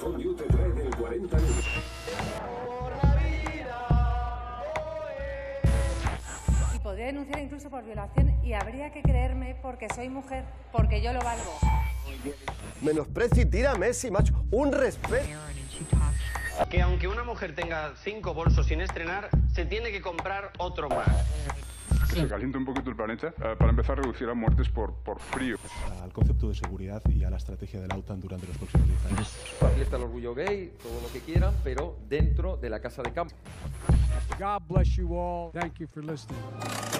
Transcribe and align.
Vodafone 0.00 0.22
You 0.22 0.34
te 0.34 0.44
trae 0.44 0.70
del 0.70 0.96
40 0.96 1.36
minutos. 1.36 1.66
Y 6.74 6.78
podría 6.78 7.06
denunciar 7.06 7.40
incluso 7.40 7.70
por 7.70 7.84
violación 7.84 8.44
y 8.44 8.54
habría 8.54 8.90
que 8.92 9.02
creerme 9.02 9.56
porque 9.60 9.88
soy 9.94 10.08
mujer, 10.08 10.44
porque 10.72 11.02
yo 11.02 11.12
lo 11.12 11.20
valgo. 11.20 11.58
Menosprecio 12.80 13.42
y 13.42 13.46
tira 13.46 13.72
a 13.72 13.74
Messi, 13.76 14.10
macho. 14.10 14.32
Un 14.50 14.72
respeto. 14.72 15.28
Que 16.70 16.82
aunque 16.82 17.08
una 17.08 17.24
mujer 17.24 17.54
tenga 17.54 17.94
cinco 18.02 18.34
bolsos 18.34 18.66
sin 18.66 18.80
estrenar, 18.80 19.28
se 19.52 19.64
tiene 19.66 19.90
que 19.90 20.00
comprar 20.00 20.52
otro 20.58 20.88
más. 20.88 21.08
Se 22.10 22.28
calienta 22.28 22.58
un 22.58 22.64
poquito 22.64 22.90
el 22.90 22.96
planeta 22.96 23.28
eh, 23.28 23.54
para 23.58 23.70
empezar 23.70 23.98
a 23.98 24.02
reducir 24.02 24.26
las 24.26 24.36
muertes 24.36 24.68
por, 24.68 24.94
por 24.94 25.20
frío. 25.20 25.56
al 26.02 26.12
concepto 26.12 26.48
de 26.48 26.54
seguridad 26.54 27.02
y 27.08 27.24
a 27.24 27.30
la 27.30 27.36
estrategia 27.36 27.80
de 27.80 27.88
la 27.88 27.96
OTAN 27.96 28.20
durante 28.20 28.46
los 28.46 28.56
próximos 28.56 28.86
10 28.88 29.06
años. 29.06 29.28
Fiesta 29.74 29.96
del 29.96 30.04
orgullo 30.06 30.34
gay, 30.34 30.72
todo 30.82 31.00
lo 31.00 31.12
que 31.12 31.20
quieran, 31.20 31.54
pero 31.62 31.98
dentro 32.08 32.56
de 32.56 32.70
la 32.70 32.80
casa 32.80 33.02
de 33.02 33.12
campo. 33.12 33.34
God 34.38 34.62
bless 34.68 34.96
you 34.96 35.14
all. 35.14 35.52
Thank 35.52 35.78
you 35.78 35.86
for 35.86 36.02
listening. 36.04 36.99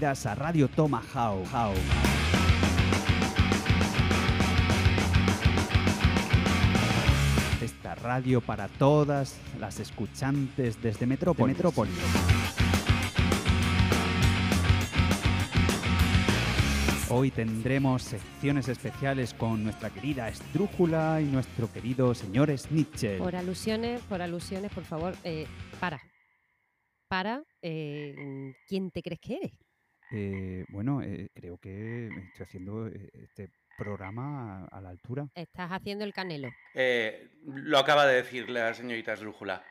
A 0.00 0.34
Radio. 0.36 0.70
How. 0.76 1.42
Esta 7.60 7.94
radio 7.96 8.40
para 8.40 8.68
todas 8.68 9.36
las 9.58 9.80
escuchantes 9.80 10.80
desde 10.80 11.04
Metrópolis. 11.04 11.56
Hoy 17.10 17.32
tendremos 17.32 18.02
secciones 18.02 18.68
especiales 18.68 19.34
con 19.34 19.64
nuestra 19.64 19.90
querida 19.90 20.28
Estrújula 20.28 21.20
y 21.20 21.24
nuestro 21.24 21.72
querido 21.72 22.14
señor 22.14 22.56
Snitchell. 22.56 23.18
Por 23.18 23.34
alusiones, 23.34 24.00
por 24.02 24.22
alusiones, 24.22 24.70
por 24.72 24.84
favor, 24.84 25.14
eh, 25.24 25.46
para. 25.80 26.00
Para, 27.08 27.42
eh, 27.62 28.14
¿quién 28.68 28.90
te 28.92 29.02
crees 29.02 29.20
que 29.20 29.34
eres? 29.36 29.67
Eh, 30.10 30.64
bueno, 30.70 31.02
eh, 31.02 31.30
creo 31.34 31.58
que 31.58 32.08
estoy 32.08 32.44
haciendo 32.44 32.86
eh, 32.88 33.10
este 33.14 33.50
programa 33.76 34.64
a, 34.64 34.78
a 34.78 34.80
la 34.80 34.88
altura. 34.90 35.28
Estás 35.34 35.70
haciendo 35.70 36.04
el 36.04 36.12
canelo. 36.12 36.48
Eh, 36.74 37.28
lo 37.44 37.78
acaba 37.78 38.06
de 38.06 38.16
decir 38.16 38.48
la 38.50 38.72
señorita 38.74 39.12
Esdrújula. 39.12 39.62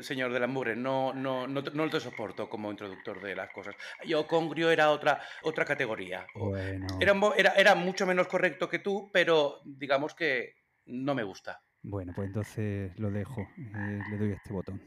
Señor 0.00 0.32
de 0.32 0.40
la 0.40 0.46
Mure, 0.46 0.74
no, 0.74 1.12
no, 1.12 1.46
no, 1.46 1.62
te- 1.62 1.70
no 1.72 1.88
te 1.90 2.00
soporto 2.00 2.48
como 2.48 2.70
introductor 2.70 3.20
de 3.20 3.36
las 3.36 3.50
cosas. 3.50 3.76
Yo, 4.06 4.26
Congrio, 4.26 4.70
era 4.70 4.90
otra, 4.90 5.20
otra 5.42 5.66
categoría. 5.66 6.26
Bueno, 6.34 6.86
Era, 7.00 7.12
era, 7.36 7.50
era 7.50 7.74
mucho 7.74 8.06
menos 8.06 8.26
correcto 8.26 8.66
que 8.66 8.78
tú, 8.78 9.10
pero 9.12 9.60
digamos 9.66 10.14
que 10.14 10.54
no 10.86 11.14
me 11.14 11.22
gusta. 11.22 11.60
bueno, 11.82 12.14
pues 12.16 12.28
entonces 12.28 12.98
lo 12.98 13.10
dejo. 13.10 13.42
eh, 13.58 14.00
le 14.10 14.16
doy 14.16 14.32
este 14.32 14.54
botón. 14.54 14.80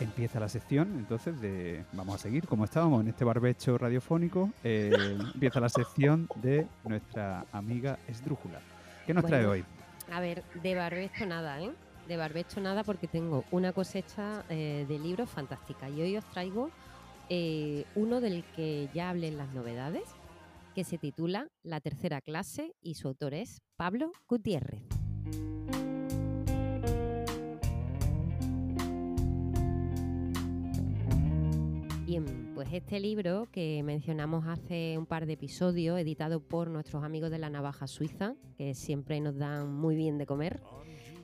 Empieza 0.00 0.40
la 0.40 0.48
sección, 0.48 0.96
entonces, 0.98 1.40
de 1.40 1.84
vamos 1.92 2.16
a 2.16 2.18
seguir 2.18 2.46
como 2.46 2.64
estábamos 2.64 3.00
en 3.02 3.08
este 3.08 3.24
barbecho 3.24 3.78
radiofónico. 3.78 4.50
eh, 4.64 4.90
empieza 5.34 5.60
la 5.60 5.68
sección 5.68 6.28
de 6.36 6.66
nuestra 6.84 7.46
amiga 7.52 7.98
Esdrújula. 8.08 8.60
¿Qué 9.06 9.14
nos 9.14 9.24
trae 9.24 9.46
hoy? 9.46 9.64
A 10.10 10.20
ver, 10.20 10.42
de 10.62 10.74
barbecho 10.74 11.26
nada, 11.26 11.62
¿eh? 11.62 11.70
De 12.08 12.16
barbecho 12.16 12.60
nada 12.60 12.84
porque 12.84 13.06
tengo 13.06 13.44
una 13.50 13.72
cosecha 13.72 14.44
eh, 14.48 14.84
de 14.88 14.98
libros 14.98 15.30
fantástica. 15.30 15.88
Y 15.88 16.02
hoy 16.02 16.16
os 16.16 16.24
traigo 16.30 16.70
eh, 17.28 17.84
uno 17.94 18.20
del 18.20 18.44
que 18.56 18.88
ya 18.92 19.10
hablé 19.10 19.28
en 19.28 19.38
las 19.38 19.54
novedades, 19.54 20.04
que 20.74 20.84
se 20.84 20.98
titula 20.98 21.46
La 21.62 21.80
tercera 21.80 22.20
clase 22.20 22.74
y 22.82 22.94
su 22.94 23.08
autor 23.08 23.34
es 23.34 23.62
Pablo 23.76 24.12
Gutiérrez. 24.28 24.82
Bien, 32.04 32.52
pues 32.54 32.68
este 32.70 33.00
libro 33.00 33.48
que 33.50 33.82
mencionamos 33.82 34.46
hace 34.46 34.98
un 34.98 35.06
par 35.06 35.24
de 35.24 35.32
episodios, 35.32 35.98
editado 35.98 36.40
por 36.40 36.68
nuestros 36.68 37.02
amigos 37.02 37.30
de 37.30 37.38
la 37.38 37.48
Navaja 37.48 37.86
Suiza, 37.86 38.34
que 38.58 38.74
siempre 38.74 39.20
nos 39.20 39.38
dan 39.38 39.72
muy 39.72 39.96
bien 39.96 40.18
de 40.18 40.26
comer, 40.26 40.60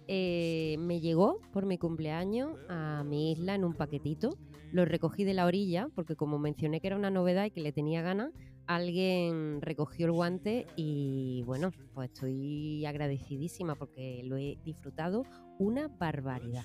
eh, 0.08 0.76
me 0.78 1.00
llegó 1.00 1.38
por 1.52 1.66
mi 1.66 1.76
cumpleaños 1.76 2.56
a 2.70 3.04
mi 3.04 3.32
isla 3.32 3.54
en 3.56 3.64
un 3.64 3.74
paquetito. 3.74 4.38
Lo 4.72 4.86
recogí 4.86 5.22
de 5.24 5.34
la 5.34 5.44
orilla, 5.44 5.88
porque 5.94 6.16
como 6.16 6.38
mencioné 6.38 6.80
que 6.80 6.86
era 6.86 6.96
una 6.96 7.10
novedad 7.10 7.44
y 7.44 7.50
que 7.50 7.60
le 7.60 7.72
tenía 7.72 8.00
ganas, 8.00 8.32
alguien 8.66 9.60
recogió 9.60 10.06
el 10.06 10.12
guante 10.12 10.66
y 10.76 11.42
bueno, 11.44 11.72
pues 11.92 12.10
estoy 12.10 12.86
agradecidísima 12.86 13.74
porque 13.74 14.22
lo 14.24 14.38
he 14.38 14.56
disfrutado 14.64 15.24
una 15.58 15.88
barbaridad. 15.88 16.64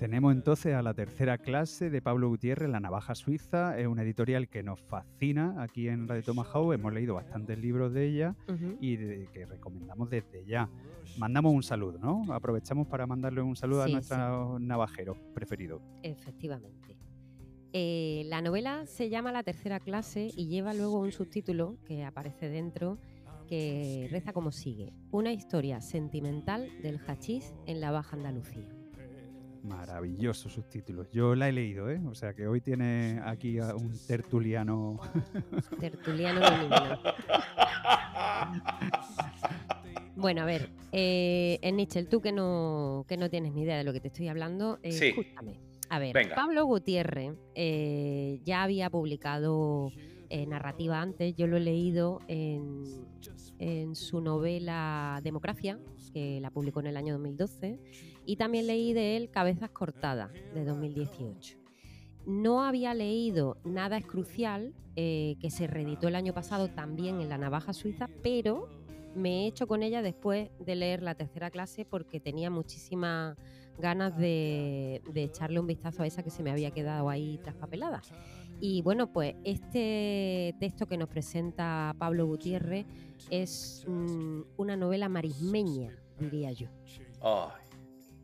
Tenemos 0.00 0.32
entonces 0.32 0.74
a 0.74 0.80
la 0.80 0.94
tercera 0.94 1.36
clase 1.36 1.90
de 1.90 2.00
Pablo 2.00 2.30
Gutiérrez, 2.30 2.70
La 2.70 2.80
Navaja 2.80 3.14
Suiza. 3.14 3.78
Es 3.78 3.86
una 3.86 4.02
editorial 4.02 4.48
que 4.48 4.62
nos 4.62 4.80
fascina 4.80 5.56
aquí 5.62 5.88
en 5.88 6.08
Radio 6.08 6.22
Tomahawk. 6.22 6.72
Hemos 6.72 6.94
leído 6.94 7.14
bastantes 7.16 7.58
libros 7.58 7.92
de 7.92 8.06
ella 8.08 8.34
y 8.80 8.96
de- 8.96 9.28
que 9.30 9.44
recomendamos 9.44 10.08
desde 10.08 10.46
ya. 10.46 10.70
Mandamos 11.18 11.52
un 11.52 11.62
saludo, 11.62 11.98
¿no? 11.98 12.32
Aprovechamos 12.32 12.86
para 12.86 13.06
mandarle 13.06 13.42
un 13.42 13.54
saludo 13.56 13.84
Sí, 13.84 13.90
a 13.90 13.94
nuestro 13.96 14.58
navajero 14.58 15.16
preferido. 15.34 15.82
Efectivamente. 16.02 16.96
Eh, 17.74 18.22
la 18.26 18.40
novela 18.40 18.86
se 18.86 19.10
llama 19.10 19.32
La 19.32 19.42
tercera 19.42 19.80
clase 19.80 20.30
y 20.34 20.48
lleva 20.48 20.72
luego 20.72 20.98
un 20.98 21.12
subtítulo 21.12 21.76
que 21.84 22.04
aparece 22.06 22.48
dentro 22.48 22.96
que 23.46 24.08
reza 24.10 24.32
como 24.32 24.50
sigue. 24.50 24.94
Una 25.10 25.32
historia 25.32 25.82
sentimental 25.82 26.70
del 26.82 26.98
hachís 27.06 27.52
en 27.66 27.80
la 27.82 27.90
Baja 27.90 28.16
Andalucía. 28.16 28.66
Maravilloso 29.62 30.48
subtítulos. 30.48 31.10
Yo 31.12 31.34
la 31.34 31.48
he 31.48 31.52
leído, 31.52 31.90
¿eh? 31.90 32.00
O 32.08 32.14
sea 32.14 32.32
que 32.34 32.46
hoy 32.46 32.60
tiene 32.60 33.20
aquí 33.24 33.58
a 33.58 33.74
un 33.74 33.92
tertuliano. 34.06 34.98
Tertuliano 35.80 36.40
de 36.40 36.58
Niño. 36.58 36.98
Bueno, 40.16 40.42
a 40.42 40.44
ver, 40.44 40.70
eh, 40.92 41.58
Nichel, 41.72 42.08
tú 42.08 42.20
que 42.20 42.32
no, 42.32 43.04
que 43.08 43.16
no 43.16 43.30
tienes 43.30 43.52
ni 43.54 43.62
idea 43.62 43.76
de 43.78 43.84
lo 43.84 43.92
que 43.92 44.00
te 44.00 44.08
estoy 44.08 44.28
hablando, 44.28 44.78
eh, 44.82 44.92
Sí. 44.92 45.06
escúchame. 45.08 45.60
A 45.88 45.98
ver, 45.98 46.14
Venga. 46.14 46.34
Pablo 46.36 46.64
Gutiérrez 46.66 47.34
eh, 47.54 48.40
ya 48.44 48.62
había 48.62 48.90
publicado 48.90 49.90
eh, 50.28 50.46
narrativa 50.46 51.00
antes, 51.00 51.34
yo 51.36 51.46
lo 51.46 51.56
he 51.56 51.60
leído 51.60 52.20
en, 52.28 52.84
en 53.58 53.96
su 53.96 54.20
novela 54.20 55.20
Democracia, 55.24 55.78
que 56.12 56.38
la 56.40 56.50
publicó 56.50 56.80
en 56.80 56.86
el 56.88 56.96
año 56.96 57.14
2012, 57.14 57.78
y 58.26 58.36
también 58.36 58.66
leí 58.66 58.92
de 58.92 59.16
él 59.16 59.30
Cabezas 59.30 59.70
Cortadas, 59.70 60.32
de 60.54 60.64
2018. 60.64 61.58
No 62.26 62.62
había 62.62 62.94
leído 62.94 63.56
Nada 63.64 63.96
es 63.98 64.06
Crucial, 64.06 64.74
eh, 64.96 65.36
que 65.40 65.50
se 65.50 65.66
reeditó 65.66 66.08
el 66.08 66.14
año 66.14 66.34
pasado 66.34 66.68
también 66.68 67.20
en 67.20 67.28
La 67.28 67.38
Navaja 67.38 67.72
Suiza, 67.72 68.08
pero 68.22 68.68
me 69.14 69.44
he 69.44 69.46
hecho 69.46 69.66
con 69.66 69.82
ella 69.82 70.02
después 70.02 70.50
de 70.58 70.74
leer 70.74 71.02
la 71.02 71.14
tercera 71.14 71.50
clase 71.50 71.84
porque 71.84 72.20
tenía 72.20 72.50
muchísimas 72.50 73.36
ganas 73.78 74.16
de, 74.16 75.02
echarle 75.14 75.58
un 75.58 75.66
vistazo 75.66 76.02
a 76.02 76.06
esa 76.06 76.22
que 76.22 76.30
se 76.30 76.42
me 76.42 76.50
había 76.50 76.70
quedado 76.70 77.08
ahí 77.08 77.38
traspapelada. 77.42 78.02
Y 78.60 78.82
bueno, 78.82 79.10
pues 79.10 79.36
este 79.44 80.54
texto 80.60 80.86
que 80.86 80.98
nos 80.98 81.08
presenta 81.08 81.94
Pablo 81.98 82.26
Gutiérrez 82.26 82.86
es 83.30 83.84
mm, 83.88 84.42
una 84.58 84.76
novela 84.76 85.08
marismeña, 85.08 85.96
diría 86.18 86.52
yo. 86.52 86.68
Ay, 87.22 87.69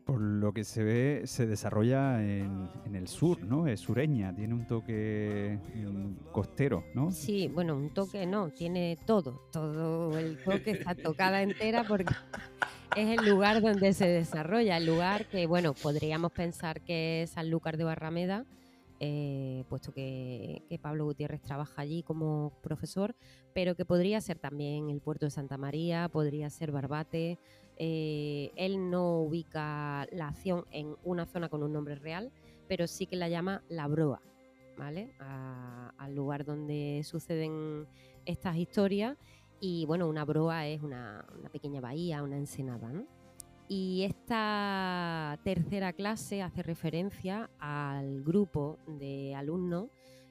Por 0.06 0.20
lo 0.20 0.52
que 0.52 0.62
se 0.62 0.84
ve, 0.84 1.22
se 1.24 1.48
desarrolla 1.48 2.22
en, 2.22 2.68
el 2.94 3.08
sur, 3.08 3.42
¿no? 3.42 3.66
Es 3.66 3.80
sureña, 3.80 4.32
tiene 4.32 4.54
un 4.54 4.64
toque 4.64 5.58
mm, 5.74 6.30
costero, 6.30 6.84
¿no? 6.94 7.10
Sí, 7.10 7.48
bueno, 7.48 7.76
un 7.76 7.90
toque 7.90 8.24
no, 8.24 8.50
tiene 8.50 8.98
todo, 9.04 9.48
todo 9.50 10.16
el 10.16 10.38
toque 10.38 10.70
está 10.70 10.94
tocada 10.94 11.42
entera 11.42 11.82
porque 11.82 12.14
es 12.96 13.18
el 13.18 13.28
lugar 13.28 13.60
donde 13.60 13.92
se 13.94 14.06
desarrolla, 14.06 14.76
el 14.76 14.86
lugar 14.86 15.26
que, 15.26 15.48
bueno, 15.48 15.74
podríamos 15.74 16.30
pensar 16.30 16.82
que 16.82 17.24
es 17.24 17.30
Sanlúcar 17.30 17.76
de 17.76 17.82
Barrameda, 17.82 18.44
eh, 19.00 19.64
puesto 19.68 19.92
que, 19.92 20.62
Pablo 20.80 21.04
Gutiérrez 21.04 21.42
trabaja 21.42 21.82
allí 21.82 22.02
como 22.02 22.52
profesor, 22.62 23.14
pero 23.54 23.74
que 23.74 23.84
podría 23.84 24.20
ser 24.20 24.38
también 24.38 24.90
el 24.90 25.00
puerto 25.00 25.26
de 25.26 25.30
Santa 25.30 25.58
María, 25.58 26.08
podría 26.08 26.48
ser 26.50 26.72
Barbate. 26.72 27.38
Eh, 27.78 28.50
él 28.56 28.90
no 28.90 29.20
ubica 29.20 30.06
la 30.12 30.28
acción 30.28 30.64
en 30.70 30.96
una 31.04 31.26
zona 31.26 31.48
con 31.48 31.62
un 31.62 31.72
nombre 31.72 31.96
real, 31.96 32.32
pero 32.68 32.86
sí 32.86 33.06
que 33.06 33.16
la 33.16 33.28
llama 33.28 33.62
La 33.68 33.86
Broa, 33.86 34.22
¿vale? 34.78 35.12
Al 35.18 36.14
lugar 36.14 36.44
donde 36.44 37.02
suceden 37.04 37.86
estas 38.24 38.56
historias. 38.56 39.16
Y 39.60 39.86
bueno, 39.86 40.06
una 40.06 40.24
broa 40.26 40.66
es 40.66 40.82
una, 40.82 41.24
una 41.38 41.48
pequeña 41.48 41.80
bahía, 41.80 42.22
una 42.22 42.36
ensenada, 42.36 42.92
¿no? 42.92 43.06
Y 43.68 44.04
esta 44.04 45.38
tercera 45.42 45.92
clase 45.92 46.42
hace 46.42 46.62
referencia 46.62 47.50
al 47.58 48.22
grupo 48.22 48.78
de 48.86 49.34
alumnos 49.34 49.88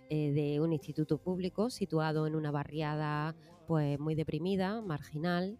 eh, 0.09 0.31
de 0.31 0.61
un 0.61 0.71
instituto 0.71 1.17
público 1.17 1.69
situado 1.69 2.27
en 2.27 2.35
una 2.35 2.51
barriada 2.51 3.35
pues 3.67 3.99
muy 3.99 4.15
deprimida, 4.15 4.81
marginal, 4.81 5.57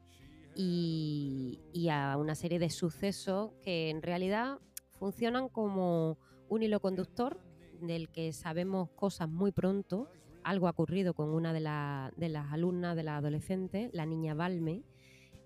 y, 0.57 1.59
a 1.91 2.15
una 2.17 2.33
serie 2.33 2.59
de 2.59 2.69
sucesos 2.69 3.51
que 3.61 3.89
en 3.89 4.01
realidad 4.01 4.59
funcionan 4.99 5.49
como 5.49 6.17
un 6.47 6.63
hilo 6.63 6.79
conductor 6.79 7.41
del 7.81 8.07
que 8.09 8.31
sabemos 8.31 8.89
cosas 8.91 9.27
muy 9.27 9.51
pronto. 9.51 10.07
Algo 10.43 10.67
ha 10.67 10.71
ocurrido 10.71 11.13
con 11.13 11.29
una 11.31 11.51
de, 11.51 11.59
la- 11.59 12.13
de 12.15 12.29
las 12.29 12.53
alumnas, 12.53 12.95
de 12.95 13.03
la 13.03 13.17
adolescente, 13.17 13.89
la 13.91 14.05
niña 14.05 14.33
Balme, 14.33 14.83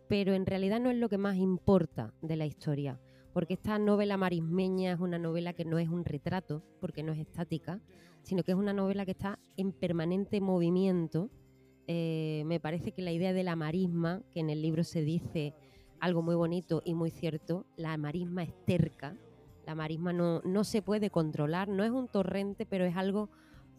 pero 0.09 0.33
en 0.33 0.47
realidad 0.47 0.81
no 0.81 0.89
es 0.89 0.97
lo 0.97 1.07
que 1.07 1.19
más 1.19 1.37
importa 1.37 2.13
de 2.21 2.35
la 2.35 2.47
historia, 2.47 2.99
porque 3.31 3.53
esta 3.53 3.77
novela 3.77 4.17
marismeña 4.17 4.91
es 4.91 4.99
una 4.99 5.19
novela 5.19 5.53
que 5.53 5.65
no 5.65 5.77
es 5.77 5.87
un 5.87 6.03
retrato, 6.03 6.63
porque 6.81 7.03
no 7.03 7.13
es 7.13 7.19
estática, 7.19 7.79
sino 8.23 8.43
que 8.43 8.51
es 8.51 8.57
una 8.57 8.73
novela 8.73 9.05
que 9.05 9.11
está 9.11 9.37
en 9.55 9.71
permanente 9.71 10.41
movimiento. 10.41 11.29
Eh, 11.85 12.41
me 12.47 12.59
parece 12.59 12.91
que 12.91 13.03
la 13.03 13.11
idea 13.11 13.33
de 13.33 13.43
la 13.43 13.55
marisma, 13.55 14.23
que 14.31 14.39
en 14.39 14.49
el 14.49 14.63
libro 14.63 14.83
se 14.83 15.03
dice 15.03 15.53
algo 15.99 16.23
muy 16.23 16.35
bonito 16.35 16.81
y 16.83 16.95
muy 16.95 17.11
cierto, 17.11 17.67
la 17.77 17.95
marisma 17.97 18.41
es 18.41 18.53
terca, 18.65 19.15
la 19.67 19.75
marisma 19.75 20.11
no, 20.11 20.41
no 20.43 20.63
se 20.63 20.81
puede 20.81 21.11
controlar, 21.11 21.67
no 21.67 21.83
es 21.83 21.91
un 21.91 22.07
torrente, 22.07 22.65
pero 22.65 22.83
es 22.83 22.97
algo 22.97 23.29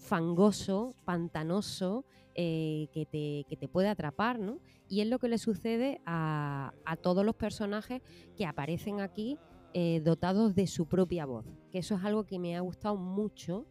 fangoso, 0.00 0.94
pantanoso, 1.04 2.04
eh, 2.34 2.88
que, 2.92 3.06
te, 3.06 3.44
que 3.48 3.56
te 3.56 3.68
puede 3.68 3.88
atrapar, 3.88 4.38
¿no? 4.38 4.58
Y 4.88 5.00
es 5.02 5.08
lo 5.08 5.18
que 5.18 5.28
le 5.28 5.38
sucede 5.38 6.00
a, 6.06 6.72
a 6.84 6.96
todos 6.96 7.24
los 7.24 7.36
personajes 7.36 8.02
que 8.36 8.46
aparecen 8.46 9.00
aquí 9.00 9.38
eh, 9.74 10.00
dotados 10.04 10.54
de 10.54 10.66
su 10.66 10.86
propia 10.86 11.26
voz, 11.26 11.44
que 11.70 11.78
eso 11.78 11.94
es 11.94 12.04
algo 12.04 12.24
que 12.24 12.38
me 12.38 12.56
ha 12.56 12.60
gustado 12.60 12.96
mucho 12.96 13.66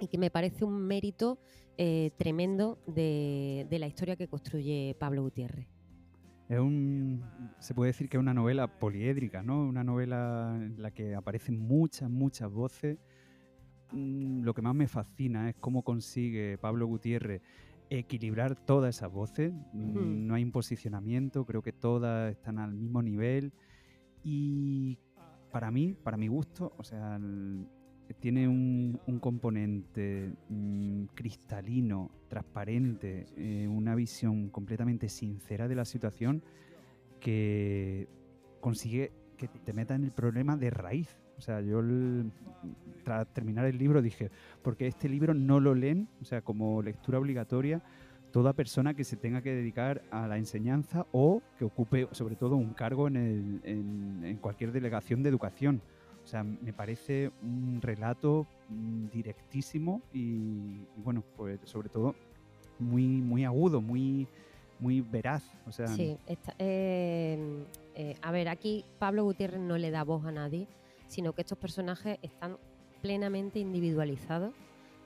y 0.00 0.06
que 0.06 0.18
me 0.18 0.30
parece 0.30 0.64
un 0.64 0.86
mérito 0.86 1.38
eh, 1.78 2.10
tremendo 2.16 2.78
de, 2.86 3.66
de 3.68 3.78
la 3.78 3.86
historia 3.86 4.16
que 4.16 4.28
construye 4.28 4.96
Pablo 4.98 5.22
Gutiérrez. 5.22 5.66
Es 6.48 6.60
un, 6.60 7.24
se 7.58 7.74
puede 7.74 7.90
decir 7.90 8.08
que 8.08 8.16
es 8.16 8.20
una 8.20 8.32
novela 8.32 8.78
poliédrica, 8.78 9.42
¿no? 9.42 9.66
Una 9.66 9.82
novela 9.82 10.54
en 10.54 10.80
la 10.80 10.92
que 10.92 11.14
aparecen 11.14 11.58
muchas, 11.58 12.08
muchas 12.08 12.50
voces. 12.50 12.98
Mm, 13.92 14.42
Lo 14.42 14.54
que 14.54 14.62
más 14.62 14.74
me 14.74 14.88
fascina 14.88 15.48
es 15.48 15.56
cómo 15.56 15.82
consigue 15.82 16.58
Pablo 16.58 16.86
Gutiérrez 16.86 17.42
equilibrar 17.88 18.56
todas 18.56 18.96
esas 18.96 19.12
voces. 19.12 19.52
Mm. 19.72 20.26
No 20.26 20.34
hay 20.34 20.42
un 20.44 20.52
posicionamiento, 20.52 21.44
creo 21.44 21.62
que 21.62 21.72
todas 21.72 22.32
están 22.32 22.58
al 22.58 22.74
mismo 22.74 23.02
nivel. 23.02 23.52
Y 24.24 24.98
para 25.52 25.70
mí, 25.70 25.94
para 25.94 26.16
mi 26.16 26.26
gusto, 26.28 26.72
o 26.76 26.82
sea, 26.82 27.16
el- 27.16 27.66
tiene 28.20 28.46
un, 28.46 29.00
un 29.06 29.18
componente 29.18 30.32
mm, 30.48 31.06
cristalino, 31.14 32.10
transparente, 32.28 33.26
eh, 33.36 33.66
una 33.68 33.94
visión 33.96 34.48
completamente 34.50 35.08
sincera 35.08 35.66
de 35.66 35.74
la 35.74 35.84
situación 35.84 36.42
que 37.20 38.08
consigue 38.60 39.12
que 39.36 39.48
te 39.48 39.72
meta 39.72 39.94
en 39.94 40.04
el 40.04 40.12
problema 40.12 40.56
de 40.56 40.70
raíz. 40.70 41.16
O 41.38 41.40
sea, 41.40 41.60
yo 41.60 41.82
tras 43.04 43.26
terminar 43.28 43.66
el 43.66 43.78
libro 43.78 44.02
dije, 44.02 44.30
porque 44.62 44.86
este 44.86 45.08
libro 45.08 45.34
no 45.34 45.60
lo 45.60 45.74
leen, 45.74 46.08
o 46.20 46.24
sea, 46.24 46.40
como 46.42 46.82
lectura 46.82 47.18
obligatoria, 47.18 47.82
toda 48.32 48.52
persona 48.52 48.94
que 48.94 49.04
se 49.04 49.16
tenga 49.16 49.42
que 49.42 49.52
dedicar 49.54 50.02
a 50.10 50.26
la 50.26 50.38
enseñanza 50.38 51.06
o 51.12 51.42
que 51.58 51.64
ocupe 51.64 52.08
sobre 52.12 52.36
todo 52.36 52.56
un 52.56 52.74
cargo 52.74 53.06
en, 53.08 53.16
el- 53.16 53.60
en- 53.64 54.36
cualquier 54.40 54.72
delegación 54.72 55.22
de 55.22 55.28
educación. 55.28 55.80
O 56.24 56.26
sea, 56.26 56.42
me 56.42 56.72
parece 56.72 57.30
un 57.42 57.80
relato 57.80 58.46
mm, 58.68 59.06
directísimo 59.12 60.02
y, 60.12 60.80
bueno, 60.96 61.22
pues 61.36 61.60
sobre 61.64 61.88
todo 61.88 62.14
muy, 62.80 63.06
muy 63.06 63.44
agudo, 63.44 63.80
muy, 63.80 64.26
muy 64.80 65.00
veraz. 65.02 65.48
Sí, 65.94 66.18
eh, 66.58 67.38
eh, 67.94 68.16
a 68.22 68.32
ver, 68.32 68.48
aquí 68.48 68.84
Pablo 68.98 69.22
Gutiérrez 69.24 69.60
no 69.60 69.78
le 69.78 69.90
da 69.92 70.02
voz 70.02 70.24
a 70.26 70.32
nadie, 70.32 70.66
sino 71.06 71.32
que 71.32 71.42
estos 71.42 71.58
personajes 71.58 72.18
están 72.22 72.58
plenamente 73.02 73.58
individualizados. 73.58 74.52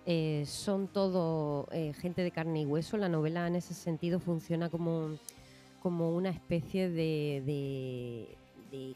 Eh, 0.07 0.45
son 0.47 0.89
todo 0.89 1.69
eh, 1.73 1.93
gente 1.93 2.23
de 2.23 2.31
carne 2.31 2.63
y 2.63 2.67
hueso. 2.67 2.97
La 2.97 3.09
novela 3.09 3.47
en 3.47 3.57
ese 3.57 3.75
sentido 3.75 4.19
funciona 4.19 4.69
como, 4.71 5.11
como 5.83 6.11
una 6.11 6.31
especie 6.31 6.89
de, 6.89 7.43
de, 7.47 8.29
de 8.71 8.95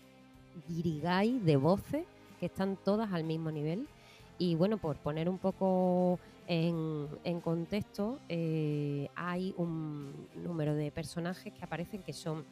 guirigay 0.68 1.38
de 1.40 1.56
voces 1.56 2.04
que 2.40 2.46
están 2.46 2.76
todas 2.76 3.12
al 3.12 3.24
mismo 3.24 3.50
nivel. 3.50 3.86
Y 4.38 4.54
bueno, 4.56 4.78
por 4.78 4.96
poner 4.96 5.28
un 5.28 5.38
poco 5.38 6.18
en, 6.46 7.06
en 7.24 7.40
contexto, 7.40 8.18
eh, 8.28 9.08
hay 9.14 9.54
un 9.56 10.12
número 10.42 10.74
de 10.74 10.90
personajes 10.90 11.52
que 11.52 11.64
aparecen 11.64 12.02
que 12.02 12.12
son 12.12 12.44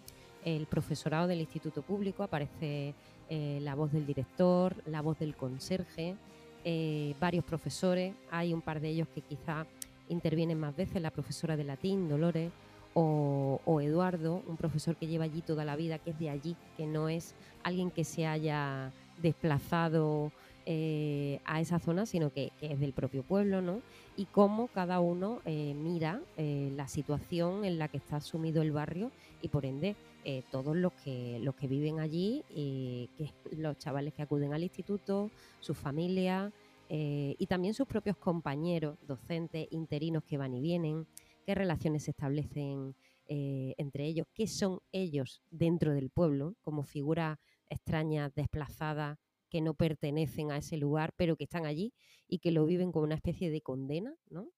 el 0.44 0.66
profesorado 0.66 1.26
del 1.26 1.40
Instituto 1.40 1.82
Público, 1.82 2.22
aparece 2.22 2.94
eh, 3.28 3.60
la 3.62 3.74
voz 3.74 3.92
del 3.92 4.06
director, 4.06 4.76
la 4.86 5.00
voz 5.00 5.18
del 5.18 5.34
conserje, 5.36 6.16
eh, 6.64 7.14
varios 7.18 7.44
profesores, 7.44 8.14
hay 8.30 8.52
un 8.52 8.60
par 8.60 8.80
de 8.80 8.88
ellos 8.88 9.08
que 9.14 9.20
quizá 9.20 9.66
intervienen 10.08 10.60
más 10.60 10.76
veces, 10.76 11.00
la 11.02 11.10
profesora 11.10 11.56
de 11.56 11.64
latín, 11.64 12.08
Dolores, 12.08 12.52
o, 12.94 13.80
Eduardo, 13.80 14.42
un 14.46 14.58
profesor 14.58 14.96
que 14.96 15.06
lleva 15.06 15.24
allí 15.24 15.40
toda 15.40 15.64
la 15.64 15.76
vida, 15.76 15.98
que 15.98 16.10
es 16.10 16.18
de 16.18 16.28
allí, 16.28 16.56
que 16.76 16.86
no 16.86 17.08
es 17.08 17.34
alguien 17.62 17.90
que 17.90 18.04
se 18.04 18.26
haya 18.26 18.92
desplazado 19.22 20.30
eh, 20.66 21.40
a 21.46 21.62
esa 21.62 21.78
zona, 21.78 22.04
sino 22.04 22.30
que, 22.34 22.52
es 22.60 22.78
del 22.78 22.92
propio 22.92 23.22
pueblo, 23.22 23.62
¿no? 23.62 23.80
Y 24.14 24.26
cómo 24.26 24.66
cada 24.68 25.00
uno 25.00 25.40
eh, 25.46 25.74
mira 25.74 26.20
la 26.36 26.86
situación 26.86 27.64
en 27.64 27.78
la 27.78 27.88
que 27.88 27.96
está 27.96 28.20
sumido 28.20 28.60
el 28.60 28.72
barrio 28.72 29.10
y 29.40 29.48
por 29.48 29.64
ende 29.64 29.96
eh, 30.24 30.44
todos 30.52 30.76
los 30.76 30.92
que, 30.92 31.40
los 31.40 31.56
que 31.56 31.66
viven 31.66 31.98
allí, 31.98 32.44
eh, 32.50 33.08
que 33.16 33.32
los 33.56 33.76
chavales 33.76 34.14
que 34.14 34.22
acuden 34.22 34.54
al 34.54 34.62
instituto, 34.62 35.32
sus 35.58 35.76
familias 35.76 36.52
eh, 36.88 37.34
y 37.38 37.46
también 37.46 37.74
sus 37.74 37.88
propios 37.88 38.16
compañeros, 38.16 38.98
docentes, 39.04 39.66
interinos 39.72 40.22
que 40.22 40.38
van 40.38 40.54
y 40.54 40.60
vienen, 40.60 41.08
qué 41.44 41.56
relaciones 41.56 42.04
se 42.04 42.12
establecen 42.12 42.94
entre 43.34 44.04
ellos, 44.04 44.26
qué 44.34 44.46
son 44.46 44.80
ellos 44.92 45.42
dentro 45.50 45.94
del 45.94 46.10
pueblo, 46.10 46.54
como 46.60 46.82
figuras 46.82 47.38
extrañas, 47.70 48.34
desplazadas, 48.34 49.16
que 49.48 49.62
no 49.62 49.72
pertenecen 49.72 50.50
a 50.50 50.58
ese 50.58 50.76
lugar, 50.76 51.14
pero 51.16 51.36
que 51.36 51.44
están 51.44 51.64
allí 51.64 51.94
y 52.28 52.40
que 52.40 52.50
lo 52.50 52.66
viven 52.66 52.92
como 52.92 53.06
una 53.06 53.14
especie 53.14 53.50
de 53.50 53.62
condena, 53.62 54.14
¿no? 54.28 54.50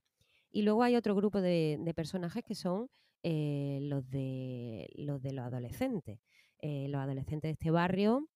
Y 0.50 0.62
luego 0.62 0.82
hay 0.82 0.96
otro 0.96 1.14
grupo 1.14 1.40
de 1.40 1.92
personajes 1.94 2.42
que 2.42 2.56
son 2.56 2.88
eh, 3.26 3.78
los, 3.80 4.06
de, 4.10 4.86
los 4.96 5.22
de 5.22 5.32
los 5.32 5.46
adolescentes. 5.46 6.20
Eh, 6.60 6.88
los 6.88 7.00
adolescentes 7.00 7.48
de 7.48 7.52
este 7.52 7.70
barrio 7.70 8.28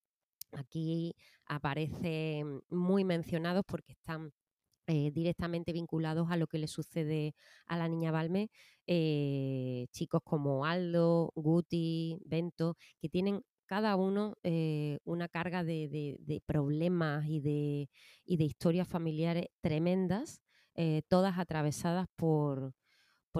aquí 0.53 1.15
aparecen 1.45 2.63
muy 2.71 3.05
mencionados 3.05 3.65
porque 3.67 3.93
están 3.93 4.33
eh, 4.87 5.11
directamente 5.13 5.75
vinculados 5.75 6.31
a 6.31 6.39
lo 6.39 6.47
que 6.47 6.57
le 6.57 6.69
sucede 6.69 7.35
a 7.67 7.77
la 7.77 7.87
niña 7.87 8.13
Balme, 8.13 8.49
chicos 9.93 10.23
como 10.25 10.65
Aldo, 10.65 11.33
Guti, 11.35 12.19
Bento, 12.25 12.79
que 12.99 13.11
tienen 13.11 13.43
cada 13.67 13.95
uno 13.97 14.37
una 15.05 15.29
carga 15.29 15.65
de, 15.65 16.43
problemas 16.47 17.27
y 17.29 17.41
de, 17.41 17.91
historias 18.25 18.89
familiares 18.89 19.49
tremendas, 19.61 20.41
todas 21.09 21.39
atravesadas 21.39 22.07
por 22.17 22.73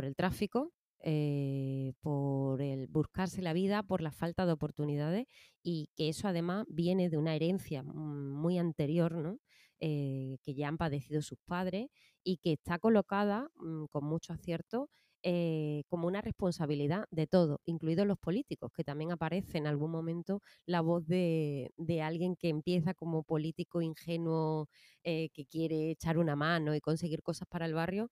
el 0.03 0.15
tráfico, 0.15 0.75
eh, 1.01 1.93
por 2.01 2.61
el 2.61 2.89
buscarse 2.89 3.41
la 3.41 3.53
vida, 3.53 3.85
por 3.85 4.01
la 4.01 4.11
falta 4.11 4.47
de 4.47 4.53
oportunidades 4.53 5.27
y 5.63 5.91
que 5.95 6.09
eso 6.09 6.27
además 6.27 6.65
viene 6.69 7.09
de 7.09 7.17
una 7.19 7.37
herencia 7.37 7.85
muy 7.85 8.59
anterior, 8.59 9.15
¿no? 9.15 9.39
Eh, 9.81 10.39
que 10.43 10.55
ya 10.55 10.67
han 10.67 10.77
padecido 10.77 11.23
sus 11.23 11.39
padres 11.47 11.89
y 12.25 12.39
que 12.39 12.55
está 12.55 12.81
colocada 12.81 13.49
mm, 13.61 13.85
con 13.91 14.05
mucho 14.05 14.33
acierto 14.33 14.91
eh, 15.23 15.83
como 15.89 16.09
una 16.09 16.21
responsabilidad 16.21 17.05
de 17.11 17.29
todos, 17.29 17.61
incluidos 17.65 18.07
los 18.07 18.19
políticos, 18.19 18.73
que 18.75 18.85
también 18.85 19.13
aparece 19.13 19.59
en 19.59 19.69
algún 19.69 19.91
momento 19.93 20.43
la 20.67 20.81
voz 20.81 21.07
de, 21.07 21.71
alguien 22.03 22.35
que 22.37 22.49
empieza 22.49 22.95
como 22.95 23.23
político 23.23 23.83
ingenuo 23.83 24.69
que 25.05 25.47
quiere 25.51 25.91
echar 25.91 26.19
una 26.19 26.37
mano 26.37 26.75
y 26.75 26.81
conseguir 26.81 27.23
cosas 27.23 27.49
para 27.49 27.67
el 27.67 27.75
barrio 27.75 28.11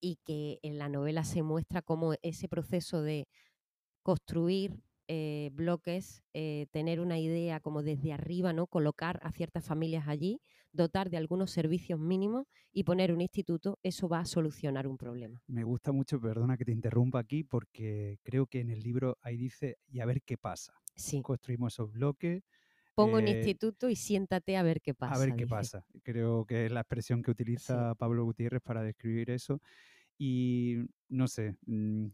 y 0.00 0.18
que 0.24 0.58
en 0.62 0.78
la 0.78 0.88
novela 0.88 1.24
se 1.24 1.42
muestra 1.42 1.82
como 1.82 2.14
ese 2.22 2.48
proceso 2.48 3.02
de 3.02 3.26
construir 4.02 4.82
eh, 5.08 5.50
bloques, 5.52 6.22
eh, 6.34 6.66
tener 6.72 7.00
una 7.00 7.18
idea 7.18 7.60
como 7.60 7.82
desde 7.82 8.12
arriba, 8.12 8.52
¿no? 8.52 8.66
Colocar 8.66 9.20
a 9.22 9.30
ciertas 9.30 9.64
familias 9.64 10.08
allí, 10.08 10.40
dotar 10.72 11.10
de 11.10 11.16
algunos 11.16 11.52
servicios 11.52 12.00
mínimos 12.00 12.46
y 12.72 12.82
poner 12.84 13.12
un 13.12 13.20
instituto, 13.20 13.78
eso 13.82 14.08
va 14.08 14.20
a 14.20 14.24
solucionar 14.24 14.88
un 14.88 14.96
problema. 14.96 15.42
Me 15.46 15.62
gusta 15.62 15.92
mucho, 15.92 16.20
perdona 16.20 16.56
que 16.56 16.64
te 16.64 16.72
interrumpa 16.72 17.20
aquí, 17.20 17.44
porque 17.44 18.18
creo 18.24 18.46
que 18.46 18.60
en 18.60 18.70
el 18.70 18.80
libro 18.80 19.16
ahí 19.22 19.36
dice, 19.36 19.78
y 19.86 20.00
a 20.00 20.06
ver 20.06 20.22
qué 20.22 20.36
pasa. 20.36 20.72
Sí. 20.96 21.22
Construimos 21.22 21.74
esos 21.74 21.92
bloques. 21.92 22.42
Pongo 22.96 23.18
un 23.18 23.28
eh, 23.28 23.30
instituto 23.30 23.88
y 23.90 23.96
siéntate 23.96 24.56
a 24.56 24.62
ver 24.62 24.80
qué 24.80 24.94
pasa. 24.94 25.14
a 25.14 25.18
ver 25.18 25.28
qué 25.36 25.44
dice. 25.44 25.48
pasa. 25.48 25.84
Creo 26.02 26.44
que 26.46 26.66
es 26.66 26.72
la 26.72 26.80
expresión 26.80 27.22
que 27.22 27.30
utiliza 27.30 27.94
Pablo 27.96 28.24
Gutiérrez 28.24 28.62
para 28.62 28.82
describir 28.82 29.30
eso. 29.30 29.60
Y 30.18 30.78
no 31.08 31.28
sé, 31.28 31.56
mm, 31.66 32.06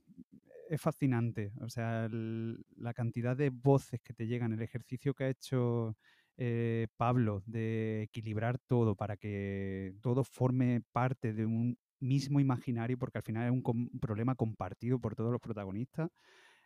es 0.70 0.80
fascinante. 0.80 1.52
O 1.60 1.68
sea, 1.68 2.06
el- 2.06 2.64
la 2.76 2.94
cantidad 2.94 3.36
de 3.36 3.50
voces 3.50 4.00
que 4.02 4.12
te 4.14 4.26
llegan, 4.26 4.52
el 4.52 4.62
ejercicio 4.62 5.14
que 5.14 5.24
ha 5.24 5.30
hecho 5.30 5.96
eh, 6.38 6.88
Pablo 6.96 7.42
de 7.46 8.02
equilibrar 8.04 8.58
todo 8.58 8.96
para 8.96 9.16
que 9.18 9.94
todo 10.02 10.24
forme 10.24 10.82
parte 10.92 11.34
de 11.34 11.44
un 11.46 11.78
mismo 12.00 12.40
imaginario, 12.40 12.98
porque 12.98 13.18
al 13.18 13.24
final 13.24 13.44
es 13.46 13.52
un, 13.52 13.62
com- 13.62 13.88
un 13.92 14.00
problema 14.00 14.34
compartido 14.34 14.98
por 14.98 15.14
todos 15.14 15.30
los 15.30 15.40
protagonistas. 15.42 16.10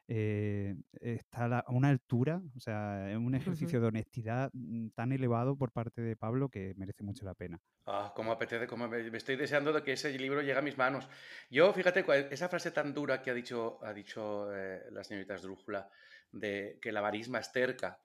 Eh, 0.09 0.77
está 1.01 1.59
a 1.61 1.73
una 1.73 1.89
altura, 1.91 2.43
o 2.57 2.61
sea, 2.61 3.11
es 3.11 3.17
un 3.17 3.35
ejercicio 3.35 3.81
de 3.81 3.87
honestidad 3.89 4.51
mm, 4.53 4.89
tan 4.95 5.13
elevado 5.13 5.57
por 5.57 5.73
parte 5.73 6.03
de 6.03 6.17
Pablo 6.17 6.49
que 6.49 6.75
merece 6.77 7.03
mucho 7.05 7.25
la 7.25 7.35
pena. 7.35 7.61
Ah, 7.89 8.13
cómo 8.17 8.33
apetece, 8.33 8.67
cómo 8.67 8.89
me, 8.89 9.11
me 9.11 9.17
estoy 9.19 9.37
deseando 9.37 9.73
de 9.73 9.83
que 9.85 9.93
ese 9.93 10.11
libro 10.19 10.41
llegue 10.41 10.59
a 10.59 10.63
mis 10.63 10.77
manos. 10.77 11.09
Yo, 11.51 11.73
fíjate, 11.73 12.05
esa 12.33 12.49
frase 12.49 12.73
tan 12.73 12.93
dura 12.93 13.23
que 13.23 13.31
ha 13.31 13.35
dicho, 13.35 13.79
ha 13.85 13.93
dicho 13.95 14.53
eh, 14.53 14.87
la 14.91 15.05
señorita 15.05 15.37
Esdrújula, 15.37 15.89
de 16.33 16.79
que 16.83 16.91
la 16.91 17.01
barisma 17.01 17.39
es 17.39 17.53
terca. 17.53 18.03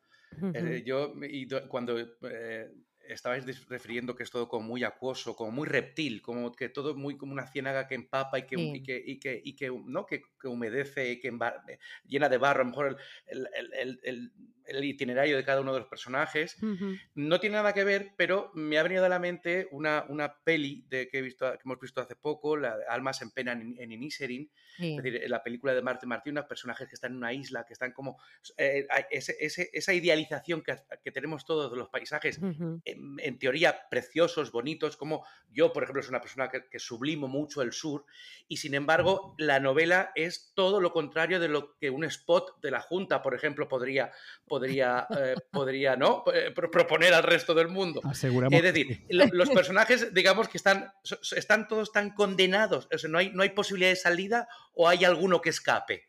Eh, 0.54 0.84
Ujú. 0.84 0.86
yo, 0.86 1.14
y 1.24 1.46
do- 1.48 1.68
cuando 1.68 1.98
eh, 2.00 2.72
estabais 3.14 3.46
refiriendo 3.68 4.16
que 4.16 4.24
es 4.24 4.32
todo 4.32 4.48
como 4.48 4.68
muy 4.68 4.84
acuoso, 4.84 5.36
como 5.36 5.52
muy 5.52 5.68
reptil, 5.68 6.22
como 6.22 6.52
que 6.52 6.70
todo 6.70 6.96
muy 6.96 7.18
como 7.18 7.34
una 7.34 7.48
ciénaga 7.48 7.88
que 7.88 7.96
empapa 7.96 8.40
y 8.40 8.44
que, 8.48 8.56
Sí. 8.56 8.72
y 8.76 8.84
que, 8.84 9.04
y 9.06 9.20
que, 9.20 9.42
y 9.44 9.56
que, 9.56 9.70
¿no? 9.86 10.06
que, 10.06 10.22
que 10.40 10.48
humedece, 10.48 11.20
que 11.20 11.28
eh, 11.30 11.80
llena 12.06 12.30
de 12.30 12.38
barro, 12.38 12.62
a 12.62 12.64
lo 12.64 12.70
mejor 12.70 12.98
el, 13.28 13.48
el- 13.56 13.74
el- 13.74 14.00
el- 14.04 14.32
el 14.72 14.84
itinerario 14.84 15.38
de 15.38 15.44
cada 15.44 15.62
uno 15.62 15.74
de 15.74 15.80
los 15.80 15.88
personajes. 15.88 16.58
Ujú. 16.62 16.96
No 17.16 17.40
tiene 17.40 17.56
nada 17.58 17.74
que 17.74 17.84
ver, 17.84 18.12
pero 18.18 18.52
me 18.54 18.78
ha 18.78 18.84
venido 18.84 19.06
a 19.06 19.10
la 19.10 19.20
mente 19.20 19.68
una, 19.72 20.06
una 20.10 20.34
peli 20.44 20.86
de, 20.90 21.08
que, 21.08 21.20
he 21.20 21.22
visto, 21.22 21.52
que 21.54 21.60
hemos 21.66 21.80
visto 21.80 22.02
hace 22.02 22.16
poco, 22.16 22.58
la 22.58 22.78
Almas 22.90 23.22
en 23.22 23.32
pena 23.32 23.52
en, 23.54 23.76
en 23.78 23.92
Inisherin, 23.92 24.50
Sí. 24.78 24.96
es 24.98 25.04
decir, 25.04 25.30
la 25.30 25.44
película 25.44 25.74
de 25.74 25.82
Marte 25.82 26.06
Martín, 26.08 26.32
unos 26.34 26.46
personajes 26.46 26.88
que 26.88 26.96
están 26.96 27.12
en 27.12 27.18
una 27.18 27.34
isla, 27.34 27.66
que 27.66 27.74
están 27.74 27.92
como... 27.92 28.18
eh, 28.58 28.88
ese- 29.10 29.36
ese- 29.40 29.70
esa 29.74 29.94
idealización 29.94 30.62
que, 30.62 30.76
que 31.04 31.12
tenemos 31.12 31.46
todos 31.46 31.70
de 31.72 31.78
los 31.78 31.90
paisajes, 31.90 32.38
Ujú. 32.40 32.82
en, 32.86 33.18
en 33.20 33.38
teoría 33.38 33.90
preciosos, 33.90 34.52
bonitos, 34.52 34.96
como 34.98 35.26
yo, 35.52 35.74
por 35.74 35.84
ejemplo, 35.84 36.02
soy 36.02 36.10
una 36.12 36.22
persona 36.22 36.50
que, 36.50 36.68
que 36.70 36.80
sublimo 36.80 37.28
mucho 37.28 37.62
el 37.62 37.74
sur, 37.74 38.06
y 38.48 38.58
sin 38.58 38.74
embargo, 38.74 39.36
la 39.38 39.60
novela 39.60 40.12
es 40.16 40.52
todo 40.56 40.80
lo 40.80 40.94
contrario 40.94 41.40
de 41.40 41.50
lo 41.50 41.78
que 41.78 41.90
un 41.90 42.06
spot 42.06 42.62
de 42.62 42.72
la 42.72 42.82
Junta, 42.82 43.22
por 43.22 43.36
ejemplo, 43.36 43.68
podría, 43.68 44.12
podría, 44.48 44.61
eh, 45.18 45.36
podría 45.52 45.96
¿no? 45.96 46.24
Eh, 46.34 46.52
pro- 46.54 46.70
proponer 46.70 47.14
al 47.14 47.24
resto 47.24 47.54
del 47.54 47.68
mundo. 47.68 48.02
Aseguramos 48.04 48.54
Es 48.58 48.64
decir, 48.64 49.06
los 49.10 49.50
personajes, 49.50 50.14
digamos 50.14 50.48
que 50.48 50.58
están, 50.58 50.92
todos 51.68 51.92
tan 51.92 52.12
condenados, 52.14 52.88
o 52.94 52.98
sea, 52.98 53.10
no 53.10 53.18
hay, 53.18 53.32
no 53.32 53.44
hay 53.44 53.50
posibilidad 53.50 53.90
de 53.92 53.96
salida 53.96 54.48
o 54.74 54.88
hay 54.88 55.04
alguno 55.06 55.42
que 55.42 55.50
escape. 55.50 56.04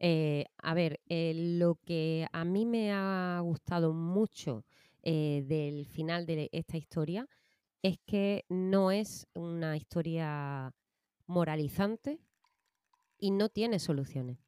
Eh, 0.00 0.44
a 0.58 0.74
ver, 0.74 1.00
eh, 1.08 1.32
lo 1.34 1.76
que 1.84 2.26
a 2.32 2.44
mí 2.44 2.66
me 2.66 2.92
ha 2.92 3.40
gustado 3.42 3.92
mucho 3.92 4.64
eh, 5.02 5.42
del 5.44 5.86
final 5.86 6.24
de 6.26 6.48
esta 6.52 6.76
historia 6.76 7.26
es 7.82 7.98
que 8.06 8.44
no 8.48 8.90
es 8.92 9.26
una 9.34 9.76
historia 9.76 10.72
moralizante 11.26 12.18
y 13.18 13.30
no 13.30 13.48
tiene 13.48 13.78
soluciones. 13.78 14.38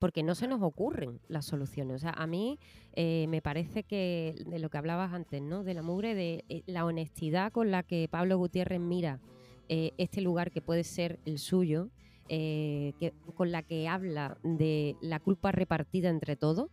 Porque 0.00 0.22
no 0.22 0.34
se 0.34 0.48
nos 0.48 0.62
ocurren 0.62 1.20
las 1.28 1.44
soluciones. 1.44 1.96
O 1.96 1.98
sea, 1.98 2.10
a 2.10 2.26
mí 2.26 2.58
eh, 2.94 3.26
me 3.28 3.42
parece 3.42 3.84
que 3.84 4.34
de 4.46 4.58
lo 4.58 4.70
que 4.70 4.78
hablabas 4.78 5.12
antes, 5.12 5.42
¿no? 5.42 5.62
De 5.62 5.74
la 5.74 5.82
mugre, 5.82 6.14
de 6.14 6.44
eh, 6.48 6.62
la 6.66 6.86
honestidad 6.86 7.52
con 7.52 7.70
la 7.70 7.82
que 7.82 8.08
Pablo 8.10 8.38
Gutiérrez 8.38 8.80
mira 8.80 9.20
eh, 9.68 9.92
este 9.98 10.22
lugar 10.22 10.50
que 10.50 10.62
puede 10.62 10.84
ser 10.84 11.20
el 11.26 11.38
suyo, 11.38 11.90
eh, 12.30 12.94
que, 12.98 13.12
con 13.34 13.52
la 13.52 13.62
que 13.62 13.88
habla 13.88 14.38
de 14.42 14.96
la 15.02 15.20
culpa 15.20 15.52
repartida 15.52 16.08
entre 16.08 16.34
todos, 16.34 16.70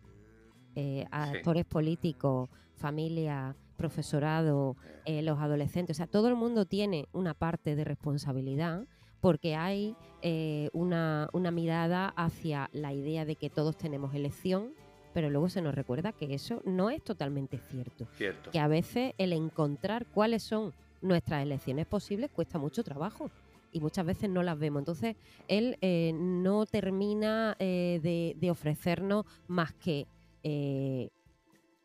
actores 1.10 1.66
políticos, 1.66 2.50
familia, 2.76 3.56
profesorado, 3.78 4.76
los 5.08 5.40
adolescentes, 5.40 5.96
o 5.96 5.98
sea, 5.98 6.06
todo 6.06 6.28
el 6.28 6.36
mundo 6.36 6.66
tiene 6.66 7.08
una 7.14 7.34
parte 7.34 7.76
de 7.76 7.84
responsabilidad 7.84 8.86
porque 9.22 9.56
hay 9.56 9.96
eh, 10.22 10.70
una, 10.74 11.30
una 11.34 11.52
mirada 11.52 12.10
hacia 12.16 12.70
la 12.74 12.94
idea 12.94 13.26
de 13.26 13.36
que 13.36 13.50
todos 13.50 13.78
tenemos 13.78 14.14
elección, 14.14 14.74
pero 15.14 15.30
luego 15.30 15.50
se 15.50 15.62
nos 15.62 15.74
recuerda 15.74 16.12
que 16.12 16.34
eso 16.34 16.62
no 16.66 16.90
es 16.90 17.04
totalmente 17.04 17.58
cierto. 17.72 18.08
Cierto. 18.14 18.52
Que 18.52 18.60
a 18.60 18.68
veces 18.68 19.14
el 19.18 19.34
encontrar 19.34 20.06
cuáles 20.08 20.44
son 20.44 20.74
nuestras 21.02 21.42
elecciones 21.44 21.86
posibles 21.88 22.30
cuesta 22.32 22.60
mucho 22.60 22.84
trabajo 22.84 23.30
y 23.72 23.80
muchas 23.80 24.06
veces 24.06 24.30
no 24.30 24.44
las 24.44 24.58
vemos. 24.58 24.82
Entonces, 24.82 25.16
él 25.48 25.78
eh, 25.82 26.12
no 26.16 26.66
termina 26.66 27.56
eh, 27.60 28.00
de, 28.04 28.36
de 28.40 28.52
ofrecernos 28.52 29.26
más 29.48 29.74
que 29.74 30.08
eh, 30.44 31.10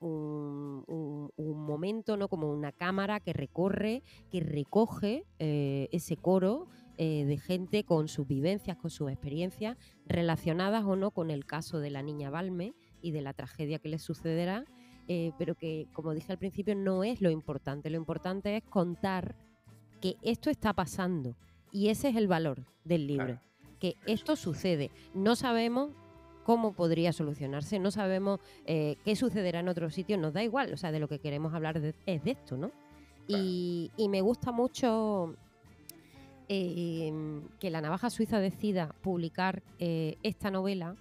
un, 0.00 0.84
un- 0.86 1.30
un 1.36 1.64
momento, 1.66 2.16
¿no? 2.16 2.28
Como 2.28 2.50
una 2.52 2.72
cámara 2.72 3.20
que 3.20 3.32
recorre, 3.32 4.02
que 4.30 4.40
recoge 4.40 5.24
ese 5.38 6.16
coro 6.16 6.66
eh, 7.04 7.24
de 7.24 7.36
gente 7.36 7.82
con 7.84 8.06
sus 8.06 8.26
vivencias, 8.28 8.76
con 8.76 8.90
sus 8.90 9.10
experiencias, 9.10 9.76
relacionadas 10.06 10.84
o 10.84 10.94
no 10.94 11.10
con 11.10 11.30
el 11.30 11.44
caso 11.44 11.80
de 11.80 11.90
la 11.90 12.00
niña 12.02 12.30
Balme 12.30 12.74
y 13.00 13.10
de 13.10 13.22
la 13.22 13.32
tragedia 13.32 13.80
que 13.80 13.88
le 13.88 13.98
sucederá, 13.98 14.64
eh, 15.08 15.32
pero 15.36 15.56
que, 15.56 15.88
como 15.92 16.14
dije 16.14 16.30
al 16.30 16.38
principio, 16.38 16.76
no 16.76 17.02
es 17.02 17.20
lo 17.20 17.30
importante. 17.30 17.90
Lo 17.90 17.96
importante 17.96 18.56
es 18.56 18.62
contar 18.62 19.34
que 20.00 20.14
esto 20.22 20.48
está 20.48 20.72
pasando 20.74 21.34
y 21.72 21.88
ese 21.88 22.08
es 22.10 22.16
el 22.16 22.28
valor 22.28 22.64
del 22.84 23.06
libro, 23.08 23.40
que 23.80 23.96
esto 24.06 24.36
sucede. 24.36 24.90
No 25.12 25.34
sabemos 25.34 25.90
cómo 26.44 26.72
podría 26.72 27.12
solucionarse, 27.12 27.78
no 27.80 27.90
sabemos 27.90 28.38
eh, 28.64 28.96
qué 29.04 29.16
sucederá 29.16 29.58
en 29.60 29.68
otro 29.68 29.90
sitio, 29.90 30.18
nos 30.18 30.32
da 30.34 30.42
igual, 30.44 30.72
o 30.72 30.76
sea, 30.76 30.92
de 30.92 31.00
lo 31.00 31.08
que 31.08 31.18
queremos 31.18 31.52
hablar 31.52 31.80
de- 31.80 31.94
es 32.06 32.22
de 32.22 32.30
esto, 32.32 32.56
¿no? 32.56 32.70
Y, 33.28 33.90
y 33.96 34.08
me 34.08 34.20
gusta 34.20 34.52
mucho 34.52 35.34
eh, 36.54 37.40
que 37.58 37.70
la 37.70 37.80
navaja 37.80 38.10
suiza 38.10 38.38
decida 38.40 38.94
publicar 39.02 39.62
eh, 39.78 40.16
esta 40.22 40.50
novela 40.50 40.96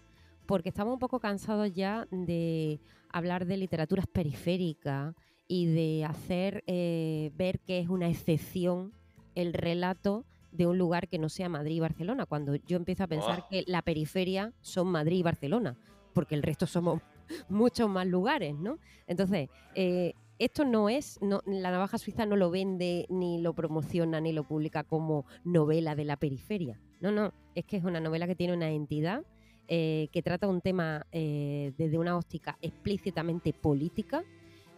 porque 0.46 0.70
estamos 0.70 0.94
un 0.94 1.00
poco 1.00 1.20
cansados 1.20 1.74
ya 1.74 2.08
de 2.12 2.80
hablar 3.12 3.46
de 3.46 3.58
literaturas 3.58 4.08
periféricas 4.08 5.14
y 5.48 5.66
de 5.66 6.06
hacer 6.06 6.64
eh, 6.68 7.32
ver 7.36 7.60
que 7.60 7.80
es 7.80 7.90
una 7.90 8.10
excepción 8.10 8.94
el 9.36 9.54
relato 9.54 10.24
de 10.54 10.68
un 10.68 10.78
lugar 10.78 11.08
que 11.08 11.20
no 11.20 11.30
sea 11.30 11.50
Madrid 11.50 11.76
y 11.76 11.80
Barcelona, 11.80 12.26
cuando 12.26 12.56
yo 12.56 12.78
empiezo 12.78 13.04
a 13.04 13.08
pensar 13.08 13.44
Oh. 13.44 13.48
que 13.50 13.64
la 13.68 13.82
periferia 13.82 14.54
son 14.62 14.88
Madrid 14.88 15.18
y 15.18 15.24
Barcelona, 15.24 15.78
porque 16.14 16.36
el 16.36 16.44
resto 16.44 16.66
somos 16.68 17.02
muchos 17.50 17.90
más 17.90 18.08
lugares, 18.08 18.56
¿no? 18.56 18.78
Entonces, 19.08 19.50
eh, 19.76 20.14
esto 20.42 20.66
no 20.66 20.90
es, 20.90 21.20
la 21.22 21.72
navaja 21.72 22.00
suiza 22.00 22.26
no 22.26 22.36
lo 22.36 22.50
vende, 22.50 23.06
ni 23.10 23.40
lo 23.40 23.54
promociona, 23.54 24.20
ni 24.20 24.34
lo 24.34 24.44
publica 24.44 24.84
como 24.84 25.26
novela 25.44 25.94
de 25.96 26.04
la 26.04 26.18
periferia. 26.18 26.80
No, 27.00 27.12
no, 27.12 27.32
es 27.54 27.64
que 27.66 27.78
es 27.78 27.84
una 27.84 28.00
novela 28.00 28.26
que 28.26 28.36
tiene 28.36 28.54
una 28.54 28.72
entidad, 28.72 29.24
eh, 29.68 30.10
que 30.12 30.24
trata 30.24 30.48
un 30.48 30.60
tema 30.62 31.06
eh, 31.12 31.74
desde 31.78 32.00
una 32.00 32.18
óptica 32.18 32.58
explícitamente 32.60 33.54
política 33.54 34.24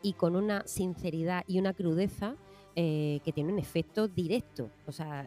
y 0.01 0.13
con 0.13 0.35
una 0.35 0.67
sinceridad 0.67 1.45
y 1.47 1.59
una 1.59 1.73
crudeza 1.73 2.35
eh, 2.75 3.21
que 3.23 3.31
tiene 3.31 3.53
un 3.53 3.59
efecto 3.59 4.09
directo. 4.09 4.69
O 4.85 4.91
sea, 4.91 5.25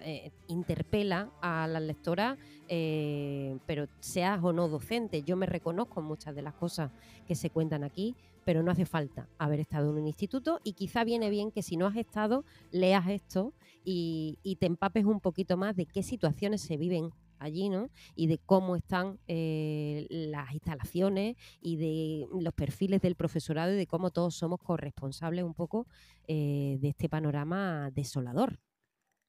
interpela 0.48 1.30
a 1.40 1.66
las 1.66 1.80
lectoras, 1.80 2.36
eh, 2.68 3.56
pero 3.64 3.88
seas 4.00 4.38
o 4.42 4.52
no 4.52 4.68
docente. 4.68 5.22
Yo 5.22 5.34
me 5.36 5.46
reconozco 5.46 6.00
en 6.00 6.06
muchas 6.06 6.34
de 6.34 6.42
las 6.42 6.52
cosas 6.52 6.90
que 7.26 7.34
se 7.34 7.48
cuentan 7.48 7.84
aquí, 7.84 8.14
pero 8.46 8.62
no 8.62 8.70
hace 8.70 8.86
falta 8.86 9.28
haber 9.38 9.58
estado 9.58 9.90
en 9.90 9.98
un 9.98 10.06
instituto 10.06 10.60
y 10.62 10.74
quizá 10.74 11.02
viene 11.02 11.30
bien 11.30 11.50
que 11.50 11.62
si 11.62 11.76
no 11.76 11.88
has 11.88 11.96
estado, 11.96 12.44
leas 12.70 13.08
esto 13.08 13.52
y, 13.84 14.38
y 14.44 14.54
te 14.54 14.66
empapes 14.66 15.04
un 15.04 15.20
poquito 15.20 15.56
más 15.56 15.74
de 15.74 15.84
qué 15.86 16.04
situaciones 16.04 16.60
se 16.60 16.76
viven 16.76 17.10
allí, 17.40 17.68
¿no? 17.68 17.90
Y 18.14 18.28
de 18.28 18.38
cómo 18.38 18.76
están 18.76 19.18
eh, 19.26 20.06
las 20.08 20.52
instalaciones 20.54 21.36
y 21.60 21.74
de 21.76 22.28
los 22.40 22.54
perfiles 22.54 23.02
del 23.02 23.16
profesorado 23.16 23.72
y 23.74 23.76
de 23.76 23.88
cómo 23.88 24.12
todos 24.12 24.36
somos 24.36 24.60
corresponsables 24.62 25.44
un 25.44 25.52
poco 25.54 25.88
eh, 26.28 26.78
de 26.80 26.88
este 26.88 27.08
panorama 27.08 27.90
desolador. 27.90 28.60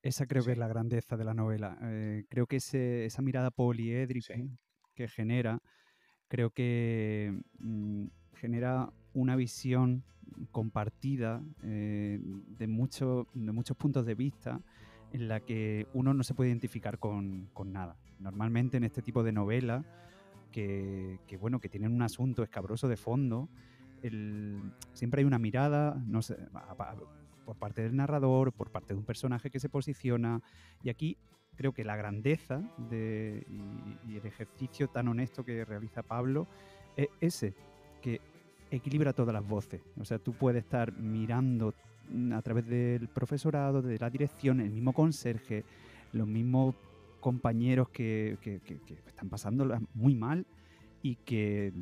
Esa 0.04 0.28
creo 0.28 0.46
que 0.46 0.52
es 0.52 0.58
la 0.60 0.68
grandeza 0.68 1.18
de 1.18 1.26
la 1.26 1.34
novela. 1.34 1.76
Eh, 1.82 2.24
creo 2.30 2.46
que 2.46 2.58
ese- 2.58 3.06
esa 3.06 3.24
mirada 3.24 3.50
poliédrica 3.50 4.36
que 4.94 5.08
genera, 5.08 5.60
creo 6.28 6.52
que 6.52 7.34
mm, 7.58 8.06
genera 8.36 8.94
una 9.18 9.36
visión 9.36 10.04
compartida 10.52 11.42
eh, 11.64 12.20
de, 12.60 12.68
mucho- 12.68 13.28
de 13.34 13.52
muchos 13.52 13.76
puntos 13.76 14.06
de 14.06 14.14
vista 14.16 14.62
en 15.12 15.28
la 15.28 15.40
que 15.40 15.88
uno 15.94 16.14
no 16.14 16.24
se 16.24 16.34
puede 16.34 16.50
identificar 16.50 17.00
con, 17.00 17.50
con 17.54 17.72
nada. 17.74 17.96
Normalmente 18.20 18.78
en 18.78 18.84
este 18.84 19.02
tipo 19.02 19.24
de 19.24 19.32
novelas, 19.32 19.86
que, 20.52 21.20
que, 21.28 21.38
bueno, 21.38 21.60
que 21.60 21.70
tienen 21.70 21.94
un 21.94 22.02
asunto 22.02 22.44
escabroso 22.44 22.88
de 22.88 22.98
fondo, 22.98 23.50
siempre 24.94 25.22
hay 25.22 25.26
una 25.26 25.40
mirada, 25.40 26.02
no 26.06 26.22
sé, 26.22 26.38
por 27.46 27.56
parte 27.58 27.82
del 27.82 27.96
narrador, 27.96 28.52
por 28.54 28.70
parte 28.70 28.94
de 28.94 29.00
un 29.00 29.06
personaje 29.06 29.50
que 29.50 29.60
se 29.60 29.70
posiciona. 29.70 30.42
Y 30.84 30.90
aquí 30.90 31.18
creo 31.56 31.74
que 31.74 31.84
la 31.84 31.96
grandeza 31.96 32.62
de- 32.90 33.46
y, 33.50 34.12
y 34.12 34.18
el 34.18 34.26
ejercicio 34.26 34.90
tan 34.90 35.08
honesto 35.08 35.44
que 35.44 35.66
realiza 35.66 36.04
Pablo 36.04 36.48
es 36.96 37.08
ese, 37.22 37.56
que 38.02 38.22
equilibra 38.72 39.14
todas 39.14 39.34
las 39.34 39.48
voces. 39.48 39.82
O 40.00 40.06
sea, 40.06 40.20
tú 40.20 40.34
puedes 40.34 40.64
estar 40.64 40.92
mirando 40.98 41.74
a 42.34 42.42
través 42.42 42.66
del 42.68 43.08
profesorado, 43.10 43.82
de 43.82 43.98
la 43.98 44.10
dirección, 44.10 44.62
el 44.62 44.72
mismo 44.72 44.94
conserje, 44.94 45.64
los 46.14 46.28
mismos 46.28 46.76
compañeros 47.20 47.90
que, 47.90 48.38
que- 48.42 48.62
están 49.08 49.30
pasando 49.30 49.68
muy 49.94 50.16
mal 50.16 50.46
y 51.02 51.16
que 51.16 51.74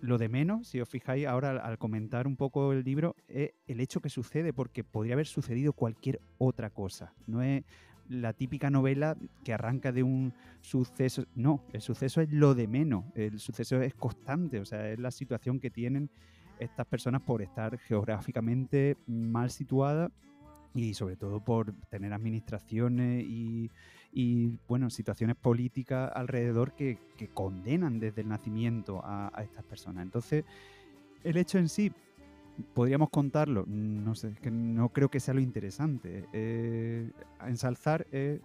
lo 0.00 0.16
de 0.16 0.28
menos, 0.30 0.66
si 0.66 0.80
os 0.80 0.88
fijáis 0.88 1.26
ahora 1.26 1.58
al 1.58 1.76
comentar 1.78 2.26
un 2.26 2.34
poco 2.36 2.72
el 2.72 2.82
libro, 2.82 3.14
es 3.28 3.52
el 3.66 3.80
hecho 3.80 4.00
que 4.00 4.08
sucede, 4.08 4.52
porque 4.52 4.82
podría 4.82 5.12
haber 5.14 5.26
sucedido 5.26 5.74
cualquier 5.74 6.20
otra 6.38 6.70
cosa. 6.70 7.12
No 7.26 7.42
es 7.42 7.62
la 8.10 8.32
típica 8.32 8.70
novela 8.70 9.16
que 9.44 9.52
arranca 9.54 9.92
de 9.92 10.02
un 10.02 10.34
suceso. 10.60 11.24
No, 11.36 11.64
el 11.72 11.80
suceso 11.80 12.20
es 12.20 12.30
lo 12.32 12.54
de 12.54 12.66
menos. 12.66 13.04
El 13.14 13.38
suceso 13.38 13.80
es 13.80 13.94
constante, 13.94 14.58
o 14.58 14.64
sea, 14.64 14.90
es 14.90 14.98
la 14.98 15.10
situación 15.10 15.60
que 15.60 15.70
tienen 15.70 16.10
estas 16.58 16.86
personas 16.86 17.22
por 17.22 17.40
estar 17.40 17.78
geográficamente 17.78 18.96
mal 19.06 19.50
situadas 19.50 20.10
y 20.74 20.94
sobre 20.94 21.16
todo 21.16 21.42
por 21.42 21.72
tener 21.88 22.12
administraciones 22.12 23.24
y, 23.24 23.70
y, 24.12 24.58
bueno, 24.68 24.90
situaciones 24.90 25.36
políticas 25.36 26.10
alrededor 26.14 26.72
que, 26.74 26.98
que 27.16 27.28
condenan 27.28 27.98
desde 27.98 28.22
el 28.22 28.28
nacimiento 28.28 29.00
a, 29.04 29.30
a 29.32 29.42
estas 29.42 29.64
personas. 29.64 30.02
Entonces, 30.02 30.44
el 31.24 31.36
hecho 31.36 31.58
en 31.58 31.68
sí, 31.68 31.92
podríamos 32.74 33.10
contarlo, 33.10 33.64
no 33.66 34.14
sé, 34.14 34.34
que 34.40 34.50
no 34.50 34.90
creo 34.90 35.10
que 35.10 35.20
sea 35.20 35.34
lo 35.34 35.40
interesante. 35.40 36.26
Eh, 36.32 37.10
ensalzar 37.46 38.06
eh, 38.12 38.40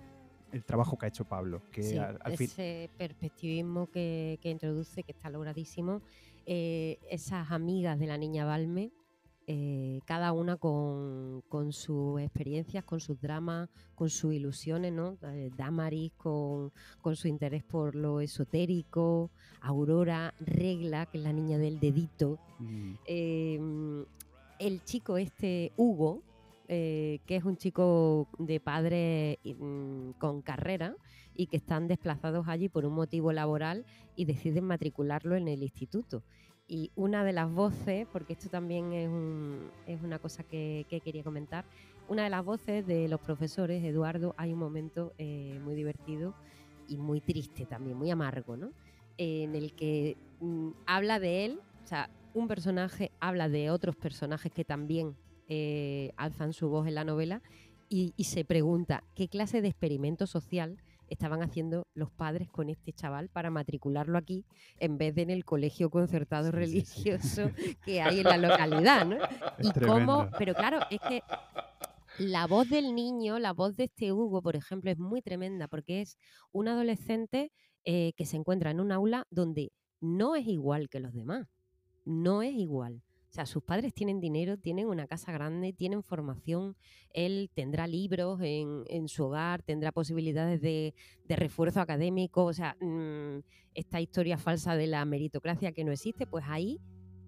el 0.52 0.64
trabajo 0.64 0.98
que 0.98 1.06
ha 1.06 1.10
hecho 1.10 1.26
Pablo, 1.26 1.62
que 1.72 1.84
Sí, 1.84 1.98
al, 1.98 2.18
al 2.22 2.38
fin... 2.38 2.48
ese 2.48 2.90
perspectivismo 2.98 3.88
que, 3.88 4.40
que 4.42 4.50
introduce, 4.50 5.04
que 5.04 5.12
está 5.12 5.30
logradísimo. 5.30 6.02
Eh, 6.46 7.00
esas 7.10 7.52
amigas 7.52 8.00
de 8.00 8.08
la 8.08 8.18
niña 8.18 8.46
Balme, 8.46 8.92
eh, 9.48 10.00
cada 10.06 10.32
una 10.32 10.58
con, 10.58 11.42
con 11.50 11.72
sus 11.72 12.20
experiencias, 12.22 12.84
con 12.84 13.00
sus 13.00 13.20
dramas, 13.22 13.70
con 13.96 14.10
sus 14.10 14.34
ilusiones, 14.34 14.92
¿no? 14.94 15.18
Eh, 15.24 15.52
Damaris 15.56 16.12
con, 16.18 16.72
con 17.02 17.16
su 17.16 17.28
interés 17.28 17.64
por 17.64 17.96
lo 17.96 18.22
esotérico, 18.22 19.30
Aurora, 19.62 20.34
Regla, 20.40 21.06
que 21.06 21.18
es 21.18 21.24
la 21.24 21.34
niña 21.34 21.58
del 21.58 21.80
dedito, 21.80 22.40
Mm, 22.60 22.94
eh, 23.06 23.60
el 24.60 24.84
chico 24.84 25.18
este, 25.18 25.72
Hugo, 25.76 26.22
eh, 26.68 27.20
que 27.26 27.36
es 27.36 27.44
un 27.44 27.58
chico 27.58 28.28
de 28.40 28.60
padre 28.60 29.40
mm, 29.44 30.12
con 30.12 30.42
carrera 30.42 30.96
y 31.36 31.48
que 31.48 31.58
están 31.58 31.88
desplazados 31.88 32.48
allí 32.48 32.70
por 32.70 32.86
un 32.86 32.94
motivo 32.94 33.34
laboral 33.34 33.86
y 34.16 34.26
deciden 34.26 34.64
matricularlo 34.64 35.36
en 35.36 35.48
el 35.48 35.64
instituto. 35.64 36.24
Y 36.68 36.92
una 36.96 37.24
de 37.24 37.34
las 37.34 37.52
voces, 37.52 38.08
porque 38.12 38.34
esto 38.34 38.50
también 38.50 38.92
es, 38.94 39.08
un- 39.08 39.70
es 39.86 40.02
una 40.02 40.18
cosa 40.20 40.44
que, 40.44 40.86
que 40.90 41.00
quería 41.02 41.24
comentar, 41.24 41.66
una 42.08 42.24
de 42.24 42.30
las 42.30 42.44
voces 42.44 42.86
de 42.88 43.08
los 43.08 43.20
profesores, 43.20 43.84
Eduardo, 43.84 44.34
hay 44.38 44.54
un 44.54 44.60
momento 44.60 45.14
eh, 45.18 45.60
muy 45.64 45.76
divertido 45.76 46.34
y 46.88 46.98
muy 46.98 47.22
triste 47.22 47.66
también, 47.66 47.98
muy 47.98 48.10
amargo, 48.12 48.58
¿no? 48.58 48.72
En 49.18 49.56
el 49.56 49.74
que 49.76 50.18
mm, 50.40 50.70
habla 50.88 51.20
de 51.20 51.46
él, 51.46 51.60
o 51.84 51.88
sea, 51.88 52.10
un 52.34 52.48
personaje 52.48 53.12
habla 53.20 53.48
de 53.48 53.70
otros 53.70 53.96
personajes 53.96 54.52
que 54.52 54.66
también 54.66 55.16
eh, 55.48 56.12
alzan 56.18 56.54
su 56.54 56.70
voz 56.70 56.88
en 56.88 56.96
la 56.96 57.04
novela 57.04 57.42
y 57.88 58.12
se 58.26 58.44
pregunta 58.44 59.04
qué 59.16 59.30
clase 59.30 59.62
de 59.62 59.70
experimento 59.70 60.28
social 60.28 60.78
estaban 61.10 61.42
haciendo 61.42 61.88
los 61.94 62.12
padres 62.12 62.50
con 62.50 62.70
este 62.70 62.94
chaval 62.94 63.30
para 63.30 63.50
matricularlo 63.50 64.18
aquí 64.18 64.46
en 64.80 64.98
vez 64.98 65.16
de 65.16 65.24
en 65.24 65.30
el 65.30 65.46
colegio 65.46 65.90
concertado 65.90 66.52
religioso 66.52 67.52
que 67.84 68.02
hay 68.02 68.20
en 68.20 68.26
la 68.26 68.38
localidad, 68.38 69.06
¿no? 69.06 69.18
Es 69.58 69.68
y 69.68 69.72
cómo, 69.72 70.18
tremendo. 70.18 70.30
pero 70.38 70.54
claro, 70.54 70.80
es 70.90 71.00
que 71.00 71.24
la 72.20 72.48
voz 72.48 72.70
del 72.70 72.96
niño, 72.96 73.40
la 73.40 73.54
voz 73.54 73.76
de 73.76 73.86
este 73.86 74.14
Hugo, 74.14 74.42
por 74.42 74.56
ejemplo, 74.56 74.92
es 74.92 74.98
muy 74.98 75.22
tremenda 75.22 75.68
porque 75.68 76.02
es 76.02 76.18
un 76.52 76.68
adolescente 76.68 77.52
eh, 77.84 78.14
que 78.16 78.26
se 78.26 78.38
encuentra 78.38 78.72
en 78.72 78.80
un 78.80 78.92
aula 78.92 79.28
donde 79.30 79.72
no 80.00 80.36
es 80.36 80.48
igual 80.48 80.90
que 80.90 81.00
los 81.00 81.14
demás. 81.14 81.48
No 82.06 82.42
es 82.42 82.54
igual. 82.54 83.02
Sea, 83.36 83.46
sus 83.46 83.64
padres 83.64 83.94
tienen 83.94 84.22
dinero, 84.22 84.56
tienen 84.56 84.88
una 84.88 85.08
casa 85.08 85.34
grande, 85.34 85.74
tienen 85.74 86.04
formación, 86.04 86.78
él 87.12 87.52
tendrá 87.54 87.86
libros 87.86 88.40
en, 88.42 88.86
en 88.88 89.10
su 89.10 89.26
hogar, 89.26 89.62
tendrá 89.62 89.92
posibilidades 89.92 90.62
de, 90.62 90.94
de 91.26 91.36
refuerzo 91.36 91.82
académico, 91.82 92.46
o 92.46 92.54
sea, 92.54 92.78
mm, 92.80 93.40
esta 93.74 94.00
historia 94.00 94.38
falsa 94.38 94.78
de 94.78 94.88
la 94.88 95.04
meritocracia 95.04 95.74
que 95.74 95.84
no 95.84 95.92
existe, 95.92 96.26
pues 96.26 96.46
ahí 96.48 96.80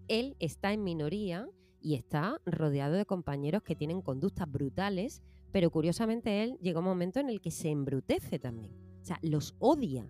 él 0.08 0.38
está 0.40 0.72
en 0.72 0.86
minoría 0.86 1.50
y 1.82 1.96
está 1.96 2.40
rodeado 2.46 2.94
de 2.94 3.06
compañeros 3.06 3.62
que 3.64 3.76
tienen 3.76 4.02
conductas 4.02 4.50
brutales, 4.50 5.22
pero 5.52 5.72
curiosamente 5.72 6.42
él 6.42 6.58
llega 6.62 6.80
un 6.80 6.86
momento 6.86 7.20
en 7.20 7.30
el 7.30 7.42
que 7.42 7.52
se 7.52 7.68
embrutece 7.68 8.40
también. 8.40 8.72
O 9.02 9.06
sea, 9.06 9.20
los 9.22 9.56
odia. 9.60 10.10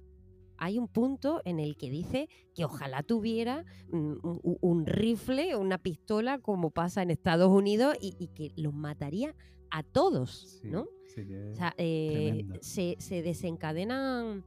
Hay 0.58 0.78
un 0.80 0.88
punto 0.88 1.42
en 1.46 1.60
el 1.60 1.78
que 1.78 1.90
dice 1.90 2.30
que 2.56 2.66
ojalá 2.66 3.04
tuviera 3.04 3.64
mm, 3.92 4.14
un, 4.24 4.58
un 4.62 4.86
rifle 4.86 5.56
o 5.56 5.60
una 5.60 5.78
pistola 5.78 6.40
como 6.40 6.72
pasa 6.72 7.02
en 7.02 7.12
Estados 7.12 7.50
Unidos 7.50 7.96
y, 8.02 8.16
y 8.20 8.28
que 8.30 8.52
los 8.56 8.74
mataría 8.74 9.36
a 9.70 9.84
todos, 9.84 10.60
Sí, 10.62 10.70
¿no? 10.70 10.88
sí 11.08 11.26
que 11.26 11.52
O 11.52 11.56
sea, 11.56 11.74
eh, 11.78 12.46
se, 12.62 12.96
se 13.00 13.22
desencadenan 13.22 14.44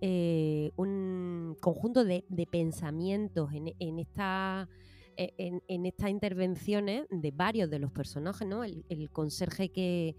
eh, 0.00 0.70
un 0.76 1.56
conjunto 1.60 2.04
de, 2.04 2.24
de 2.28 2.46
pensamientos 2.46 3.52
en, 3.52 3.74
en 3.78 3.98
esta 3.98 4.68
eh, 5.16 5.32
en, 5.38 5.62
en 5.68 5.86
estas 5.86 6.10
intervenciones 6.10 7.06
de 7.08 7.30
varios 7.30 7.70
de 7.70 7.78
los 7.78 7.92
personajes, 7.92 8.46
¿no? 8.48 8.64
El, 8.64 8.84
el 8.88 9.10
conserje 9.10 9.68
que, 9.70 10.16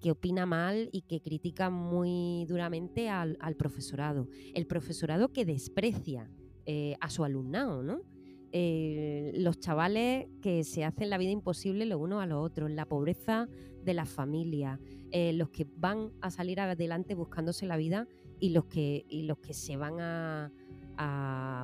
que 0.00 0.10
opina 0.10 0.46
mal 0.46 0.88
y 0.92 1.02
que 1.02 1.20
critica 1.20 1.70
muy 1.70 2.46
duramente 2.46 3.08
al, 3.08 3.36
profesorado. 3.56 4.28
El 4.54 4.66
profesorado 4.66 5.32
que 5.32 5.44
desprecia 5.44 6.30
eh, 6.66 6.96
a 7.00 7.10
su 7.10 7.24
alumnado, 7.24 7.82
¿no? 7.82 8.02
Eh, 8.50 9.32
los 9.34 9.58
chavales 9.58 10.26
que 10.40 10.64
se 10.64 10.84
hacen 10.84 11.10
la 11.10 11.18
vida 11.18 11.30
imposible 11.30 11.84
los 11.84 12.00
unos 12.00 12.22
a 12.22 12.26
los 12.26 12.42
otros, 12.42 12.70
la 12.70 12.86
pobreza 12.86 13.46
de 13.84 13.92
las 13.92 14.08
familias, 14.08 14.80
eh, 15.10 15.32
los 15.34 15.50
que 15.50 15.66
van 15.76 16.12
a 16.22 16.30
salir 16.30 16.60
adelante 16.60 17.14
buscándose 17.14 17.66
la 17.66 17.76
vida 17.76 18.06
y 18.40 18.50
los 18.50 18.64
que, 18.64 19.04
y 19.08 19.22
los 19.22 19.38
que 19.38 19.52
se 19.52 19.76
van 19.76 20.00
a, 20.00 20.50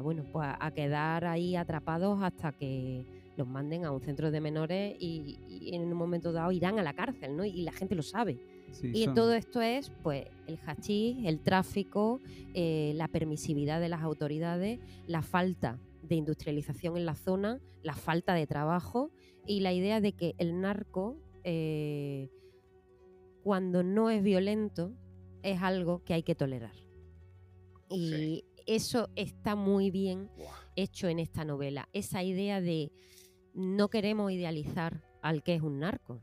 bueno, 0.03 0.25
pues 0.31 0.47
a 0.61 0.71
quedar 0.73 1.25
ahí 1.25 1.57
atrapados 1.57 2.23
hasta 2.23 2.53
que 2.53 3.14
los 3.37 3.47
manden 3.49 3.85
a 3.85 3.91
un 3.91 4.01
centro 4.01 4.31
de 4.31 4.41
menores 4.41 4.97
y, 4.99 5.39
y 5.49 5.75
en 5.75 5.83
un 5.83 5.95
momento 5.95 6.33
dado 6.33 6.53
irán 6.53 6.79
a 6.79 6.83
la 6.83 6.95
cárcel, 6.95 7.37
¿no? 7.37 7.45
Y 7.45 7.63
la 7.63 7.73
gente 7.73 7.95
lo 7.95 8.03
sabe. 8.03 8.39
Sí, 8.71 8.91
y 8.95 9.05
son- 9.05 9.15
todo 9.15 9.35
esto 9.35 9.61
es, 9.61 9.91
pues, 10.03 10.27
el 10.47 10.59
hachís, 10.67 11.17
el 11.27 11.41
tráfico, 11.41 12.21
eh, 12.55 12.93
la 12.97 13.09
permisividad 13.09 13.81
de 13.81 13.89
las 13.89 14.03
autoridades, 14.03 14.81
la 15.07 15.23
falta 15.23 15.79
de 16.03 16.17
industrialización 16.17 16.97
en 16.97 17.07
la 17.07 17.15
zona, 17.15 17.61
la 17.83 17.95
falta 17.95 18.35
de 18.35 18.47
trabajo 18.47 19.11
y 19.47 19.61
la 19.61 19.73
idea 19.73 20.01
de 20.01 20.13
que 20.13 20.35
el 20.39 20.61
narco, 20.61 21.17
eh, 21.45 22.29
cuando 23.43 23.83
no 23.83 24.11
es 24.11 24.23
violento, 24.23 24.93
es 25.43 25.61
algo 25.63 26.03
que 26.05 26.15
hay 26.15 26.23
que 26.23 26.35
tolerar. 26.35 26.73
Y 27.91 28.45
eso 28.67 29.09
está 29.15 29.55
muy 29.57 29.91
bien 29.91 30.31
hecho 30.77 31.09
en 31.09 31.19
esta 31.19 31.45
novela. 31.45 31.89
Esa 31.93 32.23
idea 32.23 32.61
de 32.63 32.91
no 33.55 33.89
queremos 33.89 34.33
idealizar 34.33 35.01
al 35.23 35.43
que 35.43 35.55
es 35.55 35.63
un 35.63 35.79
narco. 35.81 36.21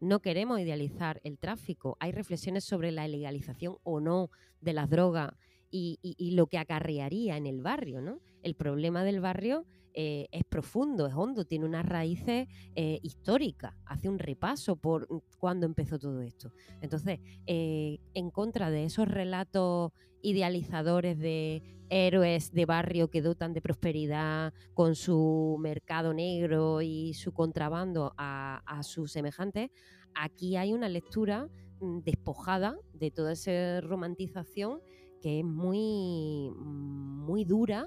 No 0.00 0.20
queremos 0.20 0.58
idealizar 0.60 1.20
el 1.24 1.38
tráfico. 1.38 1.96
Hay 2.00 2.10
reflexiones 2.12 2.64
sobre 2.64 2.90
la 2.90 3.06
legalización 3.06 3.76
o 3.84 4.00
no 4.00 4.30
de 4.60 4.72
las 4.72 4.88
drogas 4.88 5.32
y, 5.70 5.98
y- 6.02 6.32
lo 6.32 6.46
que 6.46 6.58
acarrearía 6.58 7.36
en 7.36 7.46
el 7.46 7.60
barrio, 7.60 8.00
¿no? 8.00 8.18
El 8.42 8.54
problema 8.54 9.04
del 9.04 9.20
barrio 9.20 9.66
eh, 9.94 10.28
es 10.30 10.44
profundo, 10.44 11.06
es 11.06 11.14
hondo, 11.14 11.44
tiene 11.44 11.64
unas 11.64 11.84
raíces 11.84 12.48
eh, 12.74 13.00
históricas, 13.02 13.74
hace 13.84 14.08
un 14.08 14.18
repaso 14.18 14.76
por 14.76 15.10
mm, 15.10 15.20
cuándo 15.38 15.66
empezó 15.66 15.98
todo 15.98 16.22
esto. 16.22 16.52
Entonces, 16.80 17.20
eh, 17.46 17.98
en 18.14 18.30
contra 18.30 18.70
de 18.70 18.84
esos 18.84 19.08
relatos 19.08 19.92
idealizadores 20.22 21.18
de 21.18 21.62
héroes 21.88 22.52
de 22.52 22.66
barrio 22.66 23.08
que 23.08 23.22
dotan 23.22 23.52
de 23.52 23.60
prosperidad 23.60 24.52
con 24.74 24.94
su 24.94 25.56
mercado 25.60 26.14
negro 26.14 26.82
y 26.82 27.14
su 27.14 27.32
contrabando 27.32 28.14
a, 28.16 28.62
a 28.66 28.82
sus 28.82 29.10
semejantes, 29.10 29.70
aquí 30.14 30.56
hay 30.56 30.72
una 30.72 30.88
lectura 30.88 31.48
mm, 31.80 32.00
despojada 32.00 32.76
de 32.92 33.10
toda 33.10 33.32
esa 33.32 33.80
romantización 33.80 34.80
que 35.20 35.40
es 35.40 35.44
muy, 35.44 36.50
muy 36.56 37.44
dura, 37.44 37.86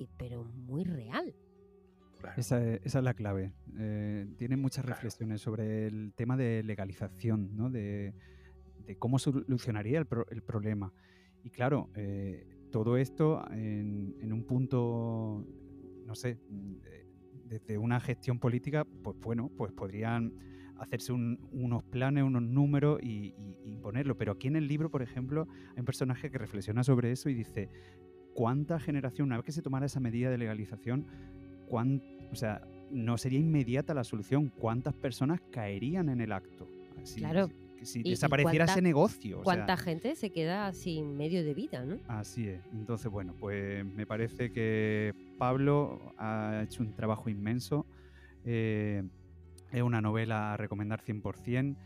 y- 0.00 0.08
pero 0.18 0.44
muy 0.44 0.84
real. 0.84 1.34
Esa 2.36 2.62
es, 2.62 2.80
esa 2.84 2.98
es 2.98 3.04
la 3.04 3.14
clave. 3.14 3.52
Eh, 3.78 4.26
tiene 4.36 4.56
muchas 4.56 4.84
reflexiones 4.84 5.40
sobre 5.40 5.86
el 5.86 6.12
tema 6.14 6.36
de 6.36 6.62
legalización, 6.62 7.56
¿no? 7.56 7.70
de, 7.70 8.14
de 8.86 8.96
cómo 8.96 9.18
solucionaría 9.18 9.98
el, 9.98 10.06
pro- 10.06 10.26
el 10.30 10.42
problema. 10.42 10.92
Y 11.42 11.50
claro, 11.50 11.88
eh, 11.94 12.46
todo 12.70 12.98
esto 12.98 13.42
en, 13.50 14.14
en 14.20 14.32
un 14.34 14.44
punto, 14.44 15.46
no 16.04 16.14
sé, 16.14 16.38
desde 17.46 17.78
una 17.78 17.98
gestión 18.00 18.38
política, 18.38 18.84
pues 19.02 19.16
bueno, 19.20 19.50
pues 19.56 19.72
podrían 19.72 20.32
hacerse 20.78 21.12
un- 21.12 21.38
unos 21.52 21.82
planes, 21.84 22.22
unos 22.24 22.42
números 22.42 23.00
y, 23.02 23.34
y- 23.36 23.56
y 23.64 23.70
imponerlo. 23.72 24.16
Pero 24.18 24.32
aquí 24.32 24.48
en 24.48 24.56
el 24.56 24.68
libro, 24.68 24.90
por 24.90 25.00
ejemplo, 25.02 25.46
hay 25.74 25.80
un 25.80 25.84
personaje 25.86 26.30
que 26.30 26.36
reflexiona 26.38 26.84
sobre 26.84 27.12
eso 27.12 27.30
y 27.30 27.34
dice, 27.34 27.68
¿cuánta 28.34 28.78
generación, 28.80 29.26
una 29.28 29.36
vez 29.36 29.44
que 29.46 29.52
se 29.52 29.62
tomara 29.62 29.86
esa 29.86 30.00
medida 30.00 30.30
de 30.30 30.38
legalización, 30.38 31.06
cuán- 31.68 32.02
o 32.32 32.34
sea, 32.34 32.62
no 32.90 33.16
sería 33.18 33.38
inmediata 33.38 33.94
la 33.94 34.04
solución? 34.04 34.50
¿Cuántas 34.58 34.94
personas 34.94 35.40
caerían 35.50 36.08
en 36.08 36.20
el 36.20 36.32
acto? 36.32 36.68
Si, 37.02 37.20
Claro. 37.20 37.48
Si, 37.82 38.02
desapareciera 38.02 38.66
cuánta- 38.66 38.72
ese 38.74 38.82
negocio. 38.82 39.36
o 39.40 39.42
sea, 39.42 39.44
¿Cuánta 39.44 39.76
gente 39.78 40.14
se 40.14 40.28
queda 40.30 40.70
sin 40.74 41.16
medio 41.16 41.42
de 41.42 41.54
vida, 41.54 41.82
no? 41.84 41.96
Así 42.08 42.46
es. 42.46 42.60
Entonces, 42.74 43.10
bueno, 43.10 43.34
pues 43.40 43.84
me 43.86 44.04
parece 44.06 44.52
que 44.52 45.14
Pablo 45.38 46.12
ha 46.18 46.60
hecho 46.64 46.82
un 46.82 46.92
trabajo 46.94 47.30
inmenso. 47.30 47.86
Eh, 48.44 49.02
es 49.72 49.82
una 49.82 50.02
novela 50.02 50.52
a 50.52 50.56
recomendar 50.58 51.00
100% 51.00 51.76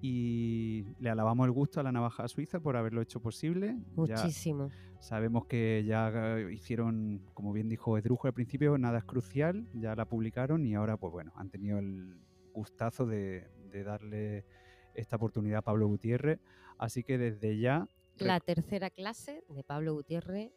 y 0.00 0.84
le 0.98 1.10
alabamos 1.10 1.46
el 1.46 1.52
gusto 1.52 1.78
a 1.78 1.82
la 1.84 1.92
navaja 1.92 2.26
suiza 2.26 2.58
por 2.58 2.76
haberlo 2.76 3.00
hecho 3.00 3.20
posible. 3.20 3.76
Ya 3.76 3.92
Muchísimo. 3.94 4.70
Sabemos 5.00 5.46
que 5.46 5.84
ya 5.86 6.10
eh, 6.38 6.52
hicieron, 6.52 7.22
como 7.34 7.52
bien 7.52 7.68
dijo 7.68 7.96
Edrujo 7.98 8.26
al 8.26 8.34
principio, 8.34 8.78
nada 8.78 8.98
es 8.98 9.04
crucial, 9.04 9.68
ya 9.74 9.94
la 9.94 10.04
publicaron 10.06 10.66
y 10.66 10.74
ahora, 10.74 10.96
pues 10.96 11.12
bueno, 11.12 11.32
han 11.36 11.50
tenido 11.50 11.78
el 11.78 12.20
gustazo 12.52 13.06
de, 13.06 13.46
de 13.70 13.84
darle 13.84 14.44
esta 14.94 15.16
oportunidad 15.16 15.58
a 15.58 15.62
Pablo 15.62 15.86
Gutiérrez. 15.86 16.40
Así 16.78 17.02
que 17.02 17.18
desde 17.18 17.58
ya 17.58 17.88
La 18.18 18.40
tercera 18.40 18.90
clase 18.90 19.44
de 19.48 19.64
Pablo 19.64 19.94
Gutiérrez 19.94 20.52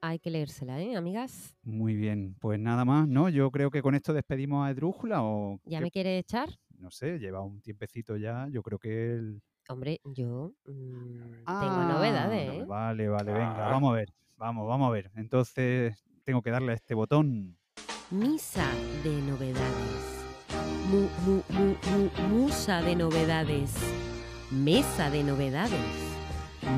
hay 0.00 0.18
que 0.18 0.30
leérsela, 0.30 0.80
¿eh, 0.80 0.96
amigas? 0.96 1.56
Muy 1.62 1.96
bien, 1.96 2.36
pues 2.40 2.58
nada 2.60 2.84
más, 2.84 3.08
¿no? 3.08 3.28
Yo 3.28 3.50
creo 3.50 3.70
que 3.70 3.82
con 3.82 3.94
esto 3.94 4.12
despedimos 4.12 4.66
a 4.66 4.70
Edrújula 4.70 5.22
o... 5.22 5.60
¿Ya 5.64 5.80
me 5.80 5.90
quiere 5.90 6.18
echar? 6.18 6.48
No 6.78 6.90
sé, 6.90 7.18
lleva 7.18 7.42
un 7.42 7.60
tiempecito 7.60 8.16
ya, 8.16 8.48
yo 8.50 8.62
creo 8.62 8.78
que 8.78 9.14
él... 9.14 9.42
Hombre, 9.68 10.00
yo 10.04 10.52
mm, 10.66 11.20
tengo 11.20 11.42
Ah, 11.46 11.88
novedades, 11.92 12.54
¿eh? 12.54 12.64
Vale, 12.66 13.08
vale, 13.08 13.32
venga, 13.32 13.68
vamos 13.68 13.92
a 13.92 13.96
ver, 13.96 14.12
vamos, 14.36 14.66
vamos 14.66 14.88
a 14.88 14.90
ver. 14.92 15.10
Entonces 15.14 16.02
tengo 16.24 16.40
que 16.42 16.50
darle 16.50 16.72
a 16.72 16.74
este 16.74 16.94
botón. 16.94 17.58
Misa 18.10 18.66
de 19.04 19.10
novedades. 19.22 20.24
Mu, 20.90 21.06
mu, 21.26 21.42
mu, 21.50 21.74
mu- 21.90 22.28
musa 22.44 22.80
de 22.80 22.96
novedades. 22.96 23.74
Mesa 24.50 25.10
de 25.10 25.22
novedades. 25.22 25.78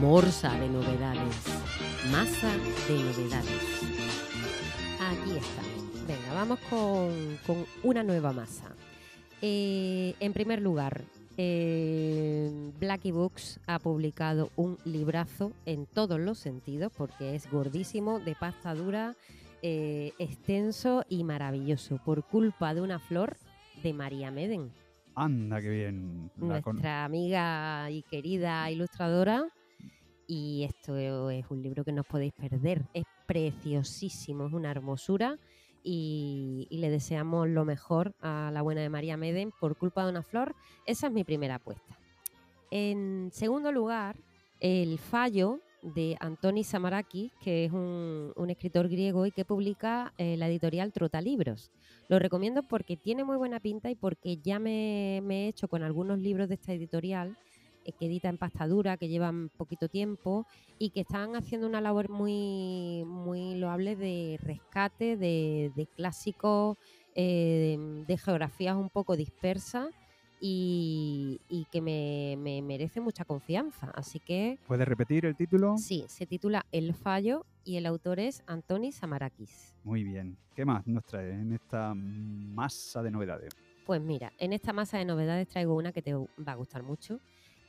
Morsa 0.00 0.52
de 0.58 0.68
novedades. 0.68 1.36
Masa 2.10 2.50
de 2.88 2.98
novedades. 3.04 3.84
Aquí 5.00 5.36
está. 5.36 5.62
Venga, 6.08 6.34
vamos 6.34 6.58
con, 6.68 7.38
con 7.46 7.64
una 7.84 8.02
nueva 8.02 8.32
masa. 8.32 8.74
Eh, 9.42 10.14
en 10.18 10.32
primer 10.32 10.60
lugar, 10.60 11.02
eh, 11.42 12.50
Blackie 12.78 13.12
Books 13.12 13.60
ha 13.66 13.78
publicado 13.78 14.50
un 14.56 14.76
librazo 14.84 15.52
en 15.64 15.86
todos 15.86 16.20
los 16.20 16.38
sentidos 16.38 16.92
porque 16.94 17.34
es 17.34 17.50
gordísimo, 17.50 18.20
de 18.20 18.34
pasta 18.34 18.74
dura, 18.74 19.16
eh, 19.62 20.12
extenso 20.18 21.02
y 21.08 21.24
maravilloso 21.24 21.98
por 22.04 22.24
culpa 22.24 22.74
de 22.74 22.82
una 22.82 22.98
flor 22.98 23.38
de 23.82 23.94
María 23.94 24.30
Meden, 24.30 24.70
Anda, 25.14 25.60
qué 25.62 25.70
bien. 25.70 26.30
La 26.38 26.60
con- 26.62 26.76
nuestra 26.76 27.04
amiga 27.04 27.90
y 27.90 28.02
querida 28.02 28.70
ilustradora. 28.70 29.44
Y 30.26 30.62
esto 30.62 30.96
es 30.98 31.44
un 31.50 31.62
libro 31.62 31.82
que 31.84 31.92
no 31.92 32.02
os 32.02 32.06
podéis 32.06 32.32
perder. 32.32 32.84
Es 32.94 33.04
preciosísimo, 33.26 34.46
es 34.46 34.52
una 34.52 34.70
hermosura. 34.70 35.36
Y, 35.82 36.68
le 36.70 36.90
deseamos 36.90 37.48
lo 37.48 37.64
mejor 37.64 38.14
a 38.20 38.50
la 38.52 38.62
buena 38.62 38.80
de 38.80 38.88
María 38.88 39.16
Meden 39.16 39.52
por 39.60 39.76
culpa 39.76 40.04
de 40.04 40.10
una 40.10 40.22
flor. 40.22 40.54
Esa 40.86 41.08
es 41.08 41.12
mi 41.12 41.24
primera 41.24 41.56
apuesta. 41.56 41.98
En 42.70 43.30
segundo 43.32 43.72
lugar, 43.72 44.16
El 44.60 44.98
Fallo 44.98 45.60
de 45.82 46.16
Antoni 46.20 46.64
Samarakis, 46.64 47.32
que 47.40 47.64
es 47.64 47.72
un, 47.72 48.32
escritor 48.48 48.88
griego 48.88 49.26
y 49.26 49.30
que 49.30 49.44
publica 49.44 50.12
eh, 50.18 50.36
la 50.36 50.48
editorial 50.48 50.92
Trotalibros. 50.92 51.70
Lo 52.08 52.18
recomiendo 52.18 52.62
porque 52.62 52.96
tiene 52.96 53.24
muy 53.24 53.36
buena 53.36 53.60
pinta 53.60 53.90
y 53.90 53.94
porque 53.94 54.36
ya 54.38 54.58
me, 54.58 55.20
me 55.22 55.44
he 55.44 55.48
hecho 55.48 55.68
con 55.68 55.82
algunos 55.82 56.18
libros 56.18 56.48
de 56.48 56.54
esta 56.54 56.72
editorial 56.72 57.36
que 57.98 58.06
edita 58.06 58.28
en 58.28 58.38
pasta 58.38 58.66
dura, 58.66 58.96
que 58.96 59.08
llevan 59.08 59.48
poquito 59.56 59.88
tiempo 59.88 60.46
y 60.78 60.90
que 60.90 61.00
están 61.00 61.36
haciendo 61.36 61.66
una 61.66 61.80
labor 61.80 62.08
muy, 62.08 63.04
muy 63.06 63.54
loable 63.56 63.96
de 63.96 64.38
rescate 64.42 65.16
de, 65.16 65.72
de 65.74 65.86
clásicos, 65.86 66.76
eh, 67.14 67.76
de, 67.78 68.04
de 68.04 68.18
geografías 68.18 68.76
un 68.76 68.90
poco 68.90 69.16
dispersas 69.16 69.88
y, 70.40 71.40
y 71.48 71.66
que 71.70 71.80
me, 71.82 72.36
me 72.38 72.62
merece 72.62 73.00
mucha 73.00 73.24
confianza. 73.24 73.90
Así 73.94 74.20
que 74.20 74.58
¿Puedes 74.66 74.88
repetir 74.88 75.26
el 75.26 75.36
título? 75.36 75.76
sí, 75.76 76.04
se 76.08 76.26
titula 76.26 76.64
El 76.72 76.94
Fallo 76.94 77.44
y 77.64 77.76
el 77.76 77.86
autor 77.86 78.20
es 78.20 78.42
Antoni 78.46 78.90
Samarakis. 78.92 79.74
Muy 79.84 80.02
bien. 80.04 80.36
¿Qué 80.54 80.64
más 80.64 80.86
nos 80.86 81.04
trae 81.04 81.32
en 81.32 81.52
esta 81.52 81.92
masa 81.94 83.02
de 83.02 83.10
novedades? 83.10 83.50
Pues 83.86 84.00
mira, 84.00 84.32
en 84.38 84.52
esta 84.52 84.72
masa 84.72 84.98
de 84.98 85.04
novedades 85.04 85.48
traigo 85.48 85.74
una 85.74 85.92
que 85.92 86.02
te 86.02 86.14
va 86.14 86.52
a 86.52 86.54
gustar 86.54 86.82
mucho, 86.82 87.18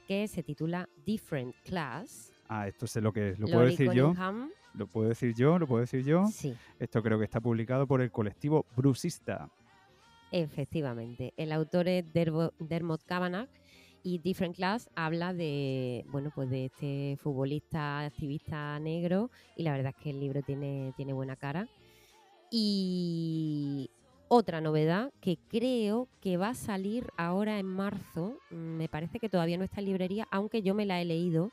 que 0.07 0.27
se 0.27 0.43
titula 0.43 0.87
Different 1.05 1.55
Class. 1.63 2.33
Ah, 2.47 2.67
esto 2.67 2.85
sé 2.87 3.01
lo 3.01 3.13
que 3.13 3.29
es. 3.29 3.39
¿Lo 3.39 3.47
puedo 3.47 3.65
decir 3.65 3.91
yo? 3.91 4.13
¿Lo 4.73 4.87
puedo 4.87 5.09
decir 5.09 5.33
yo? 5.35 5.57
¿Lo 5.59 5.67
puedo 5.67 5.81
decir 5.81 6.03
yo? 6.03 6.25
Sí, 6.27 6.53
Esto 6.79 7.01
creo 7.03 7.17
que 7.19 7.25
está 7.25 7.39
publicado 7.41 7.85
por 7.87 8.01
el 8.01 8.11
colectivo 8.11 8.65
Brusista. 8.75 9.49
efectivamente. 10.31 11.33
El 11.37 11.51
autor 11.51 11.87
es 11.87 12.05
Derbo- 12.13 12.53
Dermot 12.59 13.03
Kavanagh 13.03 13.49
y 14.03 14.17
Different 14.19 14.55
Class 14.55 14.89
habla 14.95 15.33
de, 15.33 16.05
bueno, 16.09 16.31
pues 16.33 16.49
de 16.49 16.65
este 16.65 17.17
futbolista 17.21 17.99
activista 18.05 18.79
negro 18.79 19.29
y 19.57 19.63
la 19.63 19.73
verdad 19.73 19.93
es 19.97 20.03
que 20.03 20.09
el 20.11 20.19
libro 20.19 20.41
tiene, 20.41 20.93
tiene 20.95 21.11
buena 21.13 21.35
cara. 21.35 21.67
Y 22.49 23.89
otra 24.33 24.61
novedad 24.61 25.11
que 25.19 25.37
creo 25.49 26.07
que 26.21 26.37
va 26.37 26.49
a 26.49 26.53
salir 26.53 27.05
ahora 27.17 27.59
en 27.59 27.65
marzo, 27.65 28.37
mm, 28.49 28.55
me 28.55 28.87
parece 28.87 29.19
que 29.19 29.27
todavía 29.27 29.57
no 29.57 29.65
está 29.65 29.81
en 29.81 29.87
librería, 29.87 30.25
aunque 30.31 30.61
yo 30.61 30.73
me 30.73 30.85
la 30.85 31.01
he 31.01 31.05
leído, 31.05 31.51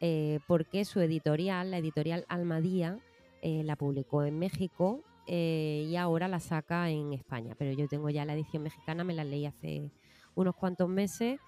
eh, 0.00 0.40
porque 0.48 0.84
su 0.84 1.00
editorial, 1.00 1.70
la 1.70 1.78
editorial 1.78 2.24
Almadía, 2.28 2.98
eh, 3.42 3.62
la 3.62 3.76
publicó 3.76 4.24
en 4.24 4.40
México 4.40 5.04
eh, 5.28 5.86
y 5.88 5.94
ahora 5.94 6.26
la 6.26 6.40
saca 6.40 6.90
en 6.90 7.12
España. 7.12 7.54
Pero 7.56 7.70
yo 7.70 7.86
tengo 7.86 8.10
ya 8.10 8.24
la 8.24 8.34
edición 8.34 8.64
mexicana, 8.64 9.04
me 9.04 9.14
la 9.14 9.22
leí 9.22 9.46
hace 9.46 9.92
unos 10.34 10.56
cuantos 10.56 10.88
meses. 10.88 11.38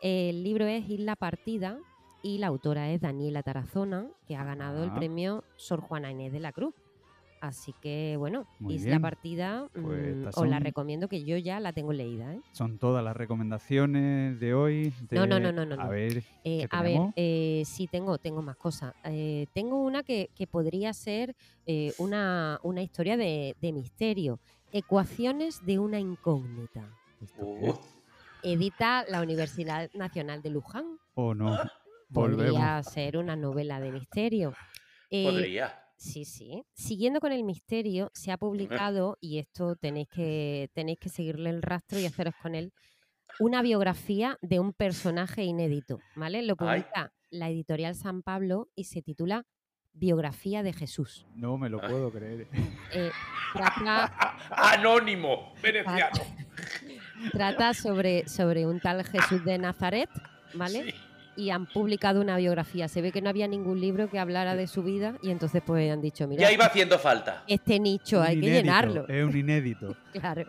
El 0.00 0.42
libro 0.42 0.66
es 0.66 0.88
Isla 0.90 1.14
Partida 1.14 1.78
y 2.24 2.38
la 2.38 2.48
autora 2.48 2.90
es 2.90 3.00
Daniela 3.00 3.44
Tarazona, 3.44 4.08
que 4.26 4.34
ha 4.34 4.42
ganado 4.42 4.82
el 4.82 4.90
Ah. 4.90 4.94
premio 4.96 5.44
Sor 5.56 5.80
Juana 5.80 6.10
Inés 6.10 6.32
de 6.32 6.40
la 6.40 6.50
Cruz. 6.52 6.74
Así 7.46 7.74
que, 7.82 8.16
bueno, 8.18 8.46
Muy 8.58 8.74
Isla 8.74 8.92
bien. 8.92 9.02
Partida, 9.02 9.68
Pues 9.74 9.84
mm, 9.84 10.18
estas 10.18 10.38
os 10.38 10.48
la 10.48 10.58
recomiendo 10.60 11.08
que 11.08 11.24
yo 11.24 11.36
ya 11.36 11.60
la 11.60 11.72
tengo 11.74 11.92
leída. 11.92 12.32
¿eh? 12.34 12.40
Son 12.52 12.78
todas 12.78 13.04
las 13.04 13.14
recomendaciones 13.14 14.40
de 14.40 14.54
hoy. 14.54 14.94
No, 15.10 15.26
no, 15.26 15.34
de- 15.36 15.40
no, 15.42 15.52
no, 15.52 15.66
no, 15.66 15.74
A 15.74 15.84
no. 15.84 15.90
ver, 15.90 16.18
Eh, 16.44 16.60
¿qué 16.60 16.68
a 16.70 16.82
ver, 16.82 16.92
tenemos? 16.92 17.12
eh, 17.16 17.62
sí, 17.66 17.86
tengo, 17.86 18.16
tengo 18.16 18.40
más 18.40 18.56
cosas. 18.56 18.94
Eh, 19.04 19.46
tengo 19.52 19.76
una 19.82 20.02
que, 20.02 20.30
que 20.34 20.46
podría 20.46 20.92
ser 20.94 21.36
eh, 21.66 21.92
una, 21.98 22.58
una 22.62 22.82
historia 22.82 23.16
de, 23.18 23.54
de 23.60 23.72
misterio. 23.72 24.40
Ecuaciones 24.72 25.64
de 25.66 25.78
una 25.78 26.00
incógnita. 26.00 26.88
Uh, 27.36 27.72
Edita 28.42 29.04
la 29.08 29.20
Universidad 29.22 29.90
Nacional 29.94 30.40
de 30.42 30.50
Luján. 30.50 30.98
¿O 31.14 31.34
no? 31.34 31.58
Podría 32.12 32.42
Volvemos. 32.42 32.86
ser 32.86 33.16
una 33.18 33.36
novela 33.36 33.80
de 33.80 33.92
misterio. 33.92 34.54
Eh, 35.10 35.24
Podría. 35.24 35.83
Sí, 36.04 36.26
sí. 36.26 36.62
Siguiendo 36.74 37.18
con 37.18 37.32
el 37.32 37.44
misterio, 37.44 38.10
se 38.12 38.30
ha 38.30 38.36
publicado, 38.36 39.16
y 39.20 39.38
esto 39.38 39.74
tenéis 39.74 40.08
que, 40.08 40.68
tenéis 40.74 40.98
que 40.98 41.08
seguirle 41.08 41.48
el 41.48 41.62
rastro 41.62 41.98
y 41.98 42.04
haceros 42.04 42.34
con 42.42 42.54
él, 42.54 42.72
una 43.40 43.62
biografía 43.62 44.38
de 44.42 44.60
un 44.60 44.74
personaje 44.74 45.44
inédito, 45.44 45.98
¿vale? 46.14 46.42
Lo 46.42 46.56
Ay. 46.58 46.82
publica 46.82 47.12
la 47.30 47.48
editorial 47.48 47.94
San 47.94 48.22
Pablo 48.22 48.68
y 48.74 48.84
se 48.84 49.00
titula 49.00 49.46
Biografía 49.94 50.62
de 50.62 50.74
Jesús. 50.74 51.26
No 51.34 51.56
me 51.56 51.70
lo 51.70 51.80
puedo 51.80 52.12
creer. 52.12 52.48
Eh, 52.92 53.10
trata, 53.54 54.12
Anónimo, 54.50 55.54
veneciano. 55.62 56.20
trata 57.32 57.72
sobre, 57.72 58.28
sobre 58.28 58.66
un 58.66 58.78
tal 58.78 59.04
Jesús 59.04 59.42
de 59.44 59.56
Nazaret, 59.56 60.10
¿vale? 60.52 60.90
Sí. 60.90 60.94
Y 61.36 61.50
han 61.50 61.66
publicado 61.66 62.20
una 62.20 62.36
biografía. 62.36 62.86
Se 62.88 63.02
ve 63.02 63.10
que 63.12 63.20
no 63.20 63.28
había 63.28 63.48
ningún 63.48 63.80
libro 63.80 64.08
que 64.08 64.18
hablara 64.18 64.54
de 64.54 64.66
su 64.66 64.82
vida 64.82 65.18
y 65.22 65.30
entonces 65.30 65.62
pues 65.66 65.90
han 65.90 66.00
dicho, 66.00 66.26
mira, 66.28 66.42
Ya 66.42 66.52
iba 66.52 66.66
haciendo 66.66 66.98
falta. 66.98 67.42
este 67.46 67.78
nicho 67.80 68.22
hay 68.22 68.38
que 68.40 68.46
llenarlo. 68.50 69.06
Es 69.08 69.24
un 69.24 69.36
inédito. 69.36 69.96
Claro. 70.12 70.44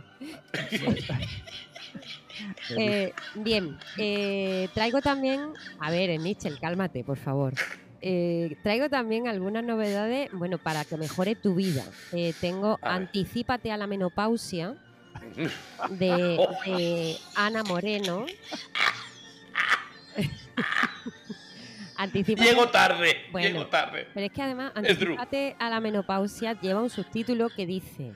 Eh, 2.78 3.14
bien, 3.36 3.78
eh, 3.98 4.68
traigo 4.74 5.02
también, 5.02 5.54
a 5.80 5.90
ver, 5.90 6.20
Mitchell, 6.20 6.60
cálmate, 6.60 7.04
por 7.04 7.18
favor. 7.18 7.54
Eh, 8.02 8.58
traigo 8.62 8.90
también 8.90 9.28
algunas 9.28 9.64
novedades, 9.64 10.30
bueno, 10.34 10.58
para 10.58 10.84
que 10.84 10.98
mejore 10.98 11.36
tu 11.36 11.56
vida. 11.56 11.84
Eh, 12.12 12.34
tengo 12.42 12.78
A. 12.82 12.96
Anticípate 12.96 13.72
a 13.72 13.78
la 13.78 13.88
menopausia 13.88 14.76
de, 15.92 16.10
de 16.66 17.16
Ana 17.36 17.64
Moreno. 17.64 18.26
Llego 22.36 22.68
tarde, 22.70 23.16
Bueno, 23.32 23.48
llego 23.48 23.68
tarde. 23.68 24.08
pero 24.14 24.26
es 24.26 24.32
que 24.32 24.42
además. 24.42 24.72
Anticipate 24.76 25.56
a 25.60 25.70
la 25.70 25.80
menopausia 25.80 26.60
lleva 26.60 26.82
un 26.82 26.90
subtítulo 26.90 27.50
que 27.50 27.66
dice: 27.66 28.12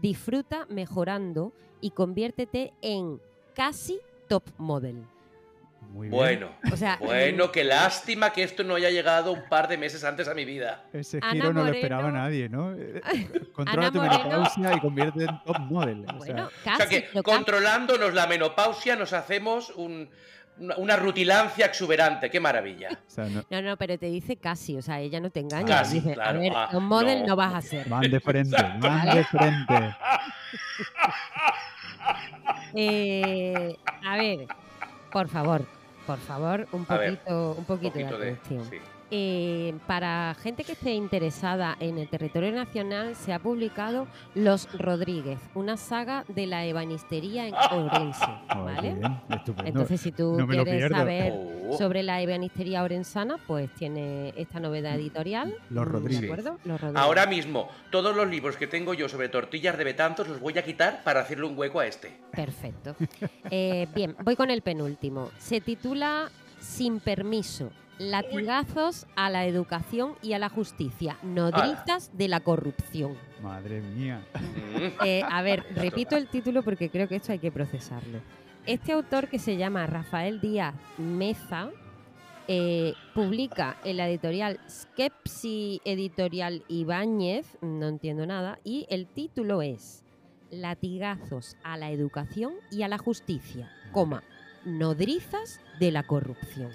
Disfruta 0.00 0.66
mejorando 0.70 1.52
y 1.82 1.90
conviértete 1.90 2.72
en 2.80 3.20
casi 3.54 3.98
top 4.28 4.44
model. 4.56 5.04
Muy 5.92 6.08
bien. 6.08 6.18
Bueno, 6.18 6.50
O 6.72 6.76
sea, 6.76 6.96
bueno, 7.00 7.50
qué 7.50 7.64
lástima 7.64 8.32
que 8.32 8.42
esto 8.42 8.62
no 8.64 8.76
haya 8.76 8.90
llegado 8.90 9.32
un 9.32 9.42
par 9.48 9.66
de 9.68 9.76
meses 9.76 10.04
antes 10.04 10.28
a 10.28 10.34
mi 10.34 10.44
vida. 10.44 10.84
Ese 10.92 11.18
Ana 11.20 11.32
giro 11.32 11.52
no 11.52 11.64
lo 11.64 11.72
esperaba 11.72 12.10
nadie, 12.12 12.48
¿no? 12.48 12.72
Eh, 12.76 13.02
Controla 13.52 13.90
tu 13.90 13.98
Moreno- 13.98 14.24
menopausia 14.28 14.76
y 14.76 14.80
convierte 14.80 15.24
en 15.24 15.42
top 15.44 15.58
model. 15.60 16.04
O 16.04 16.06
sea, 16.06 16.16
bueno, 16.34 16.46
O 16.46 16.50
casi. 16.64 16.76
sea 16.76 16.86
que 17.12 17.22
controlándonos 17.22 18.14
la 18.14 18.26
menopausia 18.26 18.94
nos 18.96 19.12
hacemos 19.12 19.70
un- 19.70 20.08
una, 20.76 20.96
rutilancia 20.96 21.66
exuberante. 21.66 22.30
Qué 22.30 22.38
maravilla. 22.40 22.88
o 22.92 23.10
sea, 23.10 23.24
no- 23.26 23.44
No, 23.50 23.62
no, 23.62 23.76
pero 23.76 23.98
te 23.98 24.06
dice 24.06 24.36
casi, 24.36 24.76
o 24.76 24.82
sea, 24.82 25.00
ella 25.00 25.18
no 25.20 25.30
te 25.30 25.40
engaña. 25.40 25.66
Casi, 25.66 26.00
dice, 26.00 26.14
claro. 26.14 26.38
a 26.38 26.40
ver, 26.40 26.52
Ah, 26.54 26.68
top 26.70 26.80
model 26.82 27.20
no. 27.22 27.26
no. 27.28 27.36
vas 27.36 27.54
a 27.54 27.60
ser. 27.62 27.88
van 27.88 28.02
de 28.10 28.20
frente, 28.20 28.56
van 28.78 29.14
de 29.14 29.24
frente. 29.24 29.96
Eh, 32.74 33.76
a 34.06 34.16
ver, 34.16 34.46
por 35.10 35.28
favor, 35.28 35.64
por 36.06 36.18
favor, 36.18 36.68
un 36.72 36.86
ver, 36.86 37.18
poquito, 37.18 37.54
un 37.58 37.64
poquito, 37.64 37.92
poquito 37.92 38.18
de 38.18 38.24
de. 38.26 38.32
atención. 38.32 38.64
sí. 38.70 38.78
Eh, 39.12 39.74
para 39.86 40.34
gente 40.40 40.62
que 40.62 40.72
esté 40.72 40.92
interesada 40.94 41.76
en 41.80 41.98
el 41.98 42.08
territorio 42.08 42.52
nacional, 42.52 43.16
se 43.16 43.32
ha 43.32 43.38
publicado 43.40 44.06
Los 44.34 44.72
Rodríguez, 44.78 45.38
una 45.54 45.76
saga 45.76 46.24
de 46.28 46.46
la 46.46 46.64
ebanistería 46.64 47.48
en 47.48 47.54
Ourense, 47.72 48.24
Oh, 48.50 48.66
qué 48.66 48.72
¿vale? 48.74 48.94
bien, 48.94 49.20
estupendo. 49.30 49.68
Entonces, 49.68 50.00
si 50.00 50.12
tú 50.12 50.36
no 50.38 50.46
quieres 50.46 50.90
saber 50.90 51.32
Oh. 51.70 51.76
sobre 51.78 52.02
la 52.02 52.20
ebanistería 52.20 52.82
orensana, 52.82 53.36
pues 53.46 53.70
tiene 53.76 54.32
esta 54.36 54.58
novedad 54.58 54.94
editorial. 54.96 55.54
Los 55.70 55.86
mm, 55.86 55.90
Rodríguez. 55.90 56.20
¿De 56.22 56.26
acuerdo? 56.26 56.58
Los 56.64 56.80
Rodríguez. 56.80 57.02
Ahora 57.04 57.26
mismo, 57.26 57.68
todos 57.90 58.14
los 58.16 58.28
libros 58.28 58.56
que 58.56 58.66
tengo 58.66 58.92
yo 58.94 59.08
sobre 59.08 59.28
tortillas 59.28 59.78
de 59.78 59.84
betanzos 59.84 60.26
los 60.28 60.40
voy 60.40 60.58
a 60.58 60.64
quitar 60.64 61.02
para 61.04 61.20
hacerle 61.20 61.46
un 61.46 61.56
hueco 61.56 61.78
a 61.80 61.86
este. 61.86 62.16
Perfecto. 62.32 62.96
Eh, 63.50 63.86
bien, 63.94 64.16
voy 64.24 64.34
con 64.36 64.50
el 64.50 64.62
penúltimo. 64.62 65.30
Se 65.38 65.60
titula 65.60 66.28
Sin 66.58 66.98
permiso. 67.00 67.70
Latigazos 68.00 69.06
a 69.14 69.28
la 69.28 69.44
educación 69.44 70.14
y 70.22 70.32
a 70.32 70.38
la 70.38 70.48
justicia. 70.48 71.18
Nodrizas 71.22 72.10
de 72.14 72.28
la 72.28 72.40
corrupción. 72.40 73.14
Madre 73.42 73.82
mía. 73.82 74.24
Mm. 74.32 75.04
Eh, 75.04 75.22
a 75.28 75.42
ver, 75.42 75.66
repito 75.74 76.16
el 76.16 76.26
título 76.28 76.62
porque 76.62 76.88
creo 76.88 77.08
que 77.08 77.16
esto 77.16 77.32
hay 77.32 77.38
que 77.38 77.52
procesarlo. 77.52 78.20
Este 78.64 78.92
autor 78.92 79.28
que 79.28 79.38
se 79.38 79.58
llama 79.58 79.86
Rafael 79.86 80.40
Díaz 80.40 80.74
Meza 80.96 81.68
eh, 82.48 82.94
publica 83.14 83.76
en 83.84 83.98
la 83.98 84.08
editorial 84.08 84.60
Skepsi 84.66 85.82
Editorial 85.84 86.64
Ibáñez, 86.68 87.58
no 87.60 87.86
entiendo 87.86 88.24
nada, 88.24 88.60
y 88.64 88.86
el 88.88 89.08
título 89.08 89.60
es 89.60 90.04
Latigazos 90.50 91.58
a 91.62 91.76
la 91.76 91.90
educación 91.90 92.54
y 92.70 92.82
a 92.82 92.88
la 92.88 92.96
justicia, 92.96 93.70
coma, 93.92 94.22
nodrizas 94.64 95.60
de 95.78 95.90
la 95.90 96.02
corrupción. 96.02 96.70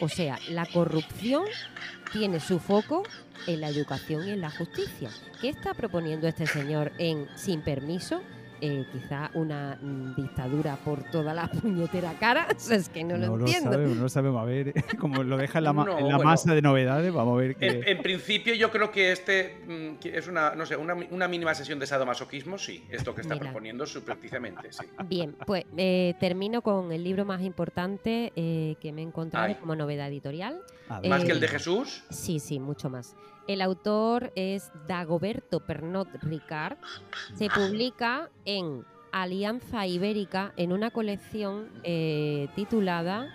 O 0.00 0.08
sea, 0.08 0.38
la 0.48 0.66
corrupción 0.66 1.44
tiene 2.12 2.40
su 2.40 2.58
foco 2.58 3.02
en 3.46 3.60
la 3.60 3.68
educación 3.68 4.28
y 4.28 4.32
en 4.32 4.40
la 4.40 4.50
justicia. 4.50 5.10
¿Qué 5.40 5.48
está 5.48 5.74
proponiendo 5.74 6.28
este 6.28 6.46
señor 6.46 6.92
en 6.98 7.28
Sin 7.36 7.60
Permiso? 7.62 8.22
Eh, 8.66 8.86
quizá 8.90 9.30
una 9.34 9.76
mm, 9.80 10.14
dictadura 10.14 10.76
por 10.76 11.02
toda 11.10 11.34
la 11.34 11.48
puñetera 11.62 12.14
cara. 12.18 12.46
O 12.56 12.58
sea, 12.58 12.76
es 12.78 12.88
que 12.88 13.04
no, 13.04 13.16
lo 13.18 13.38
entiendo. 13.40 13.72
sabemos, 13.72 13.96
no 13.96 14.02
lo 14.04 14.08
sabemos. 14.08 14.40
A 14.42 14.44
ver, 14.46 14.72
como 14.98 15.22
lo 15.22 15.36
deja 15.36 15.58
en 15.58 15.64
la, 15.64 15.72
ma- 15.74 15.84
No, 15.84 15.98
en 15.98 16.08
la 16.08 16.16
bueno. 16.16 16.30
masa 16.30 16.54
de 16.54 16.62
novedades, 16.62 17.12
vamos 17.12 17.34
a 17.34 17.40
ver 17.42 17.56
qué. 17.56 17.66
En, 17.66 17.88
en 17.88 18.02
principio, 18.02 18.54
yo 18.54 18.70
creo 18.70 18.90
que 18.90 19.12
este 19.12 19.58
mm, 19.66 19.98
que 19.98 20.16
es 20.16 20.26
una, 20.28 20.54
no 20.54 20.64
sé, 20.64 20.76
una, 20.76 20.94
una 20.94 21.28
mínima 21.28 21.54
sesión 21.54 21.78
de 21.78 21.86
sadomasoquismo, 21.86 22.56
sí. 22.56 22.84
Esto 22.90 23.14
que 23.14 23.20
está 23.20 23.34
Mira. 23.34 23.44
proponiendo 23.46 23.84
subrepticiamente, 23.86 24.72
sí. 24.72 24.86
Bien, 25.06 25.36
pues 25.46 25.64
eh, 25.76 26.14
termino 26.18 26.62
con 26.62 26.90
el 26.92 27.04
libro 27.04 27.24
más 27.26 27.42
importante 27.42 28.32
eh, 28.34 28.76
que 28.80 28.92
me 28.92 29.02
he 29.02 29.04
encontrado 29.04 29.46
Ay. 29.46 29.56
como 29.56 29.76
novedad 29.76 30.08
editorial. 30.08 30.60
Más 31.08 31.24
que 31.24 31.32
el 31.32 31.40
de 31.40 31.48
Jesús. 31.48 32.04
Sí, 32.10 32.38
sí, 32.40 32.58
mucho 32.60 32.88
más. 32.88 33.14
El 33.46 33.60
autor 33.60 34.32
es 34.36 34.70
Dagoberto 34.88 35.60
Pernot 35.60 36.08
Ricard. 36.22 36.78
Se 37.34 37.48
publica 37.50 38.30
en 38.46 38.53
Alianza 39.12 39.86
Ibérica 39.86 40.52
en 40.56 40.72
una 40.72 40.90
colección 40.90 41.68
eh, 41.84 42.48
titulada 42.56 43.28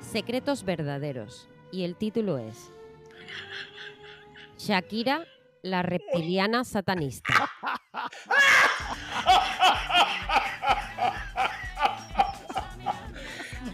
Secretos 0.00 0.64
Verdaderos. 0.64 1.48
Y 1.72 1.84
el 1.84 1.96
título 1.96 2.38
es 2.38 2.70
Shakira, 4.58 5.24
la 5.62 5.82
reptiliana 5.82 6.64
satanista. 6.64 7.32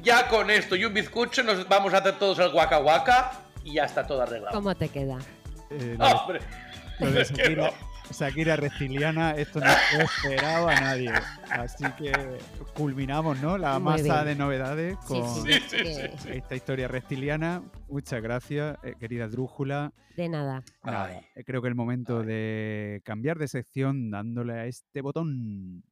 Ya 0.02 0.28
con 0.28 0.50
esto 0.50 0.76
y 0.76 0.84
un 0.84 0.94
bizcocho 0.94 1.42
nos 1.42 1.68
vamos 1.68 1.92
a 1.94 1.98
hacer 1.98 2.18
todos 2.18 2.38
el 2.38 2.50
guaca 2.50 2.78
guaca 2.78 3.32
y 3.64 3.74
ya 3.74 3.84
está 3.84 4.06
todo 4.06 4.22
arreglado. 4.22 4.54
¿Cómo 4.54 4.74
te 4.74 4.88
queda? 4.88 5.18
Eh, 5.70 5.96
de- 5.98 6.04
¡Hombre! 6.04 6.40
lo 7.00 7.10
de 7.12 7.24
Shakira, 7.24 7.66
no. 7.70 7.85
Shakira 8.12 8.56
reptiliana, 8.56 9.32
esto 9.32 9.60
no 9.60 9.66
lo 9.66 10.02
esperaba 10.04 10.72
a 10.76 10.80
nadie. 10.80 11.10
Así 11.50 11.84
que 11.98 12.12
culminamos, 12.74 13.40
¿no? 13.40 13.58
La 13.58 13.78
Muy 13.78 13.92
masa 13.92 14.22
bien. 14.22 14.26
de 14.26 14.34
novedades 14.36 14.96
con 15.06 15.28
sí, 15.28 15.52
Sí, 15.52 15.60
sí, 15.68 15.76
que- 15.76 15.94
sí, 15.94 16.18
sí. 16.18 16.28
esta 16.32 16.54
historia 16.56 16.88
reptiliana. 16.88 17.62
Muchas 17.88 18.22
gracias, 18.22 18.78
eh, 18.82 18.94
querida 18.98 19.28
Drújula. 19.28 19.92
De 20.16 20.28
nada. 20.28 20.62
Nada, 20.82 21.04
Ay. 21.06 21.20
eh, 21.34 21.44
creo 21.44 21.60
que 21.60 21.68
es 21.68 21.72
el 21.72 21.76
momento 21.76 22.20
Ay. 22.20 22.26
de 22.26 23.02
cambiar 23.04 23.38
de 23.38 23.48
sección 23.48 24.10
dándole 24.10 24.54
a 24.54 24.66
este 24.66 25.00
botón. 25.02 25.82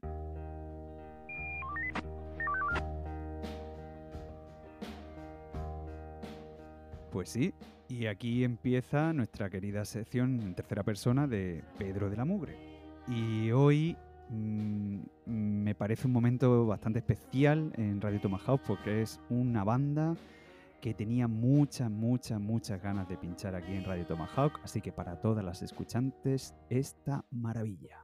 Pues 7.10 7.28
sí, 7.30 7.54
y 7.94 8.08
aquí 8.08 8.42
empieza 8.42 9.12
nuestra 9.12 9.48
querida 9.48 9.84
sección 9.84 10.40
en 10.40 10.54
tercera 10.54 10.82
persona 10.82 11.28
de 11.28 11.62
Pedro 11.78 12.10
de 12.10 12.16
la 12.16 12.24
Mugre. 12.24 12.56
Y 13.06 13.52
hoy 13.52 13.96
mm, 14.30 14.98
me 15.26 15.74
parece 15.76 16.08
un 16.08 16.12
momento 16.12 16.66
bastante 16.66 16.98
especial 16.98 17.72
en 17.76 18.00
Radio 18.00 18.20
Tomahawk 18.20 18.62
porque 18.66 19.02
es 19.02 19.20
una 19.30 19.62
banda 19.62 20.16
que 20.80 20.92
tenía 20.92 21.28
muchas, 21.28 21.88
muchas, 21.88 22.40
muchas 22.40 22.82
ganas 22.82 23.08
de 23.08 23.16
pinchar 23.16 23.54
aquí 23.54 23.72
en 23.72 23.84
Radio 23.84 24.04
Tomahawk. 24.06 24.58
Así 24.64 24.80
que 24.80 24.90
para 24.90 25.20
todas 25.20 25.44
las 25.44 25.62
escuchantes, 25.62 26.52
esta 26.70 27.24
maravilla. 27.30 28.03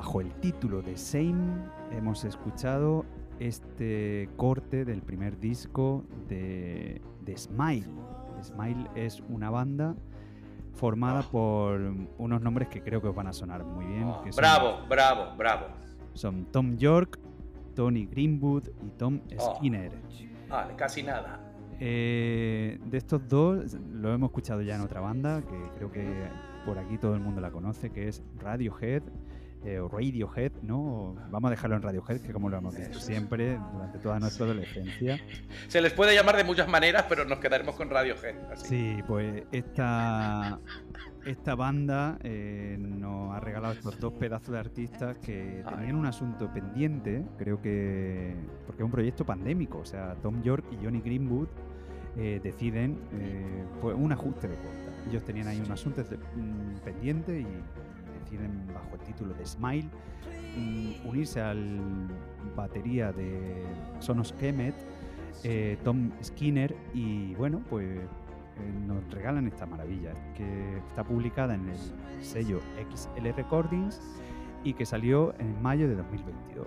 Bajo 0.00 0.22
el 0.22 0.32
título 0.36 0.80
de 0.80 0.96
Same 0.96 1.60
hemos 1.92 2.24
escuchado 2.24 3.04
este 3.38 4.30
corte 4.38 4.86
del 4.86 5.02
primer 5.02 5.38
disco 5.38 6.04
de, 6.26 7.02
de 7.20 7.36
Smile. 7.36 7.84
Smile 8.42 8.88
es 8.94 9.22
una 9.28 9.50
banda 9.50 9.94
formada 10.72 11.20
por 11.20 11.78
unos 12.16 12.40
nombres 12.40 12.68
que 12.68 12.82
creo 12.82 13.02
que 13.02 13.08
os 13.08 13.14
van 13.14 13.26
a 13.26 13.34
sonar 13.34 13.62
muy 13.62 13.84
bien. 13.84 14.04
Oh, 14.04 14.22
que 14.22 14.32
son- 14.32 14.40
bravo, 14.40 14.78
bravo, 14.88 15.36
bravo. 15.36 15.66
Son 16.14 16.46
Tom 16.46 16.78
York, 16.78 17.18
Tony 17.74 18.06
Greenwood 18.06 18.68
y 18.82 18.88
Tom 18.96 19.20
Oh. 19.38 19.54
Skinner. 19.56 19.92
Vale, 20.48 20.76
casi 20.76 21.02
nada. 21.02 21.40
Eh, 21.78 22.80
de 22.86 22.96
estos 22.96 23.28
dos 23.28 23.74
lo 23.92 24.14
hemos 24.14 24.28
escuchado 24.30 24.62
ya 24.62 24.76
en 24.76 24.80
otra 24.80 25.00
banda, 25.02 25.42
que 25.42 25.70
creo 25.76 25.92
que 25.92 26.26
por 26.64 26.78
aquí 26.78 26.96
todo 26.96 27.14
el 27.14 27.20
mundo 27.20 27.42
la 27.42 27.50
conoce, 27.50 27.90
que 27.90 28.08
es 28.08 28.22
Radiohead. 28.38 29.02
Eh, 29.62 29.78
o 29.78 29.88
Radiohead, 29.88 30.52
¿no? 30.62 31.16
Vamos 31.30 31.48
a 31.48 31.50
dejarlo 31.50 31.76
en 31.76 31.82
Radiohead, 31.82 32.22
que 32.22 32.32
como 32.32 32.48
lo 32.48 32.56
hemos 32.56 32.74
dicho 32.74 32.98
siempre 32.98 33.58
durante 33.72 33.98
toda 33.98 34.18
nuestra 34.18 34.46
adolescencia. 34.46 35.20
Se 35.68 35.82
les 35.82 35.92
puede 35.92 36.14
llamar 36.14 36.38
de 36.38 36.44
muchas 36.44 36.66
maneras, 36.66 37.04
pero 37.08 37.26
nos 37.26 37.40
quedaremos 37.40 37.74
con 37.74 37.90
Radiohead. 37.90 38.36
Así. 38.50 38.66
Sí, 38.68 39.02
pues 39.06 39.42
esta, 39.52 40.58
esta 41.26 41.54
banda 41.56 42.18
eh, 42.22 42.76
nos 42.78 43.36
ha 43.36 43.40
regalado 43.40 43.74
estos 43.74 44.00
dos 44.00 44.14
pedazos 44.14 44.52
de 44.52 44.58
artistas 44.58 45.18
que 45.18 45.62
tenían 45.68 45.96
un 45.96 46.06
asunto 46.06 46.50
pendiente, 46.50 47.22
creo 47.36 47.60
que 47.60 48.34
porque 48.64 48.82
es 48.82 48.86
un 48.86 48.92
proyecto 48.92 49.26
pandémico, 49.26 49.80
o 49.80 49.84
sea, 49.84 50.14
Tom 50.22 50.42
York 50.42 50.64
y 50.72 50.82
Johnny 50.82 51.02
Greenwood 51.02 51.48
eh, 52.16 52.40
deciden 52.42 52.98
pues 53.82 53.94
un 53.94 54.10
ajuste 54.10 54.48
de 54.48 54.56
cuenta. 54.56 54.90
Ellos 55.10 55.22
tenían 55.24 55.48
ahí 55.48 55.60
un 55.60 55.70
asunto 55.70 56.02
mm, 56.02 56.80
pendiente 56.82 57.40
y, 57.40 57.46
deciden 58.30 58.66
bajo 58.72 58.94
el 58.94 59.00
título 59.00 59.34
de 59.34 59.44
Smile 59.44 59.88
mm, 60.56 61.08
unirse 61.08 61.40
al 61.40 62.08
batería 62.56 63.12
de 63.12 63.64
Sonos 63.98 64.32
Kemet, 64.34 64.74
eh, 65.44 65.78
Tom 65.84 66.10
Skinner 66.22 66.74
y 66.94 67.34
bueno, 67.34 67.62
pues 67.68 67.98
eh, 67.98 68.72
nos 68.86 69.08
regalan 69.10 69.46
esta 69.46 69.66
maravilla 69.66 70.12
que 70.34 70.78
está 70.88 71.04
publicada 71.04 71.54
en 71.54 71.68
el 71.68 72.24
sello 72.24 72.60
XL 72.92 73.28
Recordings 73.36 74.00
y 74.62 74.74
que 74.74 74.84
salió 74.84 75.34
en 75.38 75.60
mayo 75.62 75.88
de 75.88 75.96
2022. 75.96 76.66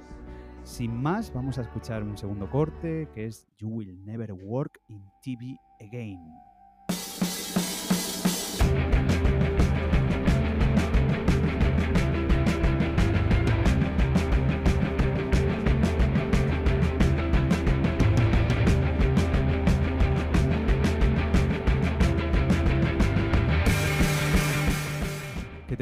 Sin 0.63 1.02
más, 1.02 1.34
vamos 1.34 1.58
a 1.58 1.62
escuchar 1.62 2.04
un 2.04 2.17
segundo 2.17 2.49
corte 2.49 3.10
que 3.13 3.26
es 3.26 3.47
You 3.58 3.67
Will 3.67 4.06
Never 4.06 4.32
Work 4.34 4.80
in 4.88 5.04
TV 5.21 5.58
Again. 5.82 6.52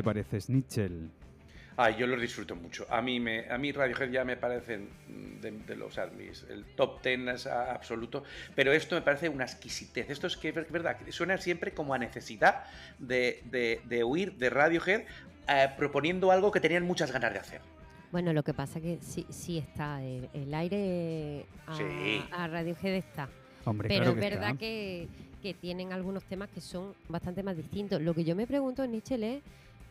Te 0.01 0.05
parece, 0.05 0.41
Snitchell? 0.41 1.09
Ay, 1.77 1.95
yo 1.97 2.05
los 2.05 2.19
disfruto 2.19 2.55
mucho. 2.55 2.85
A 2.89 3.01
mí, 3.01 3.19
me, 3.19 3.49
a 3.49 3.57
mí 3.57 3.71
Radiohead 3.71 4.09
ya 4.11 4.25
me 4.25 4.35
parecen 4.35 4.89
de, 5.41 5.51
de 5.51 5.75
los, 5.75 5.97
mis- 6.17 6.43
el 6.49 6.65
top 6.75 7.01
ten 7.01 7.29
es 7.29 7.47
a- 7.47 7.71
absoluto, 7.73 8.23
pero 8.55 8.71
esto 8.73 8.95
me 8.95 9.01
parece 9.01 9.29
una 9.29 9.45
exquisitez. 9.45 10.09
Esto 10.09 10.27
es 10.27 10.35
que 10.37 10.49
es 10.49 10.71
verdad, 10.71 10.97
suena 11.09 11.37
siempre 11.37 11.71
como 11.71 11.93
a 11.93 11.97
necesidad 11.97 12.65
de, 12.99 13.41
de- 13.45 13.81
de 13.85 14.03
huir 14.03 14.33
de 14.37 14.49
Radiohead 14.49 15.01
eh, 15.47 15.69
proponiendo 15.77 16.29
algo 16.31 16.51
que 16.51 16.59
tenían 16.59 16.83
muchas 16.83 17.11
ganas 17.11 17.33
de 17.33 17.39
hacer. 17.39 17.61
Bueno, 18.11 18.33
lo 18.33 18.43
que 18.43 18.53
pasa 18.53 18.81
que 18.81 18.97
sí, 19.01 19.25
sí 19.29 19.57
está, 19.57 20.03
el, 20.03 20.29
el 20.33 20.53
aire 20.53 21.45
a, 21.65 21.75
Sí. 21.77 22.21
a 22.31 22.47
Radiohead 22.47 22.95
está. 22.95 23.29
Hombre, 23.63 23.87
Pero 23.87 24.03
claro 24.03 24.17
es 24.19 24.23
que 24.23 24.29
verdad 24.29 24.47
está. 24.49 24.59
que, 24.59 25.07
que 25.41 25.53
tienen 25.53 25.93
algunos 25.93 26.23
temas 26.25 26.49
que 26.49 26.59
son 26.61 26.93
bastante 27.07 27.41
más 27.43 27.55
distintos. 27.55 28.01
Lo 28.01 28.13
que 28.13 28.23
yo 28.25 28.35
me 28.35 28.45
pregunto, 28.45 28.85
Nichel, 28.85 29.23
es 29.23 29.41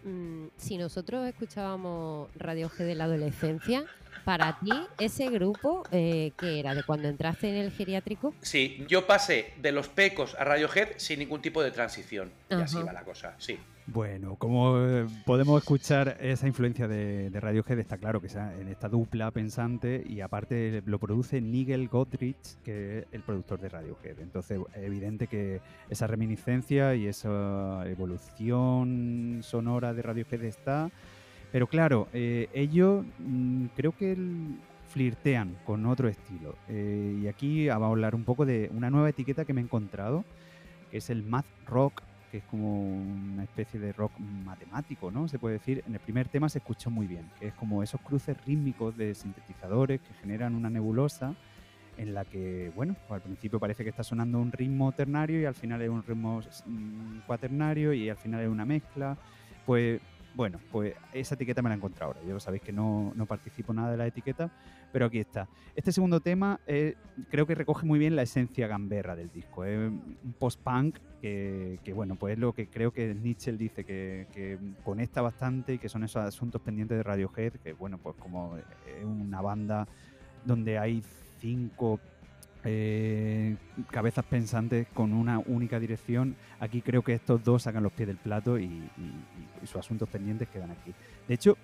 mm, 0.04 0.46
si 0.56 0.78
nosotros 0.78 1.26
escuchábamos 1.28 2.28
Radiohead 2.36 2.86
de 2.86 2.94
la 2.94 3.04
adolescencia, 3.04 3.84
para 4.24 4.58
ti, 4.60 4.72
ese 4.98 5.28
grupo, 5.30 5.82
eh, 5.92 6.32
que 6.38 6.60
era? 6.60 6.74
¿De 6.74 6.82
cuando 6.82 7.08
entraste 7.08 7.48
en 7.48 7.56
el 7.56 7.72
geriátrico? 7.72 8.34
Sí, 8.42 8.84
yo 8.88 9.06
pasé 9.06 9.54
de 9.60 9.72
los 9.72 9.88
pecos 9.88 10.34
a 10.38 10.44
Radiohead 10.44 10.90
sin 10.98 11.18
ningún 11.18 11.40
tipo 11.40 11.62
de 11.62 11.70
transición. 11.70 12.30
Y 12.50 12.54
así 12.54 12.76
va 12.82 12.92
la 12.92 13.02
cosa, 13.02 13.34
sí. 13.38 13.58
Bueno, 13.92 14.37
como 14.37 14.79
eh, 14.79 15.07
podemos 15.26 15.61
escuchar 15.61 16.16
esa 16.20 16.46
influencia 16.46 16.87
de, 16.87 17.29
Radiohead, 17.35 17.81
está 17.81 17.98
claro 17.98 18.20
que 18.20 18.29
sea 18.29 18.55
en 18.57 18.68
esta 18.68 18.88
dupla 18.88 19.33
pensante 19.33 20.05
y 20.09 20.20
aparte 20.20 20.81
lo 20.87 21.00
produce 21.00 21.40
Nigel 21.40 21.88
Godrich, 21.88 22.57
que 22.62 23.00
es 23.00 23.07
el 23.11 23.22
productor 23.22 23.59
de 23.61 23.68
Radiohead. 23.68 24.20
Entonces 24.20 24.61
es 24.76 24.83
evidente 24.85 25.26
que 25.26 25.61
esa 25.88 26.07
reminiscencia 26.07 26.94
y 26.94 27.09
esa 27.09 27.83
evolución 27.88 29.40
sonora 29.42 29.92
de 29.92 30.03
Radiohead 30.03 30.44
está. 30.44 30.88
Pero 31.50 31.66
claro, 31.66 32.07
eh, 32.12 32.48
ellos 32.53 33.05
mm, 33.18 33.66
creo 33.74 33.90
que 33.90 34.16
flirtean 34.90 35.57
con 35.66 35.85
otro 35.87 36.09
estilo. 36.09 36.55
Eh, 36.68 37.22
y 37.22 37.26
aquí 37.26 37.66
vamos 37.66 37.87
a 37.87 37.90
hablar 37.90 38.14
un 38.14 38.22
poco 38.22 38.46
de 38.46 38.70
una 38.72 38.88
nueva 38.88 39.09
etiqueta 39.09 39.44
que 39.44 39.53
me 39.53 39.61
he 39.61 39.64
encontrado, 39.64 40.24
que 40.92 40.98
es 40.98 41.11
el 41.11 41.24
math 41.24 41.46
rock, 41.66 42.03
que 42.30 42.38
es 42.38 42.44
como 42.44 42.82
una 42.82 43.42
especie 43.42 43.80
de 43.80 43.92
rock 43.92 44.12
matemático, 44.18 45.10
¿no? 45.10 45.28
Se 45.28 45.38
puede 45.38 45.54
decir. 45.54 45.82
En 45.86 45.94
el 45.94 46.00
primer 46.00 46.28
tema 46.28 46.48
se 46.48 46.58
escuchó 46.58 46.90
muy 46.90 47.06
bien, 47.06 47.28
que 47.38 47.48
es 47.48 47.54
como 47.54 47.82
esos 47.82 48.00
cruces 48.00 48.36
rítmicos 48.46 48.96
de 48.96 49.14
sintetizadores 49.14 50.00
que 50.00 50.14
generan 50.14 50.54
una 50.54 50.70
nebulosa 50.70 51.34
en 51.96 52.14
la 52.14 52.24
que, 52.24 52.72
bueno, 52.74 52.96
pues 53.06 53.16
al 53.16 53.22
principio 53.22 53.58
parece 53.58 53.84
que 53.84 53.90
está 53.90 54.02
sonando 54.02 54.38
un 54.38 54.52
ritmo 54.52 54.92
ternario 54.92 55.40
y 55.40 55.44
al 55.44 55.54
final 55.54 55.82
es 55.82 55.90
un 55.90 56.02
ritmo 56.02 56.40
mm, 56.66 57.18
cuaternario 57.26 57.92
y 57.92 58.08
al 58.08 58.16
final 58.16 58.40
es 58.42 58.48
una 58.48 58.64
mezcla. 58.64 59.18
Pues 59.66 60.00
bueno, 60.34 60.60
pues 60.70 60.94
esa 61.12 61.34
etiqueta 61.34 61.62
me 61.62 61.68
la 61.68 61.74
he 61.74 61.78
encontrado 61.78 62.12
ahora. 62.12 62.26
Ya 62.26 62.32
lo 62.32 62.40
sabéis 62.40 62.62
que 62.62 62.72
no, 62.72 63.12
no 63.14 63.26
participo 63.26 63.72
nada 63.72 63.90
de 63.90 63.96
la 63.96 64.06
etiqueta, 64.06 64.50
pero 64.92 65.06
aquí 65.06 65.18
está. 65.18 65.48
Este 65.74 65.92
segundo 65.92 66.20
tema 66.20 66.60
eh, 66.66 66.96
creo 67.30 67.46
que 67.46 67.54
recoge 67.54 67.86
muy 67.86 67.98
bien 67.98 68.16
la 68.16 68.22
esencia 68.22 68.66
gamberra 68.66 69.16
del 69.16 69.30
disco. 69.30 69.64
Es 69.64 69.78
un 69.78 70.34
post-punk 70.38 70.98
que, 71.20 71.92
bueno, 71.94 72.16
pues 72.16 72.34
es 72.34 72.38
lo 72.38 72.52
que 72.54 72.68
creo 72.68 72.92
que 72.92 73.14
Nietzsche 73.14 73.52
dice 73.52 73.84
que 73.84 74.58
conecta 74.84 75.20
bastante 75.20 75.74
y 75.74 75.78
que 75.78 75.88
son 75.88 76.04
esos 76.04 76.22
asuntos 76.22 76.62
pendientes 76.62 76.96
de 76.96 77.02
Radiohead, 77.02 77.54
que 77.54 77.72
bueno, 77.74 77.98
pues 77.98 78.16
como 78.16 78.56
es 78.56 79.04
una 79.04 79.40
banda 79.42 79.86
donde 80.44 80.78
hay 80.78 81.02
cinco 81.40 82.00
eh, 82.64 83.57
cabezas 83.90 84.25
pensantes 84.25 84.87
con 84.92 85.12
una 85.12 85.38
única 85.38 85.81
dirección. 85.81 86.37
Aquí 86.59 86.83
creo 86.83 87.03
que 87.03 87.14
estos 87.14 87.42
dos 87.42 87.62
sacan 87.62 87.83
los 87.83 87.92
pies 87.92 88.09
del 88.09 88.18
plato 88.18 88.59
y, 88.59 88.83
sus 89.64 89.77
asuntos 89.77 90.08
pendientes 90.08 90.48
quedan 90.48 90.71
aquí. 90.71 90.94
De 91.29 91.35
hecho, 91.35 91.56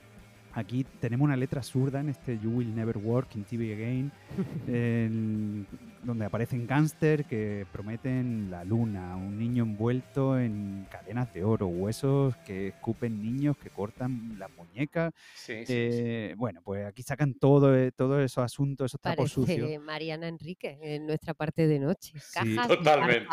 aquí 0.56 0.84
tenemos 1.00 1.26
una 1.26 1.36
letra 1.36 1.62
zurda 1.62 2.00
en 2.00 2.08
este 2.08 2.38
You 2.38 2.50
Will 2.50 2.74
Never 2.74 2.96
Work 2.98 3.36
in 3.36 3.44
TV 3.44 3.74
Again, 3.74 4.10
el- 4.66 5.66
donde 6.02 6.24
aparecen 6.24 6.66
gángster 6.68 7.24
que 7.24 7.66
prometen 7.72 8.48
la 8.50 8.64
luna, 8.64 9.16
un 9.16 9.36
niño 9.38 9.64
envuelto 9.64 10.38
en 10.38 10.86
cadenas 10.90 11.32
de 11.34 11.42
oro, 11.44 11.66
huesos 11.66 12.36
que 12.46 12.68
escupen 12.68 13.20
niños 13.22 13.56
que 13.58 13.70
cortan 13.70 14.38
las 14.38 14.48
muñecas. 14.56 15.12
Sí, 15.34 15.66
sí, 15.66 15.72
Eh, 15.76 16.34
Bueno, 16.36 16.60
pues 16.62 16.86
aquí 16.86 17.02
sacan 17.02 17.34
todo, 17.34 17.76
eh, 17.76 17.90
todos 17.92 18.22
esos 18.24 18.44
asuntos, 18.44 18.86
esos 18.92 19.00
trapos 19.00 19.32
sucios. 19.32 19.58
Parece 19.58 19.78
Mariana 19.80 20.28
Enrique 20.28 20.78
en 20.80 21.06
nuestra 21.06 21.34
parte 21.34 21.66
de 21.66 21.80
noche. 21.80 22.12
Cajas 22.32 22.68
Totalmente. 22.68 23.26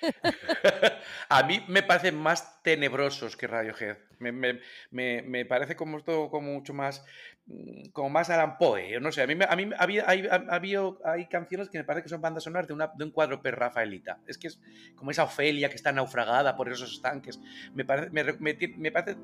A 1.28 1.42
mí 1.42 1.60
me 1.68 1.82
parecen 1.82 2.16
más 2.16 2.62
tenebrosos 2.62 3.36
que 3.36 3.46
Radiohead. 3.48 3.96
Me, 4.20 4.32
me- 4.32 4.60
me- 4.90 5.22
me 5.22 5.44
parece 5.44 5.76
como 5.76 5.98
esto 5.98 6.28
como 6.30 6.52
mucho 6.52 6.74
más 6.74 7.04
mm, 7.46 7.90
como 7.92 8.10
más 8.10 8.30
Alan 8.30 8.58
Poe. 8.58 9.00
No 9.00 9.10
sé, 9.12 9.22
a 9.22 9.26
mí, 9.26 9.34
a 9.48 9.56
mí 9.56 9.70
había, 9.78 10.08
hay, 10.08 10.26
ha- 10.26 10.46
habido- 10.54 11.00
hay 11.04 11.26
canciones 11.26 11.68
que 11.68 11.78
me 11.78 11.84
parece 11.84 12.02
que 12.04 12.08
son 12.08 12.20
bandas 12.20 12.44
sonoras 12.44 12.66
de, 12.68 12.74
una- 12.74 12.92
de 12.96 13.04
un 13.04 13.10
cuadro 13.10 13.40
per 13.42 13.56
Rafaelita. 13.58 14.18
Es 14.26 14.38
que 14.38 14.48
es 14.48 14.60
como 14.94 15.10
esa 15.10 15.24
Ofelia 15.24 15.68
que 15.68 15.76
está 15.76 15.92
naufragada 15.92 16.56
por 16.56 16.68
esos 16.70 16.92
estanques. 16.92 17.40
Me 17.74 17.84
parece, 17.84 18.10
me, 18.10 18.90
parece 18.92 19.18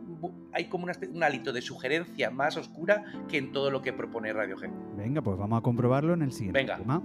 hay 0.52 0.66
como 0.66 0.84
una 0.84 0.94
un 1.12 1.22
hálito 1.22 1.52
de 1.52 1.60
sugerencia 1.62 2.30
más 2.30 2.56
oscura 2.56 3.04
que 3.28 3.38
en 3.38 3.52
todo 3.52 3.70
lo 3.70 3.82
que 3.82 3.92
propone 3.92 4.32
Radiohead. 4.32 4.70
Venga, 4.96 5.20
pues 5.22 5.36
vamos 5.36 5.58
a 5.58 5.62
comprobarlo 5.62 6.14
en 6.14 6.22
el 6.22 6.32
siguiente 6.32 6.60
Venga. 6.60 6.76
tema. 6.76 7.02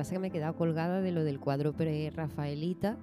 Pasa 0.00 0.10
es 0.12 0.16
que 0.16 0.18
me 0.20 0.28
he 0.28 0.30
quedado 0.30 0.54
colgada 0.56 1.00
de 1.00 1.12
lo 1.12 1.24
del 1.24 1.38
cuadro 1.38 1.72
pre-Rafaelita. 1.72 2.96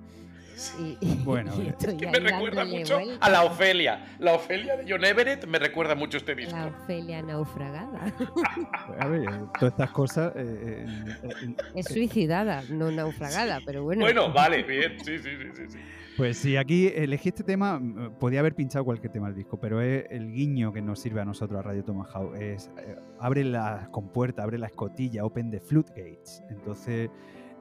Y, 0.80 1.16
Bueno, 1.24 1.54
y 1.56 1.68
eh, 1.68 1.70
estoy 1.70 1.98
Que 1.98 2.08
me 2.08 2.20
recuerda 2.20 2.66
mucho 2.66 2.95
vueltas. 2.95 3.18
a 3.22 3.30
la 3.30 3.43
Ofelia. 3.43 4.06
La 4.18 4.34
Ofelia 4.34 4.76
de 4.78 4.86
John 4.91 5.06
Everett 5.06 5.45
me 5.45 5.60
recuerda 5.60 5.93
mucho 5.93 6.18
este 6.18 6.34
disco. 6.34 6.56
La 6.58 6.66
Ofelia 6.68 7.22
naufragada. 7.22 8.12
A 9.00 9.08
ver, 9.08 9.22
eh, 9.22 9.39
todas 9.60 9.74
estas 9.74 9.91
cosas. 9.91 10.34
eh, 10.36 10.86
eh, 10.88 11.16
eh, 11.24 11.56
es 11.76 11.86
suicidada, 11.86 12.64
no 12.70 12.89
naufragada, 12.89 13.60
pero 13.66 13.84
bueno. 13.84 14.02
Bueno, 14.02 14.34
vale, 14.34 14.64
bien, 14.64 14.98
sí, 15.06 15.20
sí, 15.20 15.30
sí, 15.30 15.50
sí, 15.56 15.64
sí. 15.70 15.78
Pues 16.18 16.39
sí, 16.39 16.57
aquí 16.57 16.88
elegí 16.88 17.30
este 17.30 17.43
tema, 17.43 17.78
mm, 17.78 18.13
podía 18.20 18.39
haber 18.39 18.55
pinchado 18.55 18.84
cualquier 18.84 19.11
tema 19.11 19.28
del 19.28 19.36
disco, 19.36 19.59
pero 19.59 19.80
es 19.82 20.05
el 20.09 20.32
guiño 20.32 20.74
que 20.74 20.82
nos 20.82 20.99
sirve 20.99 21.22
a 21.22 21.26
nosotros 21.26 21.59
a 21.59 21.61
Radio 21.61 21.84
Tomahawk. 21.84 22.36
Es, 22.36 22.72
eh, 22.80 22.95
abre 23.20 23.43
la 23.43 23.88
compuerta, 23.91 24.41
abre 24.41 24.57
la 24.57 24.65
escotilla, 24.65 25.24
open 25.24 25.51
the 25.51 25.59
floodgates. 25.59 26.41
Entonces, 26.49 27.11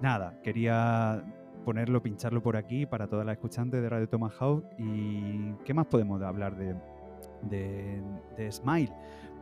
nada, 0.01 0.41
quería 0.43 1.23
ponerlo, 1.67 2.03
pincharlo 2.03 2.43
por 2.43 2.57
aquí 2.57 2.87
para 2.87 3.07
todas 3.09 3.27
las 3.27 3.35
escuchantes 3.35 3.83
de 3.83 3.91
Radio 3.91 4.09
Tomahawk. 4.09 4.65
¿Y 4.79 5.53
qué 5.67 5.75
más 5.75 5.87
podemos 5.87 6.23
hablar 6.23 6.57
de, 6.57 6.75
de, 7.43 8.01
de 8.39 8.53
Smile? 8.53 8.93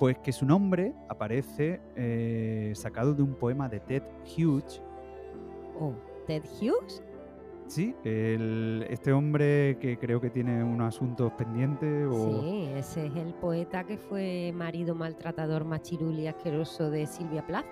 Pues 0.00 0.18
que 0.18 0.32
su 0.32 0.44
nombre 0.44 0.92
aparece 1.08 1.80
eh, 1.94 2.72
sacado 2.74 3.14
de 3.14 3.22
un 3.22 3.36
poema 3.36 3.68
de 3.68 3.78
Ted 3.78 4.02
Hughes, 4.36 4.82
Oh, 5.78 5.94
Ted 6.26 6.42
Hughes. 6.60 7.02
Sí, 7.66 7.94
el- 8.04 8.86
este 8.90 9.12
hombre 9.12 9.78
que 9.80 9.96
creo 9.98 10.20
que 10.20 10.30
tiene 10.30 10.62
unos 10.62 10.94
asuntos 10.94 11.32
pendientes 11.32 12.06
o... 12.10 12.42
Sí, 12.42 12.68
ese 12.76 13.06
es 13.06 13.16
el 13.16 13.32
poeta 13.34 13.84
que 13.84 13.96
fue 13.96 14.52
marido 14.54 14.94
maltratador, 14.94 15.64
machirul 15.64 16.18
y 16.20 16.26
asqueroso 16.26 16.90
de 16.90 17.06
Silvia 17.06 17.44
Plath. 17.46 17.64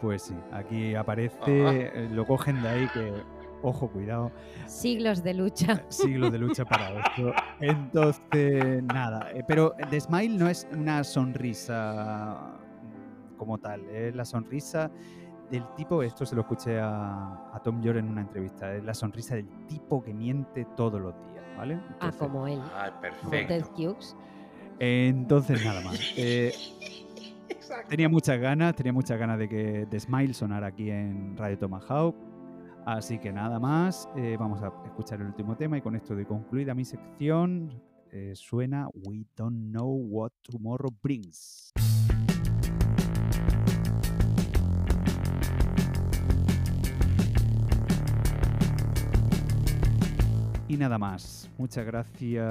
Pues 0.00 0.22
sí, 0.22 0.34
aquí 0.52 0.94
aparece, 0.94 1.36
Ajá. 1.62 1.74
eh, 1.74 2.08
lo 2.12 2.26
cogen 2.26 2.60
de 2.60 2.68
ahí 2.68 2.88
que, 2.92 3.12
ojo, 3.62 3.88
cuidado, 3.88 4.30
Siglos 4.66 5.22
de 5.22 5.32
lucha. 5.34 5.84
siglos 5.88 6.32
de 6.32 6.38
lucha 6.38 6.64
para 6.64 7.00
esto. 7.00 7.32
Entonces, 7.60 8.82
nada, 8.82 9.30
eh, 9.32 9.42
pero 9.46 9.74
The 9.90 10.00
Smile 10.00 10.36
no 10.36 10.48
es 10.48 10.66
una 10.72 11.02
sonrisa 11.04 12.58
como 13.38 13.58
tal, 13.58 13.88
es 13.90 14.14
la 14.14 14.24
sonrisa 14.24 14.90
del 15.50 15.64
tipo, 15.76 16.02
esto 16.02 16.26
se 16.26 16.34
lo 16.34 16.42
escuché 16.42 16.78
a, 16.78 17.50
a 17.52 17.60
Tom 17.62 17.80
York 17.80 17.98
en 17.98 18.08
una 18.08 18.22
entrevista, 18.22 18.74
es 18.74 18.84
la 18.84 18.94
sonrisa 18.94 19.34
del 19.34 19.48
tipo 19.66 20.02
que 20.02 20.12
miente 20.12 20.66
todos 20.76 21.00
los 21.00 21.14
días, 21.28 21.44
¿vale? 21.56 21.80
Ah, 22.00 22.12
como 22.18 22.46
él. 22.46 22.60
Ted 23.00 23.00
perfecto. 23.00 23.96
Entonces, 24.78 25.64
nada 25.64 25.80
más. 25.82 25.98
Eh, 26.16 26.52
Exacto. 27.48 27.88
tenía 27.88 28.08
muchas 28.08 28.38
ganas, 28.38 28.74
tenía 28.74 28.92
muchas 28.92 29.18
ganas 29.18 29.38
de 29.38 29.48
que 29.48 29.86
The 29.90 30.00
Smile 30.00 30.34
sonara 30.34 30.68
aquí 30.68 30.90
en 30.90 31.36
Radio 31.36 31.58
Tomahawk. 31.58 32.14
Así 32.84 33.18
que 33.18 33.32
nada 33.32 33.58
más, 33.58 34.08
eh, 34.16 34.36
vamos 34.38 34.62
a 34.62 34.72
escuchar 34.84 35.20
el 35.20 35.26
último 35.26 35.56
tema 35.56 35.76
y 35.76 35.80
con 35.80 35.96
esto 35.96 36.14
de 36.14 36.24
concluida 36.24 36.74
mi 36.74 36.84
sección, 36.84 37.82
eh, 38.12 38.32
suena 38.34 38.88
We 38.94 39.26
Don't 39.36 39.72
Know 39.72 39.90
What 40.08 40.30
Tomorrow 40.42 40.94
Brings. 41.02 41.72
Y 50.68 50.76
nada 50.76 50.98
más. 50.98 51.48
Muchas 51.58 51.86
gracias 51.86 52.44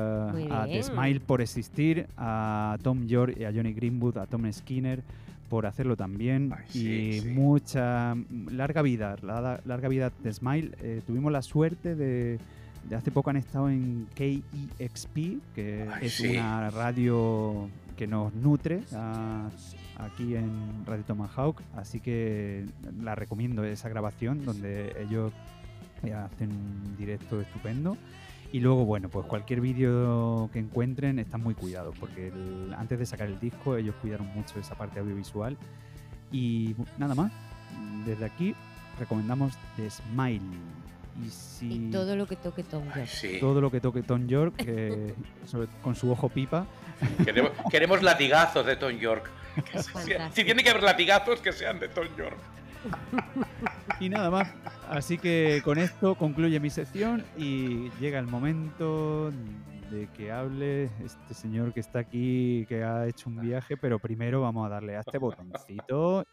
a 0.51 0.65
The. 0.65 0.83
Smile 0.83 1.19
por 1.19 1.41
existir, 1.41 2.07
a 2.17 2.77
Tom 2.81 3.05
York 3.07 3.35
y 3.37 3.43
a 3.43 3.51
Johnny 3.53 3.73
Greenwood, 3.73 4.17
a 4.17 4.25
Tom 4.25 4.51
Skinner 4.51 5.01
por 5.49 5.67
hacerlo 5.67 5.95
también 5.95 6.51
Ay, 6.57 6.63
sí, 6.69 6.89
y 6.89 7.19
sí. 7.21 7.27
mucha 7.29 8.15
larga 8.49 8.81
vida, 8.81 9.15
la- 9.21 9.59
larga 9.65 9.87
vida 9.89 10.11
de 10.23 10.33
Smile. 10.33 10.71
Eh, 10.81 11.01
tuvimos 11.05 11.31
la 11.31 11.41
suerte 11.43 11.93
de, 11.95 12.39
de 12.89 12.95
hace 12.95 13.11
poco 13.11 13.29
han 13.29 13.37
estado 13.37 13.69
en 13.69 14.07
KEXP, 14.15 15.15
que 15.53 15.87
Ay, 15.93 16.07
es 16.07 16.13
sí. 16.13 16.29
una 16.35 16.71
radio 16.71 17.69
que 17.95 18.07
nos 18.07 18.33
nutre 18.33 18.81
a- 18.95 19.49
aquí 19.99 20.35
en 20.35 20.83
Radio 20.85 21.03
Tomahawk, 21.03 21.61
así 21.77 21.99
que 21.99 22.65
la 23.03 23.13
recomiendo 23.13 23.63
esa 23.63 23.87
grabación 23.87 24.43
donde 24.45 24.93
ellos 24.99 25.31
hacen 26.13 26.51
un 26.51 26.95
directo 26.97 27.39
estupendo. 27.41 27.97
Y 28.51 28.59
luego, 28.61 28.85
bueno, 28.85 29.09
pues 29.09 29.25
cualquier 29.25 29.59
vídeo 29.59 30.49
que 30.53 30.59
encuentren 30.59 31.19
están 31.19 31.41
muy 31.41 31.55
cuidados, 31.55 31.95
porque 31.99 32.27
el- 32.27 32.73
antes 32.77 32.97
de 32.99 33.05
sacar 33.05 33.27
el 33.27 33.39
disco 33.39 33.75
ellos 33.75 33.95
cuidaron 34.01 34.27
mucho 34.33 34.59
esa 34.59 34.75
parte 34.75 34.99
audiovisual. 34.99 35.57
Y 36.31 36.75
nada 36.97 37.15
más, 37.15 37.31
desde 38.05 38.25
aquí 38.25 38.55
recomendamos 38.99 39.53
The 39.75 39.89
Smile. 39.89 40.41
Y 41.25 41.29
si 41.29 41.87
Y 41.87 41.91
todo 41.91 42.15
lo 42.15 42.27
que 42.27 42.35
toque 42.35 42.63
Tom 42.63 42.83
Ay, 42.93 43.01
York. 43.01 43.07
sí. 43.09 43.37
todo 43.39 43.61
lo 43.61 43.71
que 43.71 43.79
toque 43.81 44.03
Tom 44.03 44.27
York, 44.27 44.53
sobre- 45.45 45.67
con 45.81 45.95
su 45.95 46.11
ojo 46.11 46.29
pipa, 46.29 46.65
Queremos, 47.25 47.51
queremos 47.69 48.01
latigazos 48.03 48.65
de 48.65 48.77
Tom 48.77 48.91
York. 48.97 49.29
Si, 49.73 49.79
fantástico. 49.91 50.45
tiene 50.45 50.63
que 50.63 50.69
haber 50.69 50.83
latigazos, 50.83 51.41
que 51.41 51.51
sean 51.51 51.79
de 51.79 51.89
Tom 51.89 52.05
York. 52.17 52.37
Y 53.99 54.09
nada 54.09 54.29
más. 54.29 54.53
Así 54.89 55.17
que 55.17 55.61
con 55.63 55.77
esto 55.77 56.15
concluye 56.15 56.59
mi 56.59 56.69
sección 56.69 57.23
y 57.37 57.89
llega 57.99 58.19
el 58.19 58.27
momento 58.27 59.31
de 59.89 60.07
que 60.17 60.31
hable 60.31 60.89
este 61.03 61.33
señor 61.33 61.73
que 61.73 61.79
está 61.79 61.99
aquí, 61.99 62.65
que 62.67 62.83
ha 62.83 63.07
hecho 63.07 63.29
un 63.29 63.39
viaje, 63.39 63.77
pero 63.77 63.97
primero 63.99 64.41
vamos 64.41 64.65
a 64.65 64.69
darle 64.69 64.97
a 64.97 64.99
este 64.99 65.17
botoncito. 65.17 66.25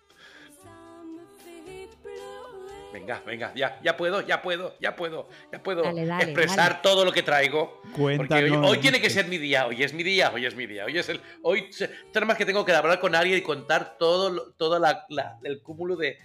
Venga, 2.92 3.22
venga, 3.24 3.53
ya, 3.55 3.80
ya 3.82 3.96
puedo, 3.96 4.20
ya 4.20 4.42
puado, 4.42 4.74
ya 4.78 4.94
puedo, 4.94 5.26
ya 5.50 5.62
puedo 5.62 5.82
Dale, 5.82 6.05
dale, 6.05 6.24
expresar 6.24 6.57
dale. 6.72 6.80
todo 6.82 7.07
lo 7.07 7.12
que 7.12 7.22
traigo. 7.22 7.80
Porque 7.84 8.03
hoy, 8.03 8.16
Cuéntanos. 8.18 8.70
hoy 8.70 8.78
tiene 8.78 9.00
que 9.00 9.09
ser 9.09 9.28
mi 9.28 9.38
día, 9.38 9.66
hoy 9.66 9.82
es 9.82 9.94
mi 9.94 10.03
día, 10.03 10.30
hoy 10.34 10.44
es 10.44 10.55
mi 10.55 10.66
día, 10.66 10.84
hoy 10.84 10.98
es 10.98 11.09
el, 11.09 11.20
hoy 11.42 11.70
nada 12.14 12.26
más 12.26 12.36
que 12.36 12.44
tengo 12.44 12.66
que 12.66 12.72
hablar 12.72 13.00
con 13.00 13.14
alguien 13.14 13.38
y 13.38 13.40
contar 13.40 13.96
todo, 13.98 14.53
toda 14.59 14.78
la, 14.78 15.07
la- 15.09 15.38
el 15.42 15.62
cúmulo 15.62 15.96
de, 15.96 16.18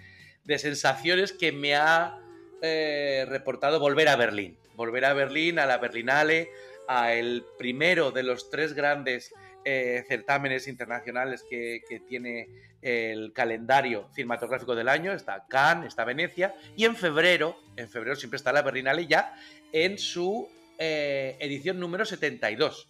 de 0.47 0.57
sensaciones 0.57 1.33
que 1.33 1.51
me 1.51 1.75
ha 1.75 2.17
eh, 2.61 3.25
reportado 3.27 3.79
volver 3.79 4.07
a 4.07 4.15
Berlín, 4.15 4.57
volver 4.75 5.05
a 5.05 5.13
Berlín, 5.13 5.59
a 5.59 5.65
la 5.65 5.77
Berlinale, 5.77 6.49
a 6.87 7.13
el 7.13 7.43
primero 7.57 8.11
de 8.11 8.23
los 8.23 8.49
tres 8.49 8.73
grandes 8.73 9.33
eh, 9.65 10.05
certámenes 10.07 10.67
internacionales 10.69 11.43
que, 11.49 11.81
que 11.87 11.99
tiene 11.99 12.47
el 12.81 13.33
calendario 13.33 14.07
cinematográfico 14.15 14.73
del 14.73 14.87
año, 14.87 15.11
está 15.11 15.45
Cannes, 15.49 15.87
está 15.89 16.05
Venecia, 16.05 16.55
y 16.77 16.85
en 16.85 16.95
febrero, 16.95 17.57
en 17.75 17.89
febrero 17.89 18.15
siempre 18.15 18.37
está 18.37 18.53
la 18.53 18.61
Berlinale 18.61 19.05
ya 19.05 19.35
en 19.73 19.97
su 19.97 20.47
eh, 20.79 21.35
edición 21.41 21.79
número 21.79 22.05
72. 22.05 22.87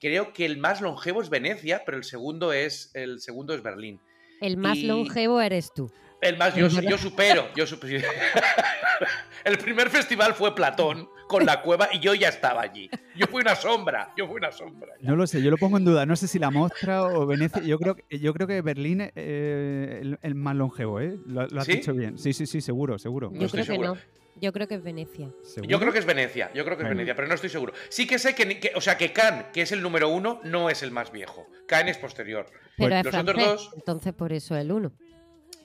Creo 0.00 0.32
que 0.32 0.44
el 0.46 0.58
más 0.58 0.80
longevo 0.80 1.22
es 1.22 1.30
Venecia, 1.30 1.82
pero 1.86 1.96
el 1.96 2.04
segundo 2.04 2.52
es, 2.52 2.90
el 2.94 3.20
segundo 3.20 3.54
es 3.54 3.62
Berlín. 3.62 4.00
El 4.40 4.56
más 4.56 4.78
Y- 4.78 4.86
longevo 4.86 5.40
eres 5.40 5.72
tú. 5.72 5.92
El 6.20 6.36
más, 6.36 6.54
yo, 6.54 6.66
Es 6.66 6.72
yo 6.80 6.98
supero, 6.98 7.48
yo 7.54 7.66
supero. 7.66 8.08
El 9.44 9.56
primer 9.58 9.88
festival 9.88 10.34
fue 10.34 10.54
Platón 10.54 11.08
con 11.28 11.46
la 11.46 11.62
cueva 11.62 11.88
y 11.92 12.00
yo 12.00 12.12
ya 12.14 12.28
estaba 12.28 12.60
allí. 12.62 12.90
Yo 13.14 13.26
fui 13.26 13.40
una 13.42 13.54
sombra, 13.54 14.12
yo 14.16 14.26
fui 14.26 14.36
una 14.36 14.50
sombra. 14.50 14.94
No 15.00 15.14
lo 15.14 15.26
sé, 15.26 15.40
yo 15.42 15.50
lo 15.50 15.56
pongo 15.56 15.76
en 15.76 15.84
duda. 15.84 16.06
No 16.06 16.16
sé 16.16 16.26
si 16.26 16.38
la 16.38 16.50
Mostra 16.50 17.04
o 17.04 17.24
Venecia. 17.26 17.62
Yo 17.62 17.78
creo, 17.78 17.94
que- 17.94 18.18
yo 18.18 18.32
creo 18.34 18.46
que 18.48 18.60
Berlín 18.62 19.00
es 19.02 19.12
eh, 19.14 19.98
el, 20.02 20.18
el 20.22 20.34
más 20.34 20.56
longevo, 20.56 21.00
¿eh? 21.00 21.16
Lo, 21.26 21.46
lo 21.46 21.60
has 21.60 21.66
¿Sí? 21.66 21.74
dicho 21.74 21.92
bien. 21.94 22.18
Sí, 22.18 22.32
sí, 22.32 22.46
sí, 22.46 22.60
seguro, 22.60 22.98
seguro. 22.98 23.30
Yo 23.32 23.48
creo 23.48 23.64
que 23.64 23.64
seguro. 23.64 23.94
no. 23.94 24.00
Yo 24.40 24.52
creo 24.52 24.68
que 24.68 24.76
es 24.76 24.82
Venecia. 24.84 25.30
¿Seguro? 25.42 25.68
Yo 25.70 25.80
creo 25.80 25.92
que 25.92 25.98
es 25.98 26.06
Venecia, 26.06 26.52
yo 26.54 26.64
creo 26.64 26.76
que 26.76 26.82
es 26.84 26.88
Bueno. 26.88 26.98
Venecia, 26.98 27.16
pero 27.16 27.26
no 27.26 27.34
estoy 27.34 27.50
seguro. 27.50 27.72
Sí 27.88 28.06
que 28.06 28.20
sé 28.20 28.36
que, 28.36 28.60
que- 28.60 28.70
o 28.76 28.80
sea, 28.80 28.96
que 28.96 29.12
Cannes, 29.12 29.46
que 29.52 29.62
es 29.62 29.72
el 29.72 29.82
número 29.82 30.08
uno, 30.10 30.40
no 30.44 30.70
es 30.70 30.82
el 30.84 30.92
más 30.92 31.10
viejo. 31.10 31.48
Cannes 31.66 31.96
es 31.96 32.02
posterior. 32.02 32.46
Pero 32.76 32.94
es 32.94 33.04
los 33.04 33.14
otros 33.14 33.34
francés, 33.34 33.46
dos- 33.46 33.70
entonces 33.76 34.12
por 34.14 34.32
eso 34.32 34.56
el 34.56 34.70
uno. 34.70 34.92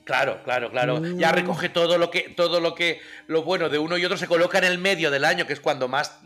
Claro, 0.04 0.42
claro, 0.44 0.70
claro. 0.70 1.02
Ya 1.16 1.32
Mm. 1.32 1.34
recoge 1.34 1.68
todo 1.70 1.96
lo 1.96 2.10
que, 2.10 2.28
todo 2.36 2.60
lo 2.60 2.74
que, 2.74 3.00
lo 3.26 3.42
bueno 3.42 3.70
de 3.70 3.78
uno 3.78 3.96
y 3.96 4.04
otro 4.04 4.18
se 4.18 4.26
coloca 4.26 4.58
en 4.58 4.64
el 4.64 4.78
medio 4.78 5.10
del 5.10 5.24
año, 5.24 5.46
que 5.46 5.54
es 5.54 5.60
cuando 5.60 5.88
más, 5.88 6.20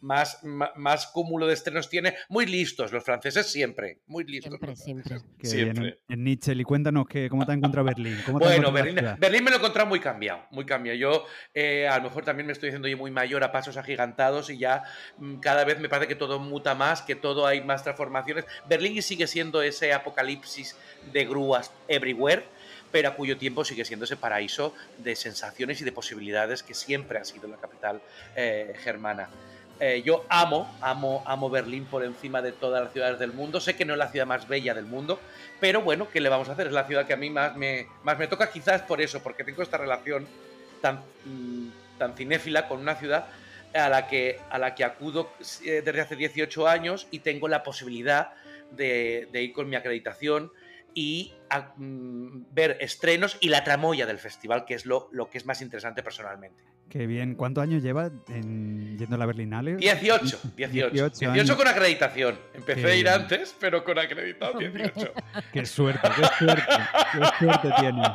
más, 0.00 0.42
más, 0.44 0.70
más 0.76 1.06
cúmulo 1.08 1.46
de 1.48 1.54
estrenos 1.54 1.88
tiene. 1.88 2.14
Muy 2.28 2.46
listos 2.46 2.92
los 2.92 3.02
franceses 3.02 3.50
siempre, 3.50 3.98
muy 4.06 4.24
listos. 4.24 4.52
Siempre, 4.52 4.76
siempre. 4.76 5.20
Siempre. 5.42 5.80
bien, 5.82 5.96
en, 6.08 6.14
en 6.14 6.24
Nietzsche, 6.24 6.52
y 6.52 6.62
cuéntanos 6.62 7.06
que, 7.08 7.28
cómo 7.28 7.44
te 7.44 7.52
ha 7.52 7.54
encontrado 7.56 7.84
Berlín. 7.86 8.18
¿Cómo 8.24 8.38
te 8.38 8.44
Bueno, 8.46 8.70
Berlín? 8.70 8.96
Berlín 9.18 9.42
me 9.44 9.50
lo 9.50 9.56
he 9.56 9.58
encontrado 9.58 9.88
muy 9.88 9.98
cambiado, 9.98 10.46
muy 10.50 10.64
cambiado. 10.64 10.96
Yo 10.96 11.26
eh, 11.54 11.88
a 11.88 11.96
lo 11.98 12.04
mejor 12.04 12.24
también 12.24 12.46
me 12.46 12.52
estoy 12.52 12.68
haciendo 12.68 12.86
yo 12.86 12.96
muy 12.96 13.10
mayor 13.10 13.42
a 13.42 13.50
pasos 13.50 13.76
agigantados 13.76 14.48
y 14.50 14.58
ya 14.58 14.84
mm, 15.18 15.36
cada 15.40 15.64
vez 15.64 15.80
me 15.80 15.88
parece 15.88 16.06
que 16.08 16.14
todo 16.14 16.38
muta 16.38 16.74
más, 16.76 17.02
que 17.02 17.16
todo 17.16 17.46
hay 17.48 17.60
más 17.62 17.82
transformaciones. 17.82 18.44
Berlín 18.68 19.02
sigue 19.02 19.26
siendo 19.26 19.60
ese 19.60 19.92
apocalipsis 19.92 20.76
de 21.12 21.24
grúas 21.24 21.72
everywhere, 21.88 22.44
pero 22.94 23.08
a 23.08 23.16
cuyo 23.16 23.36
tiempo 23.36 23.64
sigue 23.64 23.84
siendo 23.84 24.04
ese 24.04 24.14
paraíso 24.14 24.72
de 24.98 25.16
sensaciones 25.16 25.80
y 25.80 25.84
de 25.84 25.90
posibilidades 25.90 26.62
que 26.62 26.74
siempre 26.74 27.18
ha 27.18 27.24
sido 27.24 27.48
la 27.48 27.56
capital 27.56 28.00
eh, 28.36 28.72
germana. 28.84 29.28
Eh, 29.80 30.04
yo 30.06 30.24
amo, 30.28 30.72
amo, 30.80 31.24
amo 31.26 31.50
Berlín 31.50 31.86
por 31.86 32.04
encima 32.04 32.40
de 32.40 32.52
todas 32.52 32.84
las 32.84 32.92
ciudades 32.92 33.18
del 33.18 33.32
mundo. 33.32 33.58
Sé 33.58 33.74
que 33.74 33.84
no 33.84 33.94
es 33.94 33.98
la 33.98 34.12
ciudad 34.12 34.26
más 34.26 34.46
bella 34.46 34.74
del 34.74 34.84
mundo, 34.84 35.18
pero 35.58 35.80
bueno, 35.82 36.08
¿qué 36.08 36.20
le 36.20 36.28
vamos 36.28 36.48
a 36.48 36.52
hacer? 36.52 36.68
Es 36.68 36.72
la 36.72 36.86
ciudad 36.86 37.04
que 37.04 37.14
a 37.14 37.16
mí 37.16 37.30
más 37.30 37.56
me, 37.56 37.88
toca, 38.30 38.52
quizás 38.52 38.82
por 38.82 39.00
eso, 39.00 39.20
porque 39.24 39.42
tengo 39.42 39.62
esta 39.62 39.76
relación 39.76 40.28
tan, 40.80 41.02
mm, 41.24 41.70
cinéfila 42.16 42.68
con 42.68 42.78
una 42.78 42.94
ciudad 42.94 43.26
a 43.74 43.88
la 43.88 44.06
que, 44.06 44.38
acudo 44.84 45.32
eh, 45.64 45.82
desde 45.84 46.00
hace 46.00 46.14
18 46.14 46.68
años 46.68 47.08
y 47.10 47.18
tengo 47.18 47.48
la 47.48 47.64
posibilidad 47.64 48.34
de 48.70 49.28
ir 49.32 49.52
con 49.52 49.68
mi 49.68 49.74
acreditación 49.74 50.52
y 50.94 51.32
a, 51.50 51.72
mm, 51.76 52.46
ver 52.52 52.78
estrenos 52.80 53.36
y 53.40 53.48
la 53.48 53.64
tramoya 53.64 54.06
del 54.06 54.18
festival, 54.18 54.64
que 54.64 54.74
es 54.74 54.86
lo, 54.86 55.08
lo 55.12 55.28
que 55.30 55.38
es 55.38 55.46
más 55.46 55.60
interesante 55.62 56.02
personalmente. 56.02 56.62
Qué 56.88 57.06
bien. 57.06 57.34
¿Cuántos 57.34 57.62
años 57.62 57.82
llevas 57.82 58.12
en- 58.28 58.96
yendo 58.98 59.16
a 59.16 59.18
la 59.18 59.26
Berlinale? 59.26 59.76
18, 59.76 60.38
18. 60.56 60.90
18, 60.90 61.30
años. 61.30 61.50
con 61.56 61.66
acreditación. 61.66 62.38
Empecé 62.52 62.82
Qué 62.82 62.86
a 62.86 62.94
ir 62.94 63.04
bien. 63.04 63.14
antes, 63.14 63.56
pero 63.58 63.82
con 63.84 63.98
acreditado 63.98 64.58
18. 64.58 65.12
Qué 65.52 65.64
suerte, 65.64 66.06
qué 66.14 66.26
suerte. 66.44 66.62
Qué 67.12 67.44
suerte 67.44 67.68
tienes. 67.80 68.08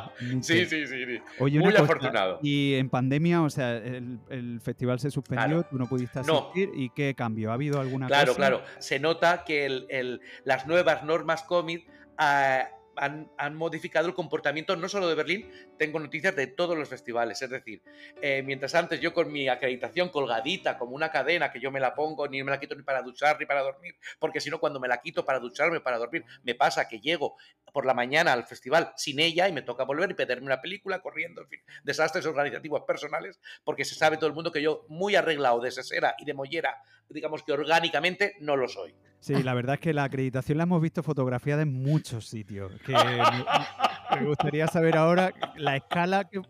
Sí, 0.46 0.64
sí, 0.66 0.86
sí. 0.86 1.04
sí. 1.04 1.18
Oye, 1.40 1.58
Muy 1.58 1.72
cosa, 1.72 1.82
afortunado. 1.82 2.38
Y 2.42 2.74
en 2.74 2.88
pandemia, 2.88 3.42
o 3.42 3.50
sea, 3.50 3.76
el, 3.76 4.18
el 4.30 4.60
festival 4.60 5.00
se 5.00 5.10
suspendió, 5.10 5.46
Claro. 5.46 5.66
tú 5.68 5.76
no 5.76 5.86
pudiste 5.88 6.20
No. 6.22 6.38
asistir. 6.38 6.70
¿Y 6.74 6.90
qué 6.90 7.14
cambio? 7.14 7.50
¿Ha 7.50 7.54
habido 7.54 7.80
alguna 7.80 8.06
Claro, 8.06 8.28
cosa? 8.28 8.36
claro. 8.38 8.62
Se 8.78 9.00
nota 9.00 9.42
que 9.44 9.66
el- 9.66 9.86
el- 9.90 10.20
las 10.44 10.66
nuevas 10.68 11.02
normas 11.04 11.42
COVID 11.42 11.80
han, 12.20 13.30
han 13.38 13.54
modificado 13.56 14.06
el 14.06 14.14
comportamiento 14.14 14.76
no 14.76 14.88
solo 14.88 15.08
de 15.08 15.14
Berlín, 15.14 15.50
tengo 15.78 15.98
noticias 15.98 16.36
de 16.36 16.46
todos 16.46 16.76
los 16.76 16.88
festivales. 16.88 17.40
Es 17.40 17.48
decir, 17.48 17.82
eh, 18.20 18.42
mientras 18.44 18.74
antes 18.74 19.00
yo 19.00 19.14
con 19.14 19.32
mi 19.32 19.48
acreditación 19.48 20.10
colgadita 20.10 20.76
como 20.76 20.94
una 20.94 21.10
cadena 21.10 21.50
que 21.50 21.60
yo 21.60 21.70
me 21.70 21.80
la 21.80 21.94
pongo, 21.94 22.28
ni 22.28 22.42
me 22.42 22.50
la 22.50 22.60
quito 22.60 22.74
ni 22.74 22.82
para 22.82 23.02
duchar 23.02 23.38
ni 23.40 23.46
para 23.46 23.62
dormir, 23.62 23.94
porque 24.18 24.40
si 24.40 24.50
no, 24.50 24.60
cuando 24.60 24.80
me 24.80 24.88
la 24.88 25.00
quito 25.00 25.24
para 25.24 25.38
ducharme, 25.38 25.80
para 25.80 25.98
dormir, 25.98 26.24
me 26.42 26.54
pasa 26.54 26.88
que 26.88 27.00
llego 27.00 27.36
por 27.72 27.86
la 27.86 27.94
mañana 27.94 28.32
al 28.32 28.44
festival 28.44 28.92
sin 28.96 29.20
ella 29.20 29.48
y 29.48 29.52
me 29.52 29.62
toca 29.62 29.84
volver 29.84 30.10
y 30.10 30.14
pedirme 30.14 30.46
una 30.46 30.60
película 30.60 31.00
corriendo, 31.00 31.42
en 31.42 31.48
fin, 31.48 31.60
desastres 31.84 32.26
organizativos 32.26 32.82
personales, 32.82 33.40
porque 33.64 33.84
se 33.84 33.94
sabe 33.94 34.16
todo 34.16 34.26
el 34.26 34.34
mundo 34.34 34.52
que 34.52 34.62
yo, 34.62 34.84
muy 34.88 35.16
arreglado 35.16 35.60
de 35.60 35.70
sesera 35.70 36.14
y 36.18 36.24
de 36.24 36.34
mollera, 36.34 36.76
digamos 37.08 37.42
que 37.42 37.52
orgánicamente, 37.52 38.34
no 38.40 38.56
lo 38.56 38.68
soy. 38.68 38.94
Sí, 39.20 39.42
la 39.42 39.52
verdad 39.52 39.74
es 39.74 39.80
que 39.80 39.92
la 39.92 40.04
acreditación 40.04 40.56
la 40.56 40.64
hemos 40.64 40.80
visto 40.80 41.02
fotografiada 41.02 41.62
en 41.62 41.72
muchos 41.72 42.26
sitios. 42.26 42.72
Que 42.86 42.94
me, 44.18 44.26
gustaría 44.26 44.66
saber 44.68 44.96
ahora 44.96 45.32
la 45.56 45.76
escala 45.76 46.24
que, 46.24 46.40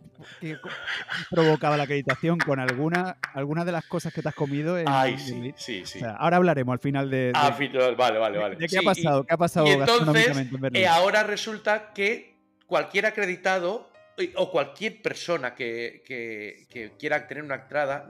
que 0.40 0.56
provocaba 1.28 1.76
la 1.76 1.84
acreditación 1.84 2.38
con 2.38 2.58
alguna, 2.60 3.16
algunas 3.34 3.66
de 3.66 3.72
las 3.72 3.84
cosas 3.84 4.12
que 4.12 4.22
te 4.22 4.28
has 4.28 4.34
comido. 4.34 4.78
En, 4.78 4.86
Ay, 4.88 5.18
sí, 5.18 5.52
sí, 5.56 5.82
sí. 5.84 5.98
O 5.98 6.00
sea, 6.00 6.16
ahora 6.16 6.36
hablaremos 6.38 6.72
al 6.72 6.78
final 6.78 7.10
de, 7.10 7.16
de- 7.16 7.32
Ah, 7.34 7.56
vale, 7.96 8.18
vale, 8.18 8.38
vale. 8.38 8.56
de 8.56 8.62
qué 8.62 8.68
Sí, 8.68 8.76
ha 8.78 8.82
pasado, 8.82 9.20
y- 9.22 9.26
qué 9.26 9.34
ha 9.34 9.38
pasado 9.38 9.66
Y 9.66 9.70
entonces, 9.70 10.28
en 10.36 10.60
Berlín. 10.60 10.82
eh, 10.82 10.86
ahora 10.88 11.22
resulta 11.22 11.92
que 11.92 12.34
cualquier 12.66 13.06
acreditado 13.06 13.89
o 14.36 14.50
cualquier 14.50 15.02
persona 15.02 15.54
que, 15.54 16.02
que- 16.06 16.66
que 16.70 16.92
quiera 16.98 17.26
tener 17.26 17.42
una 17.44 17.54
entrada 17.56 18.06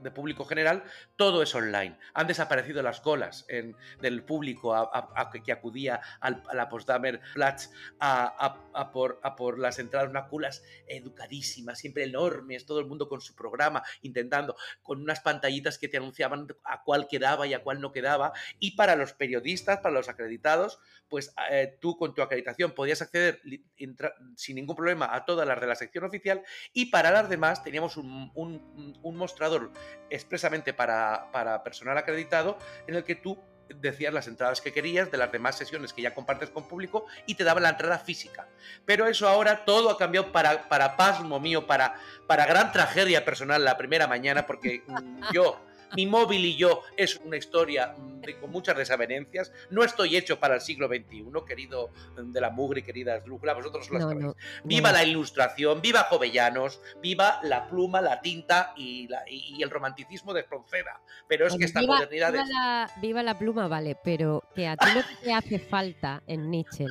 de 0.00 0.10
público 0.10 0.44
general, 0.44 0.82
todo 1.16 1.42
es 1.42 1.54
online. 1.54 1.98
Han 2.14 2.26
desaparecido 2.26 2.82
las 2.82 3.00
colas 3.00 3.44
en- 3.48 3.76
del 4.00 4.22
público 4.24 4.74
a, 4.74 4.80
a- 4.82 5.20
a 5.22 5.30
que 5.30 5.52
acudía 5.52 6.00
al- 6.20 6.42
a 6.48 6.54
la 6.54 6.68
Potsdamer 6.68 7.20
Platz 7.34 7.70
a, 8.00 8.90
por, 8.92 9.20
a 9.22 9.36
por 9.36 9.58
las 9.58 9.78
entradas, 9.78 10.08
unas 10.10 10.28
colas 10.28 10.62
educadísimas, 10.86 11.78
siempre 11.78 12.04
enormes, 12.04 12.66
todo 12.66 12.80
el 12.80 12.86
mundo 12.86 13.08
con 13.08 13.20
su 13.20 13.34
programa, 13.34 13.82
intentando, 14.02 14.56
con 14.82 15.00
unas 15.02 15.20
pantallitas 15.20 15.78
que 15.78 15.88
te 15.88 15.96
anunciaban 15.96 16.46
a 16.64 16.82
cuál 16.82 17.06
quedaba 17.08 17.46
y 17.46 17.54
a 17.54 17.62
cuál 17.62 17.80
no 17.80 17.92
quedaba. 17.92 18.32
Y 18.58 18.72
para 18.76 18.96
los 18.96 19.12
periodistas, 19.12 19.78
para 19.80 19.94
los 19.94 20.08
acreditados, 20.08 20.78
pues 21.08 21.34
eh, 21.50 21.76
tú 21.80 21.96
con 21.96 22.14
tu 22.14 22.22
acreditación 22.22 22.72
podías 22.72 23.02
acceder 23.02 23.40
entra- 23.76 24.14
sin 24.36 24.56
ningún 24.56 24.76
problema 24.76 25.14
a 25.14 25.24
todas 25.24 25.39
las 25.46 25.60
de 25.60 25.66
la 25.66 25.74
sección 25.74 26.04
oficial 26.04 26.42
y 26.72 26.86
para 26.86 27.10
las 27.10 27.28
demás 27.28 27.62
teníamos 27.64 27.96
un, 27.96 28.30
un- 28.34 28.98
un 29.02 29.16
mostrador 29.16 29.70
expresamente 30.10 30.72
para, 30.72 31.30
para 31.32 31.62
personal 31.62 31.96
acreditado 31.98 32.58
en 32.86 32.94
el 32.96 33.04
que 33.04 33.14
tú 33.14 33.38
decías 33.72 34.12
las 34.12 34.26
entradas 34.26 34.60
que 34.60 34.72
querías 34.72 35.12
de 35.12 35.16
las 35.18 35.30
demás 35.30 35.56
sesiones 35.56 35.92
que 35.92 36.02
ya 36.02 36.12
compartes 36.12 36.50
con 36.50 36.66
público 36.66 37.06
y 37.26 37.36
te 37.36 37.44
daban 37.44 37.62
la 37.62 37.68
entrada 37.68 38.00
física. 38.00 38.48
Pero 38.84 39.06
eso 39.06 39.28
ahora 39.28 39.64
todo 39.64 39.90
ha 39.90 39.96
cambiado 39.96 40.32
para, 40.32 40.68
para 40.68 40.96
pasmo 40.96 41.38
mío, 41.38 41.68
para, 41.68 41.94
para 42.26 42.46
gran 42.46 42.72
tragedia 42.72 43.24
personal 43.24 43.64
la 43.64 43.76
primera 43.78 44.08
mañana, 44.08 44.44
porque 44.44 44.82
yo, 45.32 45.64
mi 45.96 46.06
móvil 46.06 46.44
y 46.44 46.56
yo 46.56 46.82
es 46.96 47.16
una 47.24 47.36
historia 47.36 47.94
mm, 47.96 48.20
de- 48.20 48.38
con 48.38 48.50
muchas 48.50 48.76
desavenencias. 48.76 49.52
No 49.70 49.82
estoy 49.84 50.16
hecho 50.16 50.38
para 50.38 50.54
el 50.56 50.60
siglo 50.60 50.88
XXI, 50.88 51.24
querido 51.46 51.90
mm, 52.16 52.32
de 52.32 52.40
la 52.40 52.50
mugre, 52.50 52.82
querida 52.84 53.16
Esdrújula, 53.16 53.54
vosotros 53.54 53.90
lo 53.90 53.98
No, 53.98 54.34
Viva 54.64 54.90
no. 54.90 54.96
la 54.98 55.04
ilustración, 55.04 55.80
viva 55.80 56.04
Jovellanos, 56.10 56.80
viva 57.02 57.40
la 57.42 57.68
pluma, 57.68 58.00
la 58.00 58.20
tinta 58.20 58.72
y, 58.76 59.08
la- 59.08 59.24
y- 59.28 59.56
y 59.58 59.62
el 59.62 59.70
romanticismo 59.70 60.32
de 60.34 60.40
Espronceda. 60.40 61.00
Pero 61.28 61.46
es 61.46 61.56
que 61.56 61.64
esta 61.64 61.80
viva, 61.80 61.94
modernidad 61.94 62.32
viva 62.32 62.42
es... 62.44 62.48
la, 62.50 62.90
viva 63.00 63.22
la 63.22 63.38
pluma, 63.38 63.68
vale, 63.68 63.96
pero 64.02 64.42
que 64.54 64.66
a 64.68 64.76
ti 64.76 64.86
lo 64.94 65.00
que 65.02 65.16
te 65.24 65.32
hace 65.32 65.58
falta 65.58 66.22
en 66.26 66.50
Nietzsche 66.50 66.86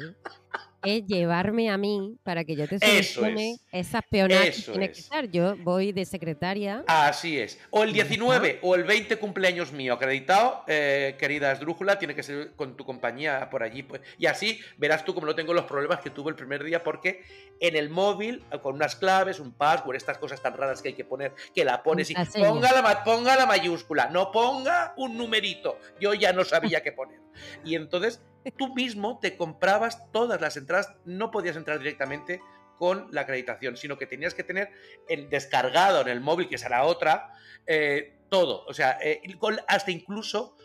es 0.83 1.05
llevarme 1.05 1.69
a 1.69 1.77
mí 1.77 2.17
para 2.23 2.43
que 2.43 2.55
yo 2.55 2.67
te 2.67 2.79
solucione 2.79 3.51
es. 3.51 3.61
esas 3.71 4.01
peonadas 4.09 4.43
que 4.43 4.49
Eso 4.49 4.73
que 4.73 4.85
es. 4.85 4.99
estar. 4.99 5.29
Yo 5.29 5.55
voy 5.57 5.91
de 5.91 6.05
secretaria. 6.05 6.83
Así 6.87 7.39
es. 7.39 7.59
O 7.69 7.83
el 7.83 7.93
19 7.93 8.59
o 8.61 8.75
el 8.75 8.83
20 8.83 9.17
cumpleaños 9.17 9.71
mío 9.71 9.93
acreditado, 9.93 10.63
eh, 10.67 11.15
querida 11.19 11.51
Esdrújula, 11.51 11.99
tiene 11.99 12.15
que 12.15 12.23
ser 12.23 12.51
con 12.55 12.75
tu 12.75 12.85
compañía 12.85 13.49
por 13.49 13.63
allí. 13.63 13.83
Pues. 13.83 14.01
Y 14.17 14.25
así 14.25 14.59
verás 14.77 15.05
tú 15.05 15.13
como 15.13 15.25
no 15.27 15.35
tengo 15.35 15.53
los 15.53 15.65
problemas 15.65 15.99
que 15.99 16.09
tuve 16.09 16.29
el 16.29 16.35
primer 16.35 16.63
día, 16.63 16.83
porque 16.83 17.23
en 17.59 17.75
el 17.75 17.89
móvil, 17.89 18.43
con 18.61 18.75
unas 18.75 18.95
claves, 18.95 19.39
un 19.39 19.51
password, 19.51 19.95
estas 19.95 20.17
cosas 20.17 20.41
tan 20.41 20.53
raras 20.53 20.81
que 20.81 20.89
hay 20.89 20.93
que 20.93 21.05
poner, 21.05 21.33
que 21.53 21.65
la 21.65 21.83
pones 21.83 22.09
y 22.09 22.15
ponga 22.15 22.71
la, 22.71 23.03
ponga 23.03 23.35
la 23.35 23.45
mayúscula, 23.45 24.09
no 24.09 24.31
ponga 24.31 24.93
un 24.97 25.17
numerito. 25.17 25.79
Yo 25.99 26.13
ya 26.13 26.33
no 26.33 26.43
sabía 26.43 26.81
qué 26.81 26.91
poner. 26.91 27.19
Y 27.63 27.75
entonces 27.75 28.21
tú 28.57 28.73
mismo 28.73 29.19
te 29.21 29.35
comprabas 29.37 30.11
todas 30.11 30.39
las 30.41 30.57
entradas, 30.57 30.93
no 31.05 31.31
podías 31.31 31.55
entrar 31.55 31.77
directamente 31.79 32.41
con 32.77 33.07
la 33.11 33.21
acreditación, 33.21 33.75
sino 33.75 33.97
que 33.97 34.05
tenías 34.07 34.33
que 34.33 34.43
tener 34.43 34.69
el 35.09 35.29
descargado 35.29 35.99
en 36.01 36.07
el 36.07 36.21
móvil, 36.21 36.47
que 36.47 36.57
será 36.57 36.85
otra, 36.85 37.33
eh, 37.67 38.15
todo. 38.29 38.63
O 38.67 38.73
sea, 38.73 38.97
eh, 39.03 39.21
hasta 39.67 39.91
incluso 39.91 40.55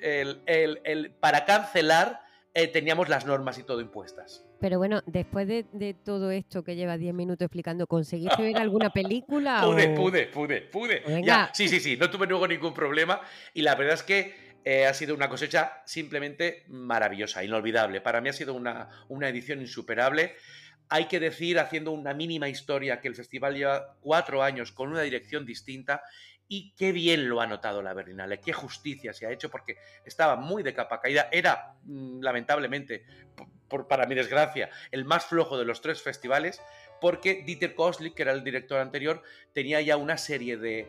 el, 0.00 0.42
el- 0.46 0.80
el- 0.84 1.10
para 1.12 1.44
cancelar 1.44 2.20
eh, 2.54 2.68
teníamos 2.68 3.08
las 3.10 3.26
normas 3.26 3.58
y 3.58 3.64
todo 3.64 3.80
impuestas. 3.82 4.46
Pero 4.60 4.78
bueno, 4.78 5.02
después 5.06 5.46
de, 5.46 5.66
de 5.72 5.92
todo 5.92 6.30
esto 6.30 6.64
que 6.64 6.74
lleva 6.74 6.96
10 6.96 7.12
minutos 7.12 7.44
explicando, 7.44 7.86
¿conseguiste 7.86 8.40
ver 8.42 8.56
alguna 8.60 8.88
película? 8.90 9.60
Pude, 9.62 9.92
o- 9.92 9.94
pude, 9.94 10.26
pude, 10.28 10.60
pude. 10.62 11.02
Ya, 11.22 11.50
sí, 11.52 11.68
sí, 11.68 11.80
sí, 11.80 11.96
no 11.98 12.08
tuve 12.08 12.26
luego 12.26 12.48
ningún 12.48 12.72
problema 12.72 13.20
y 13.52 13.60
la 13.62 13.74
verdad 13.74 13.94
es 13.94 14.02
que 14.02 14.45
eh, 14.68 14.84
ha 14.84 14.92
sido 14.94 15.14
una 15.14 15.28
cosecha 15.28 15.80
simplemente 15.86 16.64
maravillosa, 16.66 17.44
inolvidable. 17.44 18.00
Para 18.00 18.20
mí 18.20 18.30
ha 18.30 18.32
sido 18.32 18.52
una, 18.52 18.88
una 19.06 19.28
edición 19.28 19.60
insuperable. 19.60 20.34
Hay 20.88 21.04
que 21.04 21.20
decir, 21.20 21.60
haciendo 21.60 21.92
una 21.92 22.14
mínima 22.14 22.48
historia, 22.48 23.00
que 23.00 23.06
el 23.06 23.14
festival 23.14 23.54
lleva 23.54 23.94
cuatro 24.00 24.42
años 24.42 24.72
con 24.72 24.88
una 24.90 25.02
dirección 25.02 25.46
distinta 25.46 26.02
y 26.48 26.74
qué 26.76 26.90
bien 26.90 27.28
lo 27.28 27.40
ha 27.40 27.46
notado 27.46 27.80
la 27.80 27.94
Berlinale, 27.94 28.40
qué 28.40 28.52
justicia 28.52 29.12
se 29.12 29.24
ha 29.24 29.30
hecho 29.30 29.50
porque 29.52 29.76
estaba 30.04 30.34
muy 30.34 30.64
de 30.64 30.74
capa 30.74 31.00
caída. 31.00 31.28
Era, 31.30 31.76
mm, 31.84 32.20
lamentablemente, 32.20 33.04
por- 33.68 33.86
para 33.86 34.06
mi 34.06 34.16
desgracia, 34.16 34.68
el 34.90 35.04
más 35.04 35.26
flojo 35.26 35.56
de 35.58 35.64
los 35.64 35.80
tres 35.80 36.02
festivales 36.02 36.60
porque 37.00 37.44
Dieter 37.46 37.76
Koslik, 37.76 38.14
que 38.14 38.22
era 38.22 38.32
el 38.32 38.42
director 38.42 38.80
anterior, 38.80 39.22
tenía 39.52 39.80
ya 39.80 39.96
una 39.96 40.18
serie 40.18 40.56
de, 40.56 40.88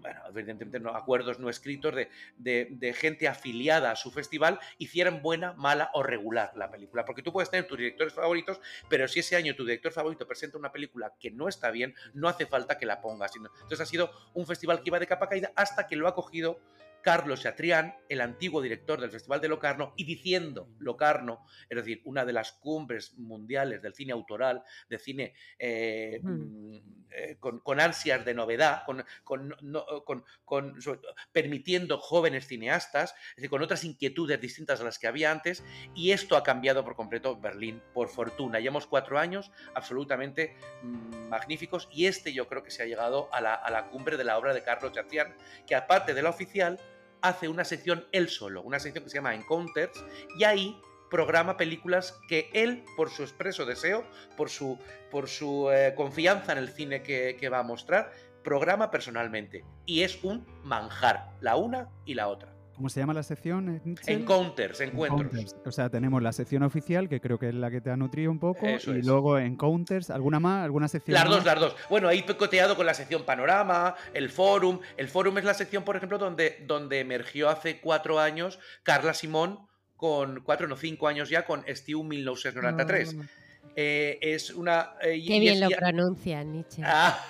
bueno, 0.00 0.20
evidentemente 0.28 0.80
no, 0.80 0.90
acuerdos 0.96 1.38
no 1.38 1.48
escritos 1.48 1.94
de, 1.94 2.08
de- 2.36 2.68
de 2.70 2.92
gente 2.92 3.28
afiliada 3.28 3.90
a 3.90 3.96
su 3.96 4.10
festival, 4.10 4.58
hicieran 4.78 5.22
buena, 5.22 5.52
mala 5.54 5.90
o 5.94 6.02
regular 6.02 6.52
la 6.56 6.70
película. 6.70 7.04
Porque 7.04 7.22
tú 7.22 7.32
puedes 7.32 7.50
tener 7.50 7.66
tus 7.66 7.78
directores 7.78 8.12
favoritos, 8.12 8.60
pero 8.88 9.06
si 9.08 9.20
ese 9.20 9.36
año 9.36 9.54
tu 9.54 9.64
director 9.64 9.92
favorito 9.92 10.26
presenta 10.26 10.58
una 10.58 10.72
película 10.72 11.12
que 11.20 11.30
no 11.30 11.48
está 11.48 11.70
bien, 11.70 11.94
no 12.14 12.28
hace 12.28 12.46
falta 12.46 12.78
que 12.78 12.86
la 12.86 13.00
pongas. 13.00 13.32
Entonces 13.36 13.80
ha 13.80 13.86
sido 13.86 14.10
un 14.34 14.46
festival 14.46 14.82
que 14.82 14.90
iba 14.90 14.98
de 14.98 15.06
capa 15.06 15.28
caída 15.28 15.52
hasta 15.56 15.86
que 15.86 15.96
lo 15.96 16.08
ha 16.08 16.14
cogido 16.14 16.60
Carlos 17.02 17.42
Chatrián, 17.42 17.94
el 18.08 18.20
antiguo 18.20 18.62
director 18.62 19.00
del 19.00 19.10
Festival 19.10 19.40
de 19.40 19.48
Locarno, 19.48 19.92
y 19.96 20.04
diciendo 20.04 20.68
Locarno, 20.78 21.44
es 21.68 21.76
decir, 21.76 22.00
una 22.04 22.24
de 22.24 22.32
las 22.32 22.52
cumbres 22.52 23.14
mundiales 23.18 23.82
del 23.82 23.94
cine 23.94 24.12
autoral, 24.12 24.62
de 24.88 24.98
cine 24.98 25.34
eh, 25.58 26.20
Mm. 26.22 26.76
eh, 27.10 27.36
con, 27.40 27.60
con 27.60 27.78
ansias 27.80 28.24
de 28.24 28.32
novedad, 28.34 28.84
con, 28.86 29.04
con, 29.24 29.54
no- 29.60 29.84
con- 30.04 30.24
con- 30.44 30.80
sobre- 30.80 31.00
permitiendo 31.32 31.98
jóvenes 31.98 32.46
cineastas, 32.46 33.14
es 33.30 33.36
decir, 33.36 33.50
con 33.50 33.62
otras 33.62 33.84
inquietudes 33.84 34.40
distintas 34.40 34.80
a 34.80 34.84
las 34.84 34.98
que 34.98 35.06
había 35.08 35.30
antes, 35.30 35.62
y 35.94 36.12
esto 36.12 36.36
ha 36.36 36.42
cambiado 36.42 36.84
por 36.84 36.94
completo 36.96 37.38
Berlín, 37.38 37.82
por 37.92 38.08
fortuna. 38.08 38.60
Llevamos 38.60 38.86
cuatro 38.86 39.18
años 39.18 39.50
absolutamente 39.74 40.56
mm, 40.82 41.28
magníficos, 41.28 41.88
y 41.92 42.06
este 42.06 42.32
yo 42.32 42.46
creo 42.48 42.62
que 42.62 42.70
se 42.70 42.82
ha 42.82 42.86
llegado 42.86 43.28
a 43.34 43.40
la, 43.40 43.54
a 43.54 43.70
la 43.70 43.88
cumbre 43.88 44.16
de 44.16 44.24
la 44.24 44.38
obra 44.38 44.54
de 44.54 44.62
Carlos 44.62 44.92
Chatrián, 44.92 45.34
que 45.66 45.74
aparte 45.74 46.14
de 46.14 46.22
la 46.22 46.30
oficial, 46.30 46.78
hace 47.22 47.48
una 47.48 47.64
sección 47.64 48.06
él 48.12 48.28
solo, 48.28 48.62
una 48.62 48.78
sección 48.78 49.04
que 49.04 49.10
se 49.10 49.16
llama 49.16 49.34
Encounters, 49.34 50.04
y 50.36 50.44
ahí 50.44 50.80
programa 51.10 51.56
películas 51.56 52.18
que 52.28 52.50
él, 52.54 52.84
por 52.96 53.10
su 53.10 53.22
expreso 53.22 53.66
deseo, 53.66 54.04
por 54.36 54.48
su, 54.48 54.78
eh, 55.70 55.92
confianza 55.94 56.52
en 56.52 56.58
el 56.58 56.68
cine 56.68 57.02
que 57.02 57.48
va 57.50 57.58
a 57.58 57.62
mostrar, 57.62 58.12
programa 58.42 58.90
personalmente. 58.90 59.64
Y 59.86 60.02
es 60.02 60.22
un 60.22 60.46
manjar, 60.62 61.30
la 61.40 61.56
una 61.56 61.88
y 62.04 62.14
la 62.14 62.28
otra. 62.28 62.51
¿Cómo 62.76 62.88
se 62.88 63.00
llama 63.00 63.14
la 63.14 63.22
sección? 63.22 63.80
Mitchell? 63.84 64.20
Encounters, 64.22 64.80
encuentros. 64.80 65.20
Encounters. 65.32 65.56
O 65.66 65.70
sea, 65.70 65.88
tenemos 65.90 66.22
la 66.22 66.32
sección 66.32 66.62
oficial, 66.62 67.08
que 67.08 67.20
creo 67.20 67.38
que 67.38 67.48
es 67.50 67.54
la 67.54 67.70
que 67.70 67.80
te 67.80 67.90
ha 67.90 67.96
nutrido 67.96 68.30
un 68.30 68.38
poco, 68.40 68.66
Eso 68.66 68.94
y 68.94 68.98
es. 69.00 69.06
luego 69.06 69.38
Encounters, 69.38 70.10
¿alguna 70.10 70.40
más? 70.40 70.64
¿Alguna 70.64 70.88
sección 70.88 71.14
Las 71.14 71.24
más? 71.26 71.36
dos, 71.36 71.44
las 71.44 71.60
dos. 71.60 71.76
Bueno, 71.90 72.08
ahí 72.08 72.22
picoteado 72.22 72.74
con 72.74 72.86
la 72.86 72.94
sección 72.94 73.24
Panorama, 73.24 73.94
el 74.14 74.30
Forum. 74.30 74.80
El 74.96 75.08
Forum 75.08 75.38
es 75.38 75.44
la 75.44 75.54
sección, 75.54 75.84
por 75.84 75.96
ejemplo, 75.96 76.18
donde, 76.18 76.64
donde 76.66 77.00
emergió 77.00 77.48
hace 77.50 77.78
cuatro 77.80 78.18
años 78.18 78.58
Carla 78.82 79.14
Simón, 79.14 79.60
con 79.96 80.40
cuatro, 80.42 80.66
no 80.66 80.74
cinco 80.76 81.06
años 81.08 81.28
ya, 81.28 81.44
con 81.44 81.64
Steve 81.68 82.02
1993. 82.02 83.16
Ah. 83.20 83.24
Eh, 83.76 84.18
es 84.20 84.50
una... 84.50 84.94
eh, 85.00 85.22
Qué 85.24 85.36
y 85.36 85.40
bien 85.40 85.60
lo 85.60 85.70
y- 85.70 85.74
pronuncia 85.74 86.42
Nietzsche. 86.42 86.82
Ah. 86.84 87.18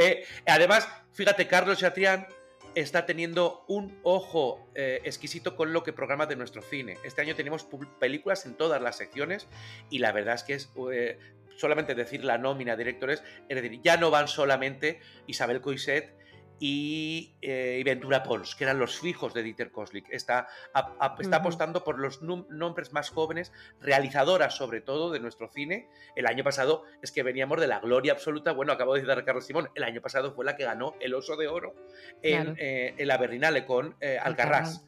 Eh, 0.00 0.24
además, 0.46 0.88
fíjate, 1.18 1.48
Carlos 1.48 1.78
Chatrián 1.78 2.28
está 2.76 3.04
teniendo 3.04 3.64
un 3.66 3.98
ojo 4.04 4.70
eh, 4.76 5.00
exquisito 5.02 5.56
con 5.56 5.72
lo 5.72 5.82
que 5.82 5.92
programa 5.92 6.26
de 6.26 6.36
nuestro 6.36 6.62
cine. 6.62 6.96
Este 7.02 7.20
año 7.20 7.34
tenemos 7.34 7.66
películas 7.98 8.46
en 8.46 8.54
todas 8.54 8.80
las 8.80 8.98
secciones 8.98 9.48
y 9.90 9.98
la 9.98 10.12
verdad 10.12 10.36
es 10.36 10.44
que 10.44 10.54
es 10.54 10.70
eh, 10.92 11.18
solamente 11.56 11.96
decir 11.96 12.24
la 12.24 12.38
nómina 12.38 12.76
de 12.76 12.84
directores, 12.84 13.24
es 13.48 13.60
decir, 13.60 13.80
ya 13.82 13.96
no 13.96 14.12
van 14.12 14.28
solamente 14.28 15.00
Isabel 15.26 15.60
Coiset 15.60 16.16
y, 16.60 17.34
eh, 17.40 17.78
y 17.80 17.82
Ventura 17.84 18.22
Pons, 18.22 18.54
que 18.54 18.64
eran 18.64 18.78
los 18.78 18.98
fijos 18.98 19.32
de 19.34 19.42
Dieter 19.42 19.70
Koslik. 19.70 20.06
Está, 20.10 20.48
a- 20.74 20.94
a- 20.98 21.16
está 21.20 21.36
apostando 21.36 21.84
por 21.84 21.98
los 21.98 22.20
nombres 22.22 22.92
más 22.92 23.10
jóvenes, 23.10 23.52
realizadoras 23.80 24.56
sobre 24.56 24.80
todo 24.80 25.10
de 25.12 25.20
nuestro 25.20 25.48
cine. 25.48 25.88
El 26.16 26.26
año 26.26 26.42
pasado 26.44 26.84
es 27.02 27.12
que 27.12 27.22
veníamos 27.22 27.60
de 27.60 27.66
la 27.68 27.80
gloria 27.80 28.12
absoluta. 28.12 28.52
Bueno, 28.52 28.72
acabo 28.72 28.94
de 28.94 29.00
citar 29.02 29.18
a 29.18 29.24
Carlos 29.24 29.46
Simón. 29.46 29.70
El 29.74 29.84
año 29.84 30.00
pasado 30.00 30.32
fue 30.34 30.44
la 30.44 30.56
que 30.56 30.64
ganó 30.64 30.94
el 31.00 31.14
Oso 31.14 31.36
de 31.36 31.48
Oro 31.48 31.74
en, 32.22 32.42
Claro. 32.42 32.56
eh, 32.58 32.94
en 32.98 33.08
la 33.08 33.16
Berlinale 33.18 33.64
con 33.64 33.96
eh, 34.00 34.18
Alcarrás. 34.20 34.84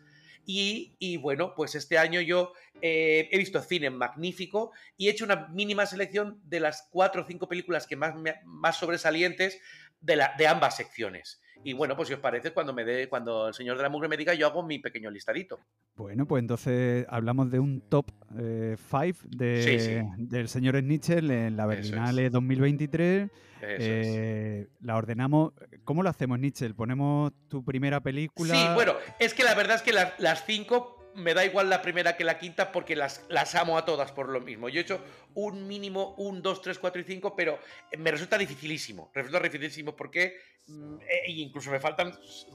Y, 0.46 0.96
y 0.98 1.18
bueno, 1.18 1.54
pues 1.54 1.74
este 1.76 1.98
año 1.98 2.20
yo 2.20 2.52
eh, 2.82 3.28
he 3.30 3.38
visto 3.38 3.60
cine 3.60 3.90
magnífico 3.90 4.72
y 4.96 5.06
he 5.06 5.10
hecho 5.12 5.24
una 5.24 5.46
mínima 5.48 5.86
selección 5.86 6.40
de 6.44 6.60
las 6.60 6.88
cuatro 6.90 7.22
o 7.22 7.24
cinco 7.26 7.46
películas 7.46 7.86
que 7.86 7.94
más, 7.94 8.14
más 8.44 8.76
sobresalientes 8.78 9.60
de, 10.00 10.16
la, 10.16 10.34
de 10.38 10.48
ambas 10.48 10.76
secciones. 10.76 11.40
Y 11.62 11.74
bueno, 11.74 11.94
pues 11.94 12.08
si 12.08 12.14
os 12.14 12.20
parece, 12.20 12.52
cuando 12.52 12.72
me 12.72 12.84
dé, 12.84 13.08
cuando 13.08 13.48
el 13.48 13.54
señor 13.54 13.76
de 13.76 13.82
la 13.82 13.88
mugre 13.90 14.08
me 14.08 14.16
diga, 14.16 14.32
yo 14.34 14.46
hago 14.46 14.62
mi 14.62 14.78
pequeño 14.78 15.11
listadito. 15.11 15.58
Bueno, 15.96 16.26
pues 16.26 16.40
entonces 16.40 17.04
hablamos 17.08 17.50
de 17.50 17.58
un 17.61 17.82
top 17.82 18.06
5 18.30 19.28
de, 19.28 19.62
Sí, 19.62 19.78
sí. 19.78 20.00
del 20.16 20.48
señor 20.48 20.78
Schnitzel 20.78 21.30
en 21.30 21.56
la 21.56 21.66
Berlinale 21.66 22.30
2023. 22.30 23.24
Es. 23.24 23.30
Eh, 23.62 24.68
La 24.80 24.96
ordenamos. 24.96 25.52
¿Cómo 25.84 26.02
lo 26.02 26.08
hacemos, 26.08 26.38
Schnitzel? 26.38 26.74
¿Ponemos 26.74 27.32
tu 27.48 27.62
primera 27.62 28.00
película? 28.00 28.54
Sí, 28.54 28.66
bueno, 28.74 28.94
es 29.18 29.34
que 29.34 29.44
la 29.44 29.54
verdad 29.54 29.76
es 29.76 29.82
que 29.82 29.92
las, 29.92 30.18
las 30.18 30.44
cinco 30.46 30.99
me 31.14 31.34
da 31.34 31.44
igual 31.44 31.68
la 31.68 31.82
primera 31.82 32.16
que 32.16 32.24
la 32.24 32.38
quinta 32.38 32.70
porque 32.72 32.94
las, 32.96 33.24
las 33.28 33.54
amo 33.54 33.76
a 33.76 33.84
todas 33.84 34.12
por 34.12 34.28
lo 34.28 34.40
mismo. 34.40 34.68
Yo 34.68 34.78
he 34.80 34.82
hecho 34.82 35.02
un 35.34 35.66
mínimo, 35.66 36.14
un, 36.18 36.42
dos, 36.42 36.62
tres, 36.62 36.78
cuatro 36.78 37.00
y 37.00 37.04
cinco, 37.04 37.34
pero 37.36 37.58
me 37.98 38.11
resulta 38.11 38.38
dificilísimo. 38.38 39.11
Resulta 39.14 39.40
dificilísimo 39.40 39.94
porque 39.96 40.36
mm, 40.68 40.96
e 41.26 41.30
incluso 41.32 41.70
me 41.70 41.80
faltan 41.80 42.12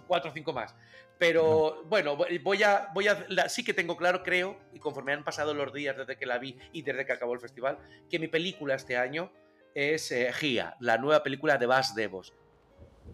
cuatro 0.07 0.31
o 0.31 0.33
cinco 0.33 0.53
más. 0.53 0.75
Pero 1.17 1.83
bueno, 1.85 2.17
vo- 2.17 2.43
voy 2.43 2.63
a, 2.63 2.89
voy 2.93 3.07
a, 3.07 3.25
la- 3.29 3.47
sí 3.49 3.63
que 3.63 3.73
tengo 3.73 3.95
claro, 3.95 4.21
creo, 4.23 4.57
y 4.73 4.79
conforme 4.79 5.13
han 5.13 5.23
pasado 5.23 5.53
los 5.53 5.73
días 5.73 5.95
desde 5.97 6.17
que 6.17 6.25
la 6.25 6.37
vi 6.37 6.57
y 6.73 6.81
desde 6.81 7.05
que 7.05 7.13
acabó 7.13 7.33
el 7.33 7.39
festival, 7.39 7.77
que 8.09 8.19
mi 8.19 8.27
película 8.27 8.75
este 8.75 8.97
año 8.97 9.31
es 9.73 10.11
eh, 10.11 10.31
Gia, 10.33 10.75
la 10.79 10.97
nueva 10.97 11.23
película 11.23 11.57
de 11.57 11.65
Bas 11.65 11.95
Devos. 11.95 12.33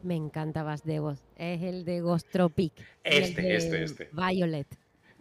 Me 0.03 0.15
encanta 0.15 0.63
Vas 0.63 0.83
Devos. 0.83 1.23
Es 1.35 1.61
el 1.61 1.83
de 1.85 2.01
Ghost 2.01 2.27
Tropic. 2.31 2.73
el 3.03 3.23
Este, 3.23 3.41
de 3.41 3.55
este, 3.55 3.83
este. 3.83 4.09
Violet. 4.13 4.67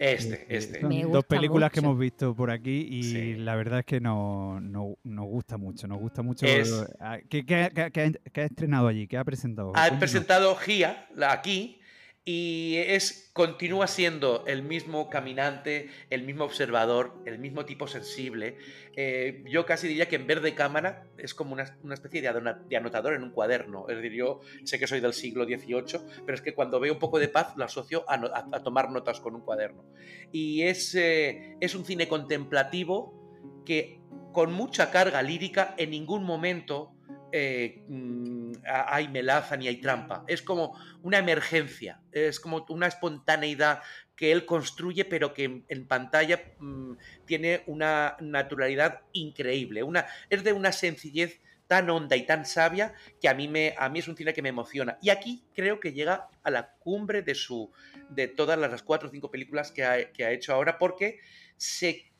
Este, 0.00 0.46
este. 0.48 0.80
Son 0.80 0.88
Me 0.88 1.02
dos 1.04 1.26
películas 1.26 1.70
que 1.70 1.80
hemos 1.80 1.98
visto 1.98 2.34
por 2.34 2.50
aquí 2.50 2.86
y 2.90 3.02
Sí. 3.02 3.34
la 3.34 3.54
verdad 3.54 3.80
es 3.80 3.84
que 3.84 4.00
no, 4.00 4.58
no- 4.58 4.96
nos 5.04 5.26
gusta 5.26 5.58
mucho. 5.58 5.86
Nos 5.86 5.98
gusta 6.00 6.22
mucho. 6.22 6.46
Es- 6.46 6.86
Ah, 6.98 7.18
¿Qué, 7.28 7.44
qué- 7.44 7.70
qué- 7.74 7.90
qué 7.92 8.00
ha- 8.04 8.30
qué 8.32 8.40
ha 8.40 8.44
estrenado 8.46 8.88
allí? 8.88 9.06
¿Qué 9.06 9.18
ha 9.18 9.24
presentado? 9.24 9.72
Ha 9.76 9.98
presentado 9.98 10.56
Gia, 10.56 11.06
la 11.14 11.32
aquí, 11.32 11.79
y 12.24 12.76
es, 12.76 13.30
continúa 13.32 13.86
siendo 13.86 14.44
el 14.46 14.62
mismo 14.62 15.08
caminante, 15.08 15.88
el 16.10 16.22
mismo 16.22 16.44
observador, 16.44 17.14
el 17.24 17.38
mismo 17.38 17.64
tipo 17.64 17.86
sensible. 17.86 18.58
Eh, 18.94 19.42
yo 19.48 19.64
casi 19.64 19.88
diría 19.88 20.06
que 20.06 20.16
en 20.16 20.26
vez 20.26 20.42
de 20.42 20.54
cámara 20.54 21.06
es 21.16 21.34
como 21.34 21.54
una, 21.54 21.78
una 21.82 21.94
especie 21.94 22.20
de, 22.20 22.76
anotador 22.76 23.14
en 23.14 23.22
un 23.22 23.30
cuaderno. 23.30 23.86
Es 23.88 23.96
decir, 23.96 24.12
yo 24.12 24.40
sé 24.64 24.78
que 24.78 24.86
soy 24.86 25.00
del 25.00 25.14
siglo 25.14 25.44
XVIII, 25.44 26.22
pero 26.26 26.34
es 26.34 26.42
que 26.42 26.54
cuando 26.54 26.78
veo 26.78 26.92
un 26.92 26.98
poco 26.98 27.18
de 27.18 27.28
paz 27.28 27.56
lo 27.56 27.64
asocio 27.64 28.04
a 28.06 28.62
tomar 28.62 28.90
notas 28.90 29.18
con 29.20 29.34
un 29.34 29.40
cuaderno. 29.40 29.84
Y 30.30 30.62
es, 30.62 30.94
eh, 30.94 31.56
es 31.60 31.74
un 31.74 31.86
cine 31.86 32.06
contemplativo 32.06 33.62
que 33.64 33.98
con 34.32 34.52
mucha 34.52 34.90
carga 34.90 35.22
lírica 35.22 35.74
en 35.78 35.90
ningún 35.90 36.24
momento 36.24 36.92
eh, 37.32 37.82
mm, 37.88 38.52
hay 38.64 39.08
melaza 39.08 39.56
ni 39.56 39.68
hay 39.68 39.76
trampa. 39.76 40.24
Es 40.26 40.42
como 40.42 40.78
una 41.02 41.18
emergencia, 41.18 42.00
es 42.12 42.40
como 42.40 42.66
una 42.68 42.86
espontaneidad 42.86 43.82
que 44.16 44.32
él 44.32 44.44
construye, 44.44 45.04
pero 45.04 45.32
que 45.32 45.44
en, 45.44 45.64
en 45.68 45.86
pantalla 45.86 46.42
mm, 46.58 46.92
tiene 47.24 47.62
una 47.66 48.16
naturalidad 48.20 49.00
increíble. 49.12 49.82
Una, 49.82 50.06
es 50.28 50.44
de 50.44 50.52
una 50.52 50.72
sencillez 50.72 51.40
tan 51.70 51.88
honda 51.88 52.16
y 52.16 52.26
tan 52.26 52.46
sabia 52.46 52.94
que 53.20 53.28
a 53.28 53.34
mí, 53.34 53.46
me, 53.46 53.76
a 53.78 53.88
mí 53.88 54.00
es 54.00 54.08
un 54.08 54.16
cine 54.16 54.34
que 54.34 54.42
me 54.42 54.48
emociona. 54.48 54.98
Y 55.00 55.10
aquí 55.10 55.44
creo 55.54 55.78
que 55.78 55.92
llega 55.92 56.28
a 56.42 56.50
la 56.50 56.74
cumbre 56.80 57.22
de, 57.22 57.36
su, 57.36 57.70
de 58.08 58.26
todas 58.26 58.58
las 58.58 58.82
cuatro 58.82 59.08
o 59.08 59.12
cinco 59.12 59.30
películas 59.30 59.70
que 59.70 59.84
ha, 59.84 60.10
que 60.10 60.24
ha 60.24 60.32
hecho 60.32 60.52
ahora, 60.52 60.78
porque 60.78 61.20
se, 61.56 62.10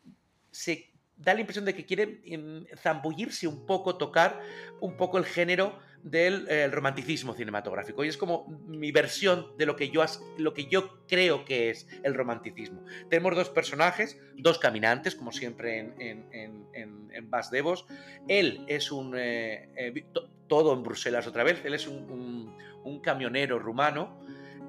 se 0.52 0.89
da 1.22 1.34
la 1.34 1.40
impresión 1.40 1.64
de 1.64 1.74
que 1.74 1.84
quiere 1.84 2.20
em, 2.24 2.64
zambullirse 2.76 3.46
un 3.46 3.66
poco, 3.66 3.96
tocar 3.96 4.40
un 4.80 4.96
poco 4.96 5.18
el 5.18 5.24
género 5.24 5.78
del 6.02 6.46
eh, 6.48 6.66
romanticismo 6.68 7.34
cinematográfico. 7.34 8.02
Y 8.04 8.08
es 8.08 8.16
como 8.16 8.46
mi 8.66 8.90
versión 8.90 9.54
de 9.58 9.66
lo 9.66 9.76
que, 9.76 9.90
yo, 9.90 10.02
lo 10.38 10.54
que 10.54 10.66
yo 10.66 11.04
creo 11.06 11.44
que 11.44 11.68
es 11.70 11.86
el 12.02 12.14
romanticismo. 12.14 12.82
Tenemos 13.10 13.36
dos 13.36 13.50
personajes, 13.50 14.18
dos 14.34 14.58
caminantes, 14.58 15.14
como 15.14 15.30
siempre 15.30 15.78
en, 15.78 16.26
en, 16.32 17.30
Bas 17.30 17.50
Devos. 17.50 17.84
Él 18.28 18.64
es 18.66 18.90
un... 18.90 19.14
eh, 19.16 19.68
eh, 19.76 20.04
todo 20.48 20.72
en 20.72 20.82
Bruselas 20.82 21.26
otra 21.26 21.44
vez. 21.44 21.62
Él 21.64 21.74
es 21.74 21.86
un, 21.86 22.56
un- 22.82 23.00
camionero 23.02 23.58
rumano 23.58 24.20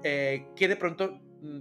que 0.04 0.68
de 0.68 0.76
pronto 0.76 1.20
mm, 1.41 1.60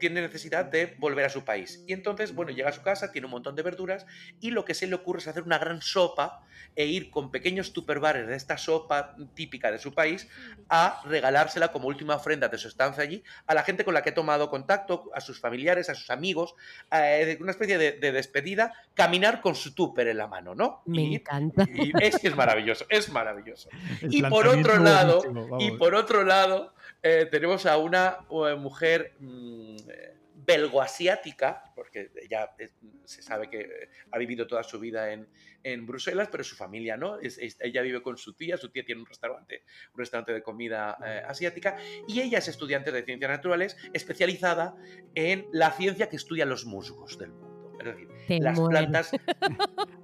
tiene 0.00 0.20
necesidad 0.20 0.64
de 0.64 0.96
volver 0.98 1.24
a 1.26 1.28
su 1.28 1.44
país. 1.44 1.84
Y 1.86 1.92
entonces, 1.92 2.34
bueno, 2.34 2.50
llega 2.50 2.70
a 2.70 2.72
su 2.72 2.82
casa, 2.82 3.12
tiene 3.12 3.26
un 3.26 3.30
montón 3.30 3.54
de 3.54 3.62
verduras 3.62 4.04
y 4.40 4.50
lo 4.50 4.64
que 4.64 4.74
se 4.74 4.88
le 4.88 4.96
ocurre 4.96 5.20
es 5.20 5.28
hacer 5.28 5.44
una 5.44 5.58
gran 5.58 5.80
sopa 5.82 6.42
e 6.76 6.86
ir 6.86 7.10
con 7.10 7.30
pequeños 7.30 7.72
tupperwares 7.72 8.26
de 8.28 8.36
esta 8.36 8.56
sopa 8.58 9.16
típica 9.34 9.70
de 9.72 9.78
su 9.78 9.92
país 9.92 10.28
a 10.68 11.00
regalársela 11.04 11.72
como 11.72 11.88
última 11.88 12.14
ofrenda 12.16 12.48
de 12.48 12.58
su 12.58 12.68
estancia 12.68 13.02
allí 13.02 13.24
a 13.46 13.54
la 13.54 13.62
gente 13.64 13.84
con 13.84 13.92
la 13.94 14.02
que 14.02 14.10
ha 14.10 14.14
tomado 14.14 14.50
contacto, 14.50 15.10
a 15.14 15.20
sus 15.20 15.40
familiares, 15.40 15.88
a 15.90 15.94
sus 15.94 16.10
amigos, 16.10 16.54
eh, 16.92 17.36
una 17.40 17.50
especie 17.52 17.76
de, 17.78 17.92
de 17.92 18.12
despedida, 18.12 18.72
caminar 18.94 19.40
con 19.40 19.54
su 19.54 19.74
tupper 19.74 20.08
en 20.08 20.18
la 20.18 20.26
mano, 20.28 20.54
¿no? 20.54 20.82
Me 20.86 21.02
Y- 21.02 21.14
encanta. 21.16 21.66
y 21.74 21.92
es 22.00 22.18
que 22.18 22.28
es 22.28 22.36
maravilloso, 22.36 22.86
es 22.88 23.10
maravilloso. 23.10 23.68
El 24.00 24.14
Y 24.14 24.22
por 24.22 24.46
otro 24.46 24.78
lado, 24.78 25.22
y 25.58 25.72
por 25.72 25.94
otro 25.94 26.24
lado, 26.24 26.72
eh, 27.02 27.26
tenemos 27.30 27.66
a 27.66 27.78
una 27.78 28.18
eh, 28.30 28.54
mujer 28.56 29.14
mm, 29.18 29.76
eh, 29.90 30.16
belgoasiática, 30.34 31.64
porque 31.74 32.10
ella 32.22 32.50
es- 32.58 32.74
se 33.04 33.22
sabe 33.22 33.50
que 33.50 33.60
eh, 33.60 33.88
ha 34.10 34.18
vivido 34.18 34.46
toda 34.46 34.62
su 34.62 34.78
vida 34.78 35.12
en, 35.12 35.28
en 35.62 35.86
Bruselas, 35.86 36.28
pero 36.30 36.44
su 36.44 36.56
familia 36.56 36.96
no. 36.96 37.18
Ella 37.20 37.82
vive 37.82 38.02
con 38.02 38.16
su 38.16 38.34
tía, 38.34 38.56
su 38.56 38.70
tía 38.70 38.84
tiene 38.84 39.00
un 39.02 39.06
restaurante, 39.06 39.64
un 39.92 39.98
restaurante 39.98 40.32
de 40.32 40.42
comida 40.42 40.96
eh, 41.04 41.22
asiática, 41.26 41.76
y 42.08 42.20
ella 42.20 42.38
es 42.38 42.48
estudiante 42.48 42.90
de 42.92 43.02
ciencias 43.02 43.30
naturales 43.30 43.76
especializada 43.92 44.74
en 45.14 45.46
la 45.52 45.72
ciencia 45.72 46.08
que 46.08 46.16
estudia 46.16 46.46
los 46.46 46.64
musgos 46.64 47.18
del 47.18 47.32
mundo. 47.32 47.49
Es 47.80 47.86
decir, 47.86 48.08
Te 48.28 48.40
las 48.40 48.60
plantas, 48.60 49.10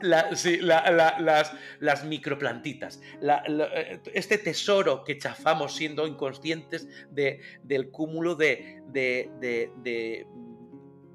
la- 0.00 0.34
sí, 0.34 0.56
la- 0.58 0.90
la- 0.90 1.18
las, 1.20 1.52
las 1.80 2.04
microplantitas, 2.04 3.00
la- 3.20 3.42
la- 3.46 3.66
eh, 3.72 4.00
este 4.14 4.38
tesoro 4.38 5.04
que 5.04 5.18
chafamos 5.18 5.74
siendo 5.76 6.06
inconscientes 6.06 6.88
de- 7.10 7.40
del 7.62 7.90
cúmulo 7.90 8.34
de, 8.34 8.82
de- 8.88 9.30
de- 9.40 9.70
de- 9.76 10.26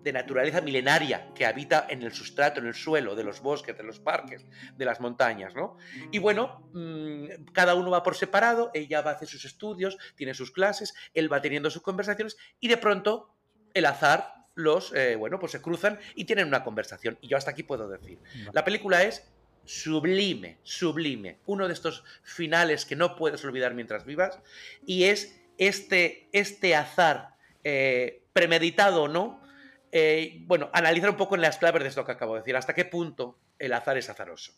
de 0.04 0.14
naturaleza 0.14 0.62
milenaria 0.62 1.32
que 1.36 1.46
habita 1.46 1.86
en 1.88 2.02
el 2.02 2.12
sustrato, 2.12 2.60
en 2.60 2.66
el 2.66 2.74
suelo 2.74 3.16
de 3.16 3.24
los 3.24 3.40
bosques, 3.42 3.78
de 3.78 3.84
los 3.84 4.00
parques, 4.00 4.48
de 4.76 4.86
las 4.86 5.00
montañas, 5.00 5.54
¿no? 5.54 5.78
Y 6.12 6.18
bueno, 6.18 6.68
mm, 6.74 7.52
cada 7.54 7.76
uno 7.76 7.92
va 7.92 8.02
por 8.02 8.16
separado, 8.16 8.72
ella 8.74 9.02
va 9.02 9.12
a 9.12 9.14
hacer 9.14 9.28
sus 9.28 9.46
estudios, 9.46 9.98
tiene 10.16 10.34
sus 10.34 10.52
clases, 10.52 10.96
él 11.14 11.32
va 11.32 11.40
teniendo 11.42 11.70
sus 11.70 11.84
conversaciones 11.84 12.36
y 12.60 12.68
de 12.68 12.78
pronto 12.78 13.36
el 13.76 13.86
azar 13.86 14.34
los, 14.62 14.94
eh, 14.94 15.16
bueno, 15.16 15.40
pues 15.40 15.52
se 15.52 15.62
cruzan 15.62 16.00
y 16.16 16.26
tienen 16.26 16.48
una 16.48 16.64
conversación. 16.64 17.18
Y 17.22 17.28
yo 17.28 17.38
hasta 17.38 17.52
aquí 17.52 17.64
puedo 17.64 17.90
decir. 17.90 18.20
La 18.54 18.64
película 18.64 19.04
es 19.04 19.30
sublime, 19.66 20.58
sublime. 20.64 21.38
Uno 21.46 21.68
de 21.68 21.74
estos 21.74 22.04
finales 22.24 22.86
que 22.86 22.96
no 22.96 23.16
puedes 23.16 23.44
olvidar 23.46 23.74
mientras 23.74 24.06
vivas. 24.06 24.40
Y 24.86 25.06
es 25.06 25.40
este, 25.58 26.28
este 26.32 26.76
azar, 26.76 27.36
eh, 27.64 28.24
premeditado 28.34 29.04
o 29.04 29.08
no, 29.08 29.42
eh, 29.92 30.38
bueno, 30.46 30.70
analizar 30.74 31.10
un 31.10 31.18
poco 31.18 31.36
en 31.36 31.42
las 31.42 31.58
claves 31.58 31.84
de 31.84 31.90
esto 31.90 32.06
que 32.06 32.12
acabo 32.14 32.36
de 32.36 32.42
decir. 32.42 32.56
¿Hasta 32.56 32.74
qué 32.74 32.86
punto 32.86 33.40
el 33.60 33.74
azar 33.74 33.98
es 33.98 34.10
azaroso? 34.10 34.54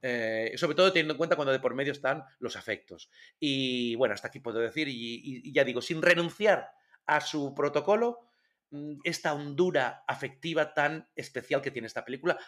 Eh, 0.00 0.52
sobre 0.56 0.76
todo 0.76 0.92
teniendo 0.92 1.14
en 1.14 1.18
cuenta 1.18 1.34
cuando 1.36 1.52
de 1.52 1.58
por 1.60 1.74
medio 1.74 1.92
están 1.92 2.24
los 2.38 2.56
afectos. 2.56 3.10
Y 3.40 3.94
bueno, 3.96 4.14
hasta 4.14 4.28
aquí 4.28 4.38
puedo 4.40 4.60
decir, 4.60 4.88
y, 4.88 4.92
y- 5.16 5.48
y 5.48 5.52
ya 5.52 5.64
digo, 5.64 5.80
sin 5.82 6.00
renunciar 6.02 6.70
a 7.06 7.20
su 7.20 7.54
protocolo, 7.54 8.27
esta 9.04 9.32
hondura 9.34 10.04
afectiva 10.06 10.74
tan 10.74 11.08
especial 11.16 11.62
que 11.62 11.70
tiene 11.70 11.86
esta 11.86 12.04
película, 12.04 12.38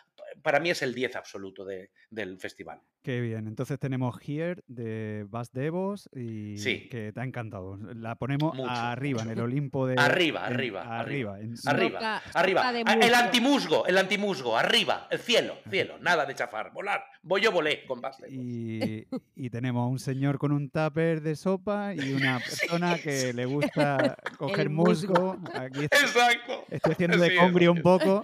para 0.43 0.61
mí 0.61 0.71
es 0.71 0.83
el 0.83 0.95
10 0.95 1.17
absoluto 1.17 1.65
de- 1.65 1.91
del 2.11 2.39
festival. 2.39 2.81
Qué 3.03 3.19
bien. 3.23 3.47
Entonces 3.49 3.79
tenemos 3.79 4.19
Here 4.27 4.63
de 4.67 5.25
Bas 5.31 5.53
Devos 5.53 6.11
y 6.15 6.59
Sí. 6.59 6.87
que 6.91 7.13
te 7.13 7.21
ha 7.21 7.25
encantado. 7.25 7.79
La 7.95 8.15
ponemos 8.17 8.55
Mucho, 8.55 8.69
arriba, 8.71 9.23
en 9.23 9.31
el 9.31 9.41
Olimpo 9.41 9.87
de. 9.87 9.95
Arriba, 9.99 10.47
en- 10.47 10.53
arriba, 10.53 10.83
arriba. 10.83 11.01
arriba. 11.01 11.41
en- 11.41 11.55
Arriba, 11.67 12.23
arriba. 12.35 12.73
de 12.73 12.83
Ah, 12.87 12.93
El 12.93 12.99
musgo. 13.01 13.17
antimusgo, 13.17 13.87
el 13.87 13.97
antimusgo, 13.97 14.57
arriba, 14.59 15.09
el 15.11 15.19
cielo, 15.19 15.55
cielo, 15.71 15.99
nada 16.01 16.27
de 16.27 16.35
chafar, 16.35 16.73
volar. 16.75 17.03
Voy 17.23 17.41
yo 17.41 17.51
volé 17.53 17.87
con 17.87 18.03
Bas 18.03 18.19
Devos. 18.19 18.35
Y, 18.35 19.07
y 19.35 19.49
tenemos 19.49 19.83
a 19.83 19.87
un 19.87 19.99
señor 19.99 20.37
con 20.39 20.53
un 20.53 20.69
tupper 20.69 21.23
de 21.23 21.37
sopa 21.37 21.95
y 21.95 22.13
una 22.13 22.39
persona 22.79 22.99
que 22.99 23.33
le 23.33 23.47
gusta 23.47 24.17
coger 24.37 24.69
musgo. 24.69 25.39
musgo. 25.39 25.39
Aquí 25.55 25.85
estoy, 25.85 26.01
Exacto. 26.01 26.65
estoy 26.71 26.93
haciendo 26.93 27.17
de 27.17 27.31
Sí, 27.31 27.37
congrio 27.37 27.73
un 27.73 27.81
poco. 27.81 28.21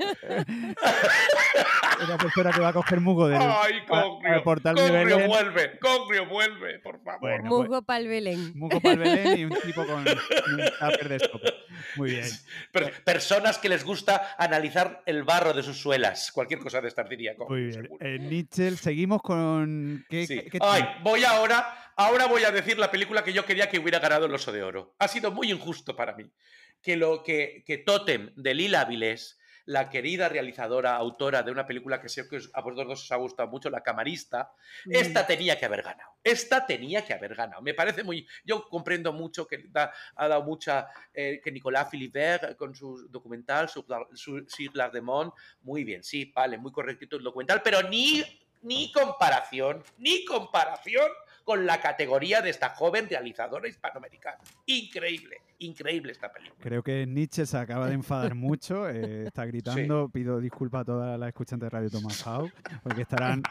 Una 2.04 2.18
persona 2.18 2.52
que 2.52 2.60
va 2.60 2.68
a 2.68 2.72
coger 2.74 3.00
musgo 3.00 3.26
del 3.28 3.40
Ay, 3.40 3.80
a- 4.66 4.70
al 4.70 4.76
Congrio, 4.76 4.86
portal 4.86 4.94
de 4.96 5.00
Congrio 5.00 5.16
Belén. 5.16 5.28
vuelve, 5.28 5.78
Congrio 5.78 6.26
vuelve, 6.26 6.78
por 6.80 7.02
favor. 7.02 7.20
Bueno, 7.20 7.48
pues, 7.48 7.68
Musgo 7.68 7.82
pa'l 7.82 8.08
Belén. 8.08 8.52
musgo 8.54 8.80
para 8.80 8.92
el 8.94 8.98
Belén 9.00 9.38
y 9.38 9.44
un 9.44 9.50
tipo 9.64 9.86
con 9.86 9.98
un 10.00 10.04
tupper 10.04 11.08
de 11.08 11.18
sopa. 11.20 11.48
Muy 11.96 12.10
bien. 12.10 12.24
Per- 12.72 13.04
personas 13.04 13.58
que 13.58 13.68
les 13.68 13.84
gusta 13.84 14.34
analizar 14.38 15.02
el 15.06 15.22
barro 15.24 15.52
de 15.52 15.62
sus 15.62 15.78
suelas, 15.78 16.30
cualquier 16.32 16.60
cosa 16.60 16.80
de 16.80 16.88
estas 16.88 17.08
diría 17.08 17.34
Muy 17.48 17.66
bien. 17.66 17.88
Eh, 18.00 18.18
Nietzsche, 18.20 18.76
seguimos 18.76 19.22
con. 19.22 20.04
¿Qué, 20.08 20.26
Sí. 20.26 20.40
qué- 20.40 20.50
qué- 20.50 20.58
Ay, 20.60 20.84
voy 21.02 21.24
ahora, 21.24 21.92
ahora 21.96 22.26
voy 22.26 22.44
a 22.44 22.50
decir 22.50 22.78
la 22.78 22.90
película 22.90 23.22
que 23.24 23.32
yo 23.32 23.44
quería 23.44 23.68
que 23.68 23.78
hubiera 23.78 23.98
ganado 23.98 24.26
el 24.26 24.34
Oso 24.34 24.52
de 24.52 24.62
Oro. 24.62 24.94
Ha 24.98 25.08
sido 25.08 25.30
muy 25.32 25.50
injusto 25.50 25.94
para 25.96 26.14
mí 26.16 26.30
que 26.82 26.96
lo 26.96 27.22
que, 27.22 27.62
que 27.66 27.78
Totem 27.78 28.32
de 28.36 28.54
Lila 28.54 28.82
Avilés, 28.82 29.38
la 29.66 29.90
querida 29.90 30.28
realizadora, 30.28 30.96
autora 30.96 31.42
de 31.42 31.50
una 31.50 31.66
película 31.66 32.00
que 32.00 32.08
sé 32.08 32.28
que 32.28 32.38
a 32.54 32.60
vosotros 32.60 32.88
dos 32.88 33.02
os 33.02 33.12
ha 33.12 33.16
gustado 33.16 33.48
mucho, 33.48 33.68
La 33.68 33.82
Camarista, 33.82 34.52
esta 34.88 35.26
tenía 35.26 35.58
que 35.58 35.66
haber 35.66 35.82
ganado. 35.82 36.10
Esta 36.22 36.64
tenía 36.64 37.04
que 37.04 37.12
haber 37.12 37.34
ganado. 37.34 37.62
Me 37.62 37.74
parece 37.74 38.02
muy. 38.04 38.26
Yo 38.44 38.68
comprendo 38.68 39.12
mucho 39.12 39.46
que 39.46 39.64
da- 39.68 39.92
ha 40.14 40.28
dado 40.28 40.42
mucha. 40.44 40.88
eh, 41.12 41.40
que 41.42 41.50
Nicolas 41.50 41.88
Philibert 41.90 42.56
con 42.56 42.74
su 42.74 43.08
documental, 43.08 43.68
su, 43.68 43.84
su 44.14 44.46
l'Ardemont, 44.74 45.34
muy 45.62 45.82
bien, 45.84 46.02
sí, 46.04 46.30
vale, 46.34 46.58
muy 46.58 46.70
correctito 46.72 47.16
el 47.16 47.22
documental, 47.24 47.60
pero 47.62 47.82
ni, 47.82 48.22
ni 48.62 48.92
comparación, 48.92 49.82
ni 49.98 50.24
comparación 50.24 51.08
con 51.46 51.64
la 51.64 51.80
categoría 51.80 52.42
de 52.42 52.50
esta 52.50 52.70
joven 52.70 53.08
realizadora 53.08 53.68
hispanoamericana. 53.68 54.38
Increíble, 54.66 55.36
increíble 55.60 56.10
esta 56.10 56.32
película. 56.32 56.58
Creo 56.60 56.82
que 56.82 57.06
Nietzsche 57.06 57.46
se 57.46 57.56
acaba 57.56 57.86
de 57.86 57.94
enfadar 57.94 58.34
mucho, 58.34 58.88
eh, 58.90 59.28
está 59.28 59.46
gritando. 59.46 60.08
Pido 60.08 60.40
disculpas 60.40 60.80
a 60.80 60.84
todas 60.84 61.18
las 61.20 61.28
escuchantes 61.28 61.66
de 61.66 61.70
Radio 61.70 61.88
Tomahawk, 61.88 62.52
porque 62.82 63.02
estarán 63.02 63.44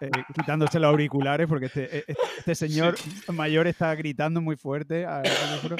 eh, 0.00 0.10
quitándose 0.32 0.78
los 0.78 0.88
auriculares, 0.88 1.48
porque 1.48 1.66
este, 1.66 1.98
este- 1.98 2.16
este 2.38 2.54
señor 2.54 2.94
mayor 3.32 3.66
está 3.66 3.92
gritando 3.96 4.40
muy 4.40 4.54
fuerte. 4.56 5.04
al 5.04 5.24
teléfono. 5.24 5.76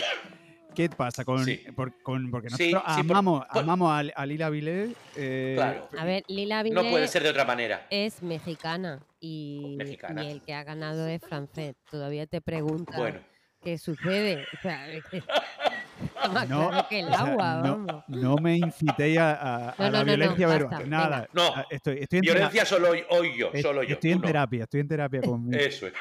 ¿Qué 0.77 0.89
pasa 0.91 1.25
con, 1.25 1.45
Sí. 1.45 1.57
por- 1.75 2.01
con- 2.03 2.31
porque 2.31 2.49
nosotros 2.51 2.83
sí, 2.95 3.01
amamos, 3.01 3.45
por- 3.47 3.63
amamos 3.63 3.91
a, 3.91 3.99
a 4.21 4.27
Lila 4.27 4.51
Vilés? 4.51 4.91
eh, 5.17 5.55
Claro. 5.57 5.89
A 5.99 6.05
ver, 6.05 6.23
Lila 6.29 6.63
No 6.65 6.83
puede 6.83 6.95
Vilés 6.95 7.11
ser 7.11 7.23
de 7.23 7.31
otra 7.31 7.45
manera. 7.45 7.87
es 7.91 8.23
mexicana 8.23 9.01
y, 9.21 9.75
Mexicana. 9.79 10.23
y 10.25 10.31
el 10.33 10.43
que 10.43 10.55
ha 10.55 10.63
ganado 10.65 11.07
es 11.09 11.23
francés. 11.23 11.75
Todavía 11.91 12.27
te 12.27 12.41
preguntas 12.41 12.97
Bueno. 12.97 13.19
qué 13.63 13.79
sucede. 13.79 14.45
O 14.59 14.63
sea, 14.63 14.89
es 14.91 15.05
que 15.07 15.17
está 16.05 16.29
más 16.29 16.49
No, 16.49 16.69
claro 16.69 16.87
que 16.91 17.01
el 17.01 17.07
o 17.07 17.09
sea, 17.11 17.21
agua, 17.21 17.55
no, 17.65 17.79
vamos. 17.87 18.05
no 18.09 18.37
me 18.37 18.57
incitéis 18.59 19.17
a, 19.19 19.33
a- 19.33 19.69
a 19.71 19.75
No, 19.79 19.85
no, 19.87 19.91
la 19.91 19.91
no, 19.91 19.99
no, 19.99 20.05
violencia 20.05 20.47
basta, 20.47 20.63
verbal. 20.65 20.83
venga. 20.85 20.97
Nada, 20.99 21.29
No, 21.33 21.43
a- 21.57 21.67
estoy, 21.71 21.99
estoy 22.01 22.19
en 22.19 22.23
Violencia 22.23 22.65
solo 22.67 22.91
hoy, 22.91 23.03
hoy 23.09 23.33
yo, 23.39 23.51
est- 23.53 23.63
solo 23.63 23.83
yo. 23.83 23.95
Estoy 23.95 24.13
en 24.13 24.21
no. 24.21 24.27
terapia, 24.27 24.65
estoy 24.65 24.81
en 24.81 24.89
terapia 24.89 25.21
con 25.23 25.45
mi, 25.49 25.57
Eso 25.57 25.87
es. 25.87 25.95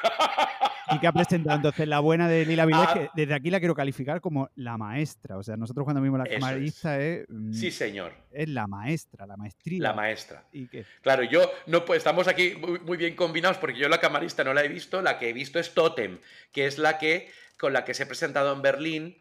Y 0.96 1.00
que 1.00 1.06
ha 1.06 1.12
presentado 1.12 1.56
entonces 1.56 1.86
la 1.86 2.00
buena 2.00 2.28
de 2.28 2.44
Lila 2.46 2.66
Vilés, 2.66 2.82
Ah. 2.88 2.94
que 2.94 3.10
desde 3.14 3.34
aquí 3.34 3.50
la 3.50 3.58
quiero 3.58 3.74
calificar 3.74 4.20
como 4.20 4.50
la 4.56 4.76
maestra. 4.76 5.36
O 5.38 5.42
sea, 5.42 5.56
nosotros 5.56 5.84
cuando 5.84 6.00
vimos 6.02 6.18
la 6.18 6.24
es. 6.24 6.34
camarista 6.34 6.98
es, 7.00 7.26
mm, 7.28 7.52
Sí, 7.52 7.70
señor. 7.70 8.12
es 8.32 8.48
la 8.48 8.66
maestra, 8.66 9.26
la 9.26 9.36
maestría. 9.36 9.80
La 9.82 9.92
maestra. 9.92 10.44
¿Y 10.52 10.66
qué? 10.68 10.84
Claro, 11.02 11.22
yo 11.22 11.50
no 11.66 11.84
pues 11.84 11.98
estamos 11.98 12.28
aquí 12.28 12.54
muy, 12.60 12.80
muy 12.80 12.96
bien 12.96 13.14
combinados 13.14 13.58
porque 13.58 13.78
yo 13.78 13.88
la 13.88 14.00
camarista 14.00 14.42
no 14.44 14.52
la 14.54 14.64
he 14.64 14.68
visto, 14.68 15.00
la 15.02 15.18
que 15.18 15.28
he 15.28 15.32
visto 15.32 15.58
es 15.58 15.72
Totem, 15.74 16.18
que 16.52 16.66
es 16.66 16.78
la 16.78 16.98
que 16.98 17.30
con 17.58 17.72
la 17.72 17.84
que 17.84 17.94
se 17.94 18.02
he 18.02 18.06
presentado 18.06 18.52
en 18.52 18.62
Berlín 18.62 19.16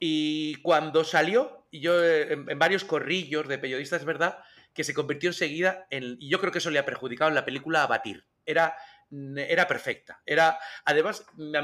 y 0.00 0.56
cuando 0.56 1.04
salió 1.04 1.64
yo 1.72 2.02
eh, 2.04 2.32
en, 2.32 2.50
en 2.50 2.58
varios 2.58 2.84
corrillos 2.84 3.48
de 3.48 3.58
periodistas 3.58 4.00
es 4.00 4.06
verdad 4.06 4.38
que 4.74 4.84
se 4.84 4.94
convirtió 4.94 5.30
enseguida 5.30 5.86
en 5.90 6.16
y 6.18 6.28
yo 6.28 6.40
creo 6.40 6.52
que 6.52 6.58
eso 6.58 6.70
le 6.70 6.78
ha 6.78 6.84
perjudicado 6.84 7.28
en 7.28 7.34
la 7.34 7.44
película 7.44 7.82
a 7.82 7.86
batir. 7.86 8.24
Era 8.44 8.74
era 9.36 9.66
perfecta. 9.68 10.22
Era, 10.24 10.58
además, 10.84 11.24
a 11.38 11.62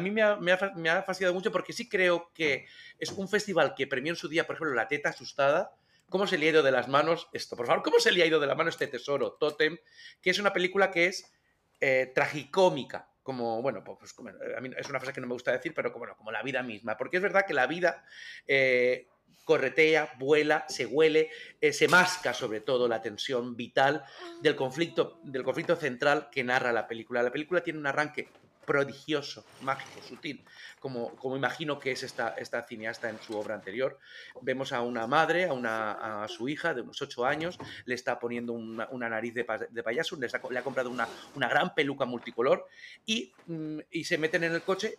mí 0.00 0.10
me 0.10 0.22
ha, 0.22 0.36
me 0.36 0.52
ha 0.52 0.56
fa- 0.58 0.72
me 0.74 0.90
ha 0.90 1.02
fastidiado 1.02 1.34
mucho 1.34 1.50
porque 1.50 1.72
sí 1.72 1.88
creo 1.88 2.30
que 2.34 2.66
es 2.98 3.10
un 3.12 3.28
festival 3.28 3.74
que 3.74 3.86
premió 3.86 4.12
en 4.12 4.16
su 4.16 4.28
día, 4.28 4.46
por 4.46 4.56
ejemplo, 4.56 4.74
La 4.74 4.88
Teta 4.88 5.08
Asustada, 5.10 5.72
¿Cómo 6.10 6.26
se 6.26 6.36
le 6.36 6.46
ha 6.46 6.50
ido 6.50 6.62
de 6.62 6.70
las 6.70 6.86
manos 6.86 7.28
esto? 7.32 7.56
Por 7.56 7.66
favor, 7.66 7.82
¿cómo 7.82 7.98
se 7.98 8.12
le 8.12 8.22
ha 8.22 8.26
ido 8.26 8.38
de 8.38 8.46
la 8.46 8.54
mano 8.54 8.68
este 8.68 8.86
tesoro, 8.86 9.32
Totem? 9.32 9.78
Que 10.20 10.30
es 10.30 10.38
una 10.38 10.52
película 10.52 10.90
que 10.90 11.06
es 11.06 11.32
eh, 11.80 12.12
tragicómica. 12.14 13.08
Como, 13.22 13.62
bueno, 13.62 13.82
pues 13.82 14.12
como- 14.12 14.28
a 14.28 14.60
mí 14.60 14.70
es 14.76 14.88
una 14.90 15.00
frase 15.00 15.14
que 15.14 15.22
no 15.22 15.26
me 15.26 15.32
gusta 15.32 15.50
decir, 15.50 15.72
pero 15.74 15.90
como, 15.92 16.00
bueno, 16.02 16.16
como 16.16 16.30
la 16.30 16.42
vida 16.42 16.62
misma. 16.62 16.98
Porque 16.98 17.16
es 17.16 17.22
verdad 17.22 17.46
que 17.46 17.54
la 17.54 17.66
vida 17.66 18.04
eh, 18.46 19.08
corretea, 19.44 20.14
vuela, 20.18 20.64
se 20.68 20.86
huele, 20.86 21.30
eh, 21.60 21.72
se 21.72 21.86
masca 21.88 22.32
sobre 22.32 22.60
todo 22.60 22.88
la 22.88 23.02
tensión 23.02 23.56
vital 23.56 24.02
del 24.40 24.56
conflicto, 24.56 25.20
del 25.22 25.42
conflicto 25.44 25.76
central 25.76 26.28
que 26.32 26.42
narra 26.44 26.72
la 26.72 26.86
película. 26.88 27.22
La 27.22 27.30
película 27.30 27.62
tiene 27.62 27.78
un 27.78 27.86
arranque 27.86 28.28
prodigioso, 28.64 29.44
mágico, 29.60 30.00
sutil, 30.08 30.42
como, 30.80 31.14
como 31.16 31.36
imagino 31.36 31.78
que 31.78 31.92
es 31.92 32.02
esta, 32.02 32.30
esta 32.38 32.62
cineasta 32.66 33.10
en 33.10 33.20
su 33.20 33.36
obra 33.38 33.54
anterior. 33.54 33.98
Vemos 34.40 34.72
a 34.72 34.80
una 34.80 35.06
madre, 35.06 35.44
a, 35.44 35.52
una, 35.52 36.22
a 36.24 36.28
su 36.28 36.48
hija 36.48 36.72
de 36.72 36.80
unos 36.80 37.02
ocho 37.02 37.26
años, 37.26 37.58
le 37.84 37.94
está 37.94 38.18
poniendo 38.18 38.54
una, 38.54 38.88
una 38.90 39.10
nariz 39.10 39.34
de, 39.34 39.44
pa- 39.44 39.58
de 39.58 39.82
payaso, 39.82 40.16
le, 40.16 40.28
le 40.50 40.58
ha 40.58 40.62
comprado 40.64 40.88
una, 40.88 41.06
una 41.34 41.48
gran 41.48 41.74
peluca 41.74 42.06
multicolor 42.06 42.66
y, 43.04 43.34
mm, 43.46 43.80
y 43.90 44.04
se 44.04 44.16
meten 44.16 44.44
en 44.44 44.54
el 44.54 44.62
coche, 44.62 44.94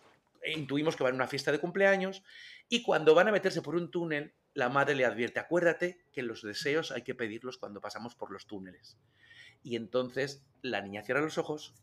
intuimos 0.52 0.96
que 0.96 1.04
van 1.04 1.14
a 1.14 1.16
una 1.16 1.26
fiesta 1.26 1.52
de 1.52 1.58
cumpleaños 1.58 2.22
y 2.68 2.82
cuando 2.82 3.14
van 3.14 3.28
a 3.28 3.32
meterse 3.32 3.62
por 3.62 3.76
un 3.76 3.90
túnel, 3.90 4.34
la 4.54 4.68
madre 4.68 4.94
le 4.94 5.04
advierte, 5.04 5.40
acuérdate 5.40 6.04
que 6.12 6.22
los 6.22 6.42
deseos 6.42 6.90
hay 6.90 7.02
que 7.02 7.14
pedirlos 7.14 7.58
cuando 7.58 7.80
pasamos 7.80 8.14
por 8.14 8.30
los 8.30 8.46
túneles. 8.46 8.96
Y 9.62 9.76
entonces 9.76 10.44
la 10.62 10.80
niña 10.80 11.02
cierra 11.02 11.20
los 11.20 11.38
ojos 11.38 11.74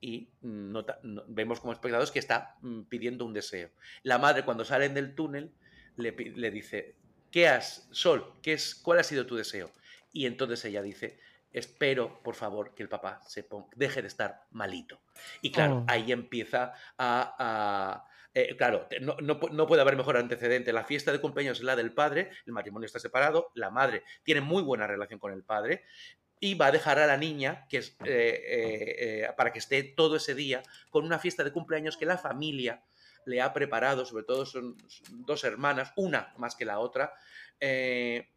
y 0.00 0.28
vemos 0.40 1.60
como 1.60 1.72
espectadores 1.72 2.10
que 2.10 2.18
está 2.18 2.56
mm, 2.62 2.82
pidiendo 2.82 3.24
un 3.24 3.32
deseo. 3.32 3.70
La 4.02 4.18
madre 4.18 4.44
cuando 4.44 4.64
salen 4.64 4.94
del 4.94 5.14
túnel 5.14 5.52
le, 5.96 6.12
le 6.12 6.50
dice, 6.50 6.96
¿qué 7.30 7.48
has, 7.48 7.88
Sol? 7.90 8.32
¿qué 8.42 8.52
es, 8.54 8.74
¿Cuál 8.74 8.98
ha 8.98 9.04
sido 9.04 9.26
tu 9.26 9.36
deseo? 9.36 9.70
Y 10.12 10.26
entonces 10.26 10.64
ella 10.64 10.82
dice, 10.82 11.18
espero, 11.58 12.22
por 12.22 12.34
favor, 12.34 12.74
que 12.74 12.82
el 12.82 12.88
papá 12.88 13.20
se 13.26 13.48
deje 13.74 14.02
de 14.02 14.08
estar 14.08 14.44
malito. 14.50 15.00
Y 15.42 15.50
claro, 15.50 15.78
Oh. 15.78 15.84
ahí 15.88 16.12
empieza 16.12 16.74
a, 16.98 17.34
a- 17.38 18.08
eh, 18.34 18.54
claro, 18.56 18.86
no, 19.00 19.16
no 19.22 19.40
pu- 19.40 19.50
no 19.50 19.66
puede 19.66 19.80
haber 19.80 19.96
mejor 19.96 20.18
antecedente. 20.18 20.72
La 20.72 20.84
fiesta 20.84 21.10
de 21.12 21.20
cumpleaños 21.20 21.58
es 21.58 21.64
la 21.64 21.74
del 21.74 21.94
padre, 21.94 22.30
el 22.44 22.52
matrimonio 22.52 22.84
está 22.86 22.98
separado, 22.98 23.50
la 23.54 23.70
madre 23.70 24.02
tiene 24.22 24.42
muy 24.42 24.62
buena 24.62 24.86
relación 24.86 25.18
con 25.18 25.32
el 25.32 25.42
padre 25.42 25.84
y 26.38 26.54
va 26.54 26.66
a 26.66 26.72
dejar 26.72 26.98
a 26.98 27.06
la 27.06 27.16
niña 27.16 27.66
que 27.70 27.78
es, 27.78 27.96
eh, 28.04 28.42
eh, 28.44 29.24
eh, 29.24 29.28
para 29.38 29.50
que 29.52 29.58
esté 29.58 29.82
todo 29.82 30.16
ese 30.16 30.34
día 30.34 30.62
con 30.90 31.06
una 31.06 31.18
fiesta 31.18 31.42
de 31.44 31.52
cumpleaños 31.52 31.96
que 31.96 32.04
la 32.04 32.18
familia 32.18 32.82
le 33.24 33.40
ha 33.40 33.54
preparado, 33.54 34.04
sobre 34.04 34.24
todo 34.24 34.44
son 34.44 34.76
dos 35.10 35.42
hermanas, 35.44 35.92
una 35.96 36.34
más 36.36 36.54
que 36.54 36.66
la 36.66 36.78
otra, 36.78 37.14
eh, 37.58 38.28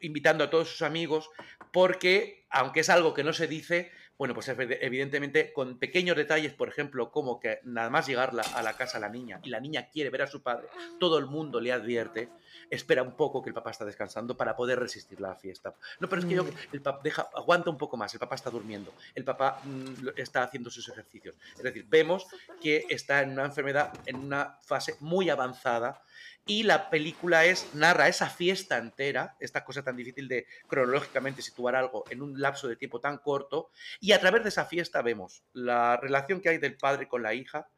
invitando 0.00 0.44
a 0.44 0.50
todos 0.50 0.68
sus 0.70 0.82
amigos, 0.82 1.30
porque 1.72 2.46
aunque 2.50 2.80
es 2.80 2.88
algo 2.90 3.14
que 3.14 3.24
no 3.24 3.32
se 3.32 3.46
dice, 3.48 3.90
bueno, 4.16 4.32
pues 4.32 4.48
ev- 4.48 4.78
evidentemente 4.80 5.52
con 5.52 5.78
pequeños 5.80 6.16
detalles, 6.16 6.52
por 6.52 6.68
ejemplo, 6.68 7.10
como 7.10 7.40
que 7.40 7.58
nada 7.64 7.90
más 7.90 8.06
llegar 8.06 8.32
la- 8.32 8.42
a 8.42 8.62
la 8.62 8.76
casa 8.76 9.00
la 9.00 9.08
niña 9.08 9.40
y 9.42 9.50
la 9.50 9.58
niña 9.58 9.88
quiere 9.90 10.10
ver 10.10 10.22
a 10.22 10.26
su 10.28 10.40
padre, 10.40 10.68
todo 11.00 11.18
el 11.18 11.26
mundo 11.26 11.60
le 11.60 11.72
advierte, 11.72 12.28
espera 12.70 13.02
un 13.02 13.16
poco 13.16 13.42
que 13.42 13.50
el 13.50 13.54
papá 13.54 13.72
está 13.72 13.84
descansando 13.84 14.36
para 14.36 14.54
poder 14.54 14.78
resistir 14.78 15.20
la 15.20 15.34
fiesta. 15.34 15.74
No, 15.98 16.08
pero 16.08 16.20
es 16.22 16.26
que 16.28 16.34
yo, 16.36 16.44
el 16.72 16.80
papá 16.80 17.00
deja, 17.02 17.28
aguanta 17.34 17.70
un 17.70 17.78
poco 17.78 17.96
más, 17.96 18.14
el 18.14 18.20
papá 18.20 18.36
está 18.36 18.50
durmiendo, 18.50 18.94
el 19.16 19.24
papá 19.24 19.60
mm, 19.64 20.10
está 20.16 20.44
haciendo 20.44 20.70
sus 20.70 20.88
ejercicios. 20.88 21.34
Es 21.56 21.62
decir, 21.64 21.84
vemos 21.88 22.24
que 22.62 22.86
está 22.88 23.20
en 23.22 23.30
una 23.32 23.44
enfermedad, 23.46 23.92
en 24.06 24.16
una 24.16 24.58
fase 24.62 24.94
muy 25.00 25.28
avanzada 25.28 26.02
y 26.46 26.62
la 26.62 26.90
película 26.90 27.44
es 27.44 27.74
narra 27.74 28.08
esa 28.08 28.28
fiesta 28.28 28.76
entera, 28.76 29.36
esta 29.40 29.64
cosa 29.64 29.82
tan 29.82 29.96
difícil 29.96 30.28
de 30.28 30.46
cronológicamente 30.66 31.42
situar 31.42 31.74
algo 31.74 32.04
en 32.10 32.22
un 32.22 32.40
lapso 32.40 32.68
de 32.68 32.76
tiempo 32.76 33.00
tan 33.00 33.18
corto, 33.18 33.70
y 34.00 34.12
a 34.12 34.20
través 34.20 34.42
de 34.42 34.50
esa 34.50 34.66
fiesta 34.66 35.02
vemos 35.02 35.42
la 35.52 35.96
relación 35.96 36.40
que 36.40 36.50
hay 36.50 36.58
del 36.58 36.76
padre 36.76 37.08
con 37.08 37.22
la 37.22 37.34
hija, 37.34 37.68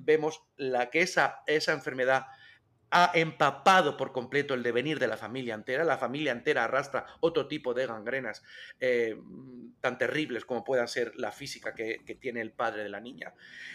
vemos 0.00 0.42
la 0.56 0.90
que 0.90 1.02
esa, 1.02 1.42
esa 1.46 1.72
enfermedad 1.72 2.26
ha 2.90 3.10
empapado 3.14 3.96
por 3.96 4.12
completo 4.12 4.54
el 4.54 4.62
devenir 4.62 4.98
de 4.98 5.08
la 5.08 5.16
familia 5.16 5.54
entera. 5.54 5.84
La 5.84 5.98
familia 5.98 6.32
entera 6.32 6.64
arrastra 6.64 7.04
otro 7.20 7.48
tipo 7.48 7.74
de 7.74 7.86
gangrenas 7.86 8.42
eh, 8.78 9.20
tan 9.80 9.98
terribles 9.98 10.44
como 10.44 10.62
puedan 10.62 10.86
ser 10.86 11.12
la 11.16 11.32
física 11.32 11.74
que, 11.74 11.98
tiene 12.20 12.40
el 12.40 12.52
padre 12.52 12.84
de 12.84 12.88
la 12.88 13.00
niña. 13.00 13.34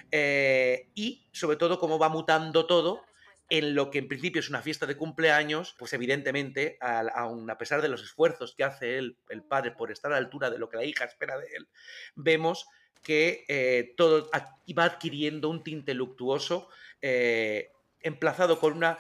Eh, 0.10 0.90
y 0.96 1.28
sobre 1.32 1.58
todo 1.58 1.78
cómo 1.78 2.00
va 2.00 2.10
mutando 2.10 2.66
todo 2.66 3.04
en 3.52 3.76
lo 3.76 3.92
que 3.92 4.00
en 4.00 4.08
principio 4.08 4.40
es 4.40 4.50
una 4.50 4.62
fiesta 4.62 4.86
de 4.86 4.96
cumpleaños, 4.96 5.76
pues 5.78 5.92
evidentemente, 5.92 6.78
aun 6.80 7.50
a 7.50 7.58
pesar 7.58 7.82
de 7.82 7.90
los 7.90 8.02
esfuerzos 8.02 8.56
que 8.56 8.64
hace 8.64 8.98
él, 8.98 9.18
el 9.28 9.44
padre 9.44 9.72
por 9.72 9.92
estar 9.92 10.10
a 10.10 10.16
la 10.16 10.20
altura 10.20 10.50
de 10.50 10.58
lo 10.58 10.70
que 10.70 10.78
la 10.78 10.86
hija 10.86 11.04
espera 11.04 11.38
de 11.38 11.48
él, 11.58 11.68
vemos 12.16 12.66
que 13.04 13.44
eh, 13.50 13.94
todo 13.98 14.30
va 14.32 14.84
adquiriendo 14.86 15.50
un 15.50 15.66
tinte 15.66 15.94
luctuoso, 15.94 16.70
eh, 17.02 17.74
emplazado 18.00 18.58
con 18.58 18.72
una 18.72 18.98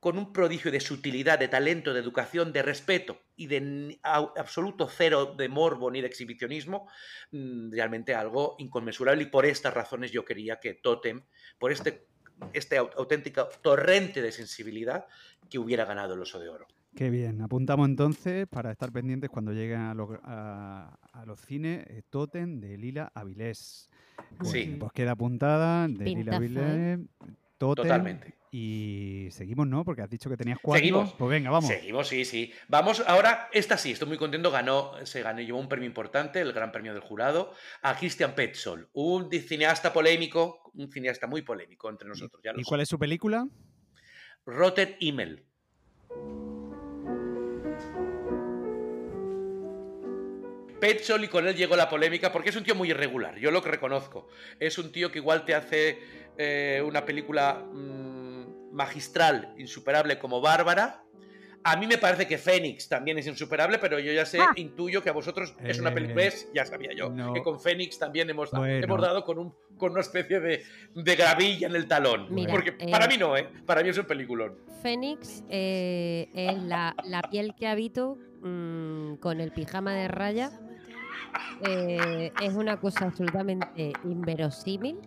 con 0.00 0.18
un 0.18 0.32
prodigio 0.32 0.72
de 0.72 0.80
sutilidad, 0.80 1.38
de 1.38 1.46
talento, 1.46 1.94
de 1.94 2.00
educación, 2.00 2.52
de 2.52 2.62
respeto 2.62 3.20
y 3.36 3.46
de 3.46 4.00
absoluto 4.02 4.88
cero 4.88 5.36
de 5.38 5.48
morbo 5.48 5.92
ni 5.92 6.00
de 6.00 6.08
exhibicionismo, 6.08 6.88
mm, 7.30 7.70
realmente 7.70 8.12
algo 8.12 8.56
inconmensurable. 8.58 9.22
Y 9.22 9.26
por 9.26 9.46
estas 9.46 9.72
razones 9.72 10.10
yo 10.10 10.24
quería 10.24 10.58
que 10.58 10.74
Totem, 10.74 11.24
por 11.56 11.70
este, 11.70 12.08
este 12.52 12.78
au- 12.78 12.90
auténtico 12.96 13.48
torrente 13.62 14.22
de 14.22 14.32
sensibilidad, 14.32 15.06
que 15.50 15.58
hubiera 15.58 15.84
ganado 15.84 16.14
el 16.14 16.20
Oso 16.20 16.38
de 16.40 16.48
Oro. 16.48 16.66
Qué 16.94 17.08
bien. 17.10 17.40
Apuntamos 17.40 17.88
entonces 17.88 18.46
para 18.46 18.70
estar 18.70 18.92
pendientes 18.92 19.30
cuando 19.30 19.52
lleguen 19.52 19.80
a, 19.80 19.94
los- 19.94 20.18
a- 20.24 20.94
a 21.12 21.24
los 21.26 21.40
cines 21.40 21.86
eh, 21.88 22.02
Totem 22.10 22.60
de 22.60 22.76
Lila 22.76 23.10
Avilés. 23.14 23.88
Sí. 24.42 24.64
Bueno, 24.66 24.78
Pues 24.80 24.92
queda 24.92 25.12
apuntada 25.12 25.88
de 25.88 26.04
Lila 26.04 26.32
¿eh? 26.32 26.36
Avilés. 26.36 26.98
Totem. 27.58 27.82
Totalmente. 27.84 28.34
Y 28.54 29.28
seguimos, 29.30 29.66
¿no? 29.66 29.82
Porque 29.82 30.02
has 30.02 30.10
dicho 30.10 30.28
que 30.28 30.36
tenías 30.36 30.58
cuatro. 30.60 30.78
Seguimos. 30.78 31.14
Pues 31.14 31.30
venga, 31.30 31.50
vamos. 31.50 31.68
Seguimos, 31.68 32.06
sí, 32.06 32.26
sí. 32.26 32.52
Vamos, 32.68 33.02
ahora, 33.06 33.48
esta 33.50 33.78
sí, 33.78 33.92
estoy 33.92 34.08
muy 34.08 34.18
contento, 34.18 34.50
ganó, 34.50 34.92
se 35.06 35.22
ganó, 35.22 35.40
llevó 35.40 35.58
un 35.58 35.70
premio 35.70 35.86
importante, 35.86 36.38
el 36.42 36.52
Gran 36.52 36.70
Premio 36.70 36.92
del 36.92 37.00
Jurado, 37.00 37.54
a 37.80 37.96
Christian 37.96 38.34
Petzold, 38.34 38.88
un 38.92 39.30
cineasta 39.30 39.90
polémico, 39.90 40.70
un 40.74 40.92
cineasta 40.92 41.26
muy 41.26 41.40
polémico 41.40 41.88
entre 41.88 42.06
nosotros, 42.06 42.42
ya 42.44 42.52
¿Y 42.54 42.62
sé. 42.62 42.68
cuál 42.68 42.82
es 42.82 42.90
su 42.90 42.98
película? 42.98 43.48
Rotter 44.44 44.98
Himmel. 45.00 45.46
Petzold 50.78 51.24
y 51.24 51.28
con 51.28 51.48
él 51.48 51.56
llegó 51.56 51.74
la 51.74 51.88
polémica 51.88 52.30
porque 52.30 52.50
es 52.50 52.56
un 52.56 52.64
tío 52.64 52.74
muy 52.74 52.90
irregular, 52.90 53.38
yo 53.38 53.50
lo 53.50 53.62
que 53.62 53.70
reconozco. 53.70 54.28
Es 54.60 54.76
un 54.76 54.92
tío 54.92 55.10
que 55.10 55.20
igual 55.20 55.46
te 55.46 55.54
hace 55.54 56.00
eh, 56.36 56.82
una 56.84 57.06
película 57.06 57.64
mm, 57.72 58.21
magistral, 58.72 59.54
insuperable 59.58 60.18
como 60.18 60.40
Bárbara. 60.40 60.98
A 61.64 61.76
mí 61.76 61.86
me 61.86 61.96
parece 61.96 62.26
que 62.26 62.38
Fénix 62.38 62.88
también 62.88 63.18
es 63.18 63.26
insuperable, 63.28 63.78
pero 63.78 64.00
yo 64.00 64.12
ya 64.12 64.26
sé, 64.26 64.40
Ah. 64.40 64.52
intuyo 64.56 65.00
que 65.00 65.10
a 65.10 65.12
vosotros 65.12 65.54
es 65.62 65.78
una 65.78 65.90
Eh, 65.90 65.92
película, 65.92 66.16
¿ves? 66.24 66.48
ya 66.52 66.64
sabía 66.66 66.90
yo, 66.92 67.08
no. 67.10 67.32
que 67.32 67.40
con 67.42 67.60
Fénix 67.60 68.00
también 68.00 68.28
hemos, 68.30 68.50
dado- 68.50 68.64
Bueno. 68.64 68.84
hemos 68.84 69.00
dado 69.00 69.24
con, 69.24 69.38
un, 69.38 69.54
con 69.78 69.92
una 69.92 70.00
especie 70.00 70.40
de, 70.40 70.64
de 70.92 71.14
gravilla 71.16 71.68
en 71.68 71.76
el 71.76 71.86
talón. 71.86 72.26
Mira, 72.30 72.50
porque 72.52 72.74
eh, 72.80 72.90
para 72.90 73.06
mí 73.06 73.16
no, 73.16 73.36
¿eh? 73.36 73.48
Para 73.64 73.82
mí 73.84 73.90
es 73.90 73.98
un 73.98 74.06
peliculón. 74.06 74.56
Fénix 74.82 75.44
eh, 75.50 76.28
es 76.34 76.60
la, 76.64 76.96
la 77.04 77.22
piel 77.22 77.54
que 77.56 77.68
habito 77.68 78.18
mm, 78.42 79.14
con 79.20 79.40
el 79.40 79.52
pijama 79.52 79.94
de 79.94 80.08
raya. 80.08 80.50
Eh, 81.64 82.32
es 82.42 82.54
una 82.54 82.78
cosa 82.80 83.04
absolutamente 83.06 83.92
inverosímil. 84.04 84.98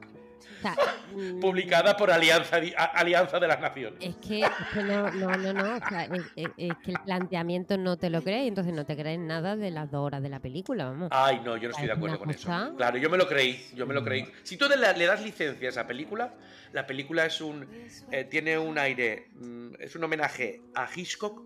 Sea, 0.65 0.75
mm, 1.15 1.39
publicada 1.41 1.95
por 1.95 2.09
Alianza, 2.09 2.57
Alianza 2.93 3.39
de 3.39 3.47
las 3.47 3.59
Naciones. 3.59 3.99
Es 4.01 4.15
que, 4.15 4.41
es 4.41 4.49
que 4.73 4.83
no, 4.83 5.11
no, 5.11 5.37
no, 5.37 5.53
no. 5.53 5.75
O 5.75 5.89
sea, 5.89 6.05
es, 6.35 6.51
que 6.83 6.91
el 6.91 6.99
planteamiento 7.03 7.77
no 7.77 7.97
te 7.97 8.09
lo 8.09 8.23
crees, 8.23 8.47
entonces 8.47 8.73
no 8.73 8.85
te 8.85 8.95
crees 8.95 9.19
nada 9.19 9.55
de 9.55 9.69
las 9.69 9.91
dos 9.91 10.03
horas 10.03 10.23
de 10.23 10.29
la 10.29 10.39
película, 10.39 10.85
vamos. 10.85 11.09
Ay, 11.11 11.41
no, 11.43 11.55
yo 11.57 11.69
no 11.69 11.71
estoy 11.71 11.85
de 11.85 11.93
acuerdo 11.93 12.17
con 12.17 12.31
eso. 12.31 12.49
Claro, 12.77 12.97
yo 12.97 13.09
me 13.09 13.17
lo 13.17 13.27
creí, 13.27 13.63
yo 13.75 13.85
me 13.85 13.93
lo 13.93 14.03
creí. 14.03 14.25
Si 14.43 14.57
tú 14.57 14.65
le, 14.67 15.05
das 15.05 15.23
licencia 15.23 15.67
a 15.67 15.69
esa 15.69 15.85
película, 15.85 16.33
la 16.73 16.87
película 16.87 17.25
es 17.25 17.39
un 17.41 17.67
eh, 18.11 18.23
tiene 18.25 18.57
un 18.57 18.77
aire, 18.77 19.27
mm, 19.35 19.75
es 19.79 19.95
un 19.95 20.03
homenaje 20.03 20.61
a 20.73 20.87
Hitchcock 20.93 21.41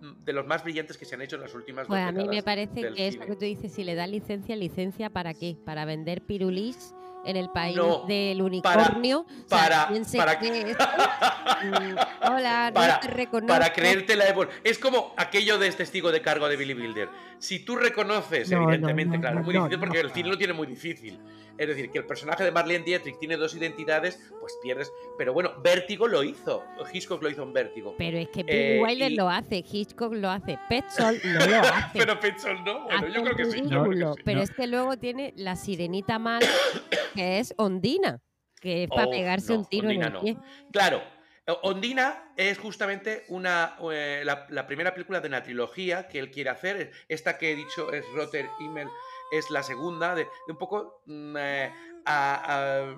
mm, 0.00 0.24
de 0.24 0.32
los 0.32 0.46
más 0.46 0.64
brillantes 0.64 0.96
que 0.96 1.04
se 1.04 1.14
han 1.14 1.22
hecho 1.22 1.36
en 1.36 1.42
las 1.42 1.54
últimas 1.54 1.86
Pues 1.86 2.00
dos 2.00 2.08
a 2.08 2.12
mí 2.12 2.26
me 2.28 2.42
parece 2.42 2.92
que 2.94 3.08
eso 3.08 3.20
que 3.20 3.34
tú 3.34 3.44
dices, 3.44 3.72
si 3.72 3.84
le 3.84 3.94
das 3.94 4.08
licencia, 4.08 4.56
licencia 4.56 5.10
para 5.10 5.34
qué? 5.34 5.56
Para 5.64 5.84
vender 5.84 6.22
pirulís 6.22 6.94
en 7.24 7.36
el 7.36 7.50
país 7.50 7.76
No, 7.76 8.00
del 8.06 8.38
para- 8.62 8.82
unicornio. 8.82 9.20
O 9.20 9.48
sea, 9.48 9.58
para- 9.58 9.88
¿quién 9.88 10.04
se 10.04 10.18
para- 10.18 10.38
cree 10.38 10.70
esto? 10.70 10.84
Mm, 11.44 11.96
Hola, 12.32 12.70
para, 12.74 12.94
no 12.94 13.00
te 13.00 13.08
reconozco. 13.08 13.46
para 13.48 13.72
creerte 13.72 14.16
la 14.16 14.26
evol- 14.34 14.48
Es 14.62 14.78
como 14.78 15.14
aquello 15.16 15.58
de 15.58 15.70
testigo 15.72 16.10
de 16.12 16.20
cargo 16.22 16.48
de 16.48 16.56
Billy 16.56 16.74
Wilder. 16.74 17.08
Si 17.38 17.60
tú 17.64 17.76
reconoces, 17.76 18.50
No, 18.50 18.58
no, 18.60 18.64
evidentemente, 18.72 19.16
no, 19.16 19.20
claro, 19.20 19.34
no, 19.36 19.40
es 19.40 19.44
muy 19.46 19.54
no, 19.54 19.60
difícil 19.64 19.80
porque 19.80 20.02
no. 20.02 20.08
el 20.08 20.14
cine 20.14 20.28
lo 20.30 20.38
tiene 20.38 20.52
muy 20.52 20.66
difícil. 20.66 21.18
Es 21.56 21.68
decir, 21.68 21.88
que 21.90 21.98
el 21.98 22.04
personaje 22.06 22.42
de 22.42 22.50
Marlene 22.50 22.84
Dietrich 22.84 23.16
tiene 23.18 23.36
dos 23.36 23.54
identidades, 23.54 24.18
pues 24.40 24.58
pierdes. 24.62 24.92
Pero 25.16 25.32
bueno, 25.32 25.52
Vértigo 25.62 26.08
lo 26.08 26.24
hizo. 26.24 26.64
Hitchcock 26.92 27.22
lo 27.22 27.30
hizo 27.30 27.42
en 27.44 27.52
Vértigo. 27.52 27.94
Pero 27.96 28.18
es 28.18 28.28
que 28.28 28.42
Billy 28.42 28.58
Eh, 28.58 28.80
Wilder 28.82 29.12
y- 29.12 29.14
lo 29.14 29.28
hace, 29.30 29.64
Hitchcock 29.70 30.12
lo 30.14 30.30
hace, 30.30 30.58
Petzold 30.68 31.22
no 31.24 31.46
lo 31.46 31.56
hace. 31.62 31.98
Pero 31.98 32.18
Petzold 32.18 32.60
no. 32.66 32.84
Bueno, 32.84 32.98
Hace 32.98 33.12
yo 33.12 33.22
creo 33.22 33.36
que 33.36 33.44
sí. 33.44 33.62
yo 33.62 33.68
creo 33.68 33.82
que 33.84 33.88
ridículo, 33.90 34.14
sí. 34.14 34.22
Pero 34.24 34.40
es 34.42 34.50
que 34.50 34.66
luego 34.66 34.96
tiene 34.96 35.32
la 35.36 35.54
sirenita 35.54 36.18
mala, 36.18 36.46
que 37.14 37.38
es 37.38 37.54
Ondina, 37.56 38.20
que 38.60 38.84
es 38.84 38.88
para 38.88 39.06
Oh, 39.06 39.10
pegarse 39.10 39.52
no, 39.52 39.60
un 39.60 39.66
tiro 39.66 39.84
Ondina 39.86 40.06
en 40.06 40.12
el 40.12 40.14
no. 40.14 40.20
pie. 40.22 40.36
Claro, 40.72 40.96
eh, 40.98 41.02
Ondina 41.62 42.32
es 42.36 42.58
justamente 42.58 43.24
una, 43.28 43.76
eh, 43.92 44.22
la, 44.24 44.46
la 44.48 44.66
primera 44.66 44.94
película 44.94 45.20
de 45.20 45.28
una 45.28 45.42
trilogía 45.42 46.08
que 46.08 46.18
él 46.18 46.30
quiere 46.30 46.50
hacer. 46.50 46.92
Esta 47.08 47.36
que 47.36 47.52
he 47.52 47.56
dicho 47.56 47.92
es 47.92 48.04
Rotter 48.14 48.48
Himmel, 48.60 48.88
es 49.30 49.50
la 49.50 49.62
segunda, 49.62 50.14
de, 50.14 50.24
de 50.24 50.52
un 50.52 50.58
poco 50.58 51.02
mm, 51.06 51.36
eh, 51.38 51.72
a, 52.06 52.86
a 52.86 52.96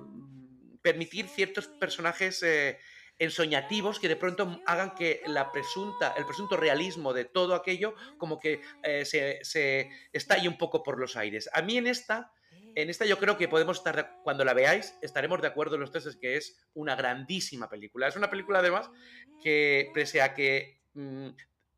permitir 0.80 1.26
ciertos 1.28 1.66
personajes 1.66 2.42
eh, 2.44 2.78
ensoñativos 3.18 3.98
que 3.98 4.08
de 4.08 4.16
pronto 4.16 4.60
hagan 4.66 4.94
que 4.94 5.22
la 5.26 5.50
presunta, 5.50 6.14
el 6.16 6.26
presunto 6.26 6.56
realismo 6.56 7.12
de 7.12 7.24
todo 7.24 7.54
aquello 7.54 7.94
como 8.18 8.38
que 8.38 8.60
eh, 8.82 9.04
se, 9.04 9.40
se 9.42 9.90
estalle 10.12 10.48
un 10.48 10.58
poco 10.58 10.82
por 10.82 10.98
los 10.98 11.16
aires. 11.16 11.48
A 11.52 11.62
mí 11.62 11.76
en 11.78 11.86
esta 11.86 12.32
en 12.76 12.90
esta 12.90 13.06
yo 13.06 13.18
creo 13.18 13.38
que 13.38 13.48
podemos 13.48 13.78
estar, 13.78 14.20
cuando 14.22 14.44
la 14.44 14.52
veáis, 14.52 14.96
estaremos 15.00 15.40
de 15.40 15.48
acuerdo 15.48 15.78
los 15.78 15.90
tres, 15.90 16.04
es 16.06 16.16
que 16.16 16.36
es 16.36 16.56
una 16.74 16.94
grandísima 16.94 17.70
película. 17.70 18.06
Es 18.06 18.16
una 18.16 18.28
película 18.28 18.58
además 18.58 18.90
que, 19.42 19.90
pese 19.94 20.20
a 20.20 20.34
que 20.34 20.82
mm, 20.92 21.28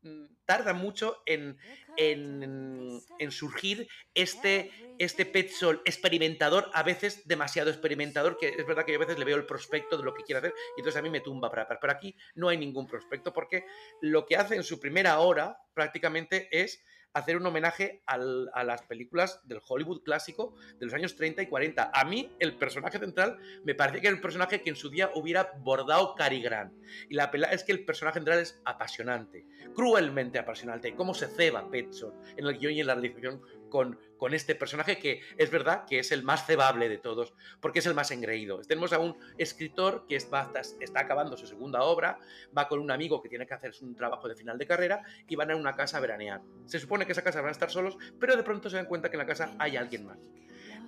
mm, 0.01 0.25
tarda 0.43 0.73
mucho 0.73 1.23
en, 1.25 1.57
en, 1.95 2.99
en 3.17 3.31
surgir 3.31 3.87
este, 4.13 4.71
este 4.97 5.25
Petzol 5.25 5.81
experimentador, 5.85 6.69
a 6.73 6.83
veces 6.83 7.25
demasiado 7.25 7.69
experimentador, 7.69 8.37
que 8.37 8.49
es 8.49 8.67
verdad 8.67 8.83
que 8.85 8.91
yo 8.91 8.97
a 8.97 9.05
veces 9.05 9.17
le 9.17 9.25
veo 9.25 9.37
el 9.37 9.45
prospecto 9.45 9.97
de 9.97 10.03
lo 10.03 10.13
que 10.13 10.23
quiere 10.23 10.39
hacer 10.39 10.53
y 10.75 10.81
entonces 10.81 10.99
a 10.99 11.01
mí 11.01 11.09
me 11.09 11.21
tumba 11.21 11.49
para 11.49 11.61
atrás. 11.61 11.79
Pero 11.79 11.93
aquí 11.93 12.13
no 12.35 12.49
hay 12.49 12.57
ningún 12.57 12.87
prospecto 12.87 13.31
porque 13.31 13.63
lo 14.01 14.25
que 14.25 14.35
hace 14.35 14.57
en 14.57 14.63
su 14.63 14.81
primera 14.81 15.17
hora 15.19 15.57
prácticamente 15.73 16.49
es 16.51 16.83
hacer 17.13 17.37
un 17.37 17.45
homenaje 17.45 18.01
a 18.05 18.63
las 18.63 18.83
películas 18.83 19.41
del 19.43 19.61
Hollywood 19.67 20.03
clásico 20.03 20.55
de 20.79 20.85
los 20.85 20.93
años 20.93 21.15
30 21.15 21.43
y 21.43 21.47
40. 21.47 21.91
A 21.93 22.05
mí, 22.05 22.31
el 22.39 22.57
personaje 22.57 22.99
central 22.99 23.37
me 23.63 23.75
parece 23.75 24.01
que 24.01 24.07
era 24.07 24.15
el 24.15 24.21
personaje 24.21 24.61
que 24.61 24.69
en 24.69 24.75
su 24.75 24.89
día 24.89 25.11
hubiera 25.15 25.51
bordado 25.59 26.15
Cary 26.15 26.41
Grant. 26.41 26.73
Y 27.09 27.15
la 27.15 27.31
pela 27.31 27.51
es 27.51 27.63
que 27.63 27.71
el 27.71 27.85
personaje 27.85 28.19
central 28.19 28.39
es 28.39 28.61
apasionante, 28.65 29.45
cruelmente 29.75 30.39
apasionante. 30.39 30.95
Cómo 30.95 31.13
se 31.13 31.27
ceba 31.27 31.69
Petson 31.69 32.13
en 32.37 32.45
el 32.45 32.57
guion 32.57 32.73
y 32.73 32.81
en 32.81 32.87
la 32.87 32.95
realización 32.95 33.41
con, 33.69 33.99
este 34.31 34.53
personaje 34.53 34.99
que 34.99 35.21
es 35.37 35.49
verdad 35.49 35.85
que 35.85 35.99
es 35.99 36.11
el 36.11 36.23
más 36.23 36.45
cebable 36.45 36.89
de 36.89 36.97
todos, 36.97 37.33
porque 37.61 37.79
es 37.79 37.85
el 37.85 37.93
más 37.93 38.11
engreído. 38.11 38.59
Tenemos 38.61 38.91
a 38.93 38.99
un 38.99 39.15
escritor 39.37 40.05
que 40.07 40.15
está, 40.15 40.51
está 40.79 40.99
acabando 40.99 41.37
su 41.37 41.47
segunda 41.47 41.83
obra, 41.83 42.19
va 42.55 42.67
con 42.67 42.79
un 42.79 42.91
amigo 42.91 43.21
que 43.21 43.29
tiene 43.29 43.47
que 43.47 43.53
hacer 43.53 43.73
un 43.81 43.95
trabajo 43.95 44.27
de 44.27 44.35
final 44.35 44.57
de 44.57 44.67
carrera 44.67 45.03
y 45.27 45.35
van 45.35 45.51
a 45.51 45.55
una 45.55 45.75
casa 45.75 45.97
a 45.97 46.01
veranear. 46.01 46.41
Se 46.65 46.79
supone 46.79 47.05
que 47.05 47.13
esa 47.13 47.23
casa 47.23 47.41
van 47.41 47.49
a 47.49 47.51
estar 47.51 47.71
solos, 47.71 47.97
pero 48.19 48.35
de 48.35 48.43
pronto 48.43 48.69
se 48.69 48.75
dan 48.75 48.85
cuenta 48.85 49.09
que 49.09 49.15
en 49.15 49.19
la 49.19 49.25
casa 49.25 49.55
hay 49.57 49.77
alguien 49.77 50.05
más. 50.05 50.17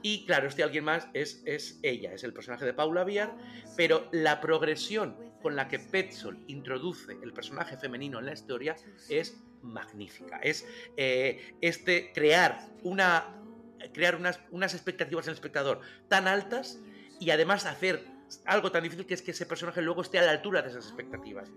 Y 0.02 0.26
claro, 0.26 0.48
este 0.48 0.64
alguien 0.64 0.84
más 0.84 1.08
es, 1.14 1.44
es 1.46 1.80
ella, 1.84 2.14
es 2.14 2.24
el 2.24 2.34
personaje 2.34 2.66
de 2.66 2.74
Paula 2.74 3.04
Biar, 3.04 3.36
pero 3.78 4.08
la 4.12 4.42
progresión 4.42 5.16
con 5.42 5.56
la 5.56 5.68
que 5.68 5.80
Petzold 5.80 6.44
introduce 6.48 7.18
el 7.22 7.34
personaje 7.34 7.78
femenino 7.78 8.20
en 8.20 8.26
la 8.26 8.34
historia 8.34 8.76
es 9.10 9.38
magnífica. 9.64 10.38
Es 10.44 10.66
eh, 10.98 11.56
este 11.62 12.12
crear 12.14 12.68
una 12.84 13.38
crear 13.94 14.16
unas, 14.16 14.40
unas 14.52 14.74
expectativas 14.76 15.26
en 15.26 15.32
el 15.32 15.36
espectador 15.36 15.82
tan 16.08 16.28
altas 16.28 16.80
y 17.20 17.32
además 17.32 17.66
hacer 17.66 18.06
algo 18.46 18.72
tan 18.72 18.84
difícil 18.84 19.06
que 19.06 19.14
es 19.14 19.22
que 19.22 19.32
ese 19.32 19.46
personaje 19.46 19.82
luego 19.82 20.04
esté 20.04 20.18
a 20.20 20.22
la 20.22 20.32
altura 20.32 20.62
de 20.62 20.70
esas 20.70 20.86
expectativas. 20.86 21.50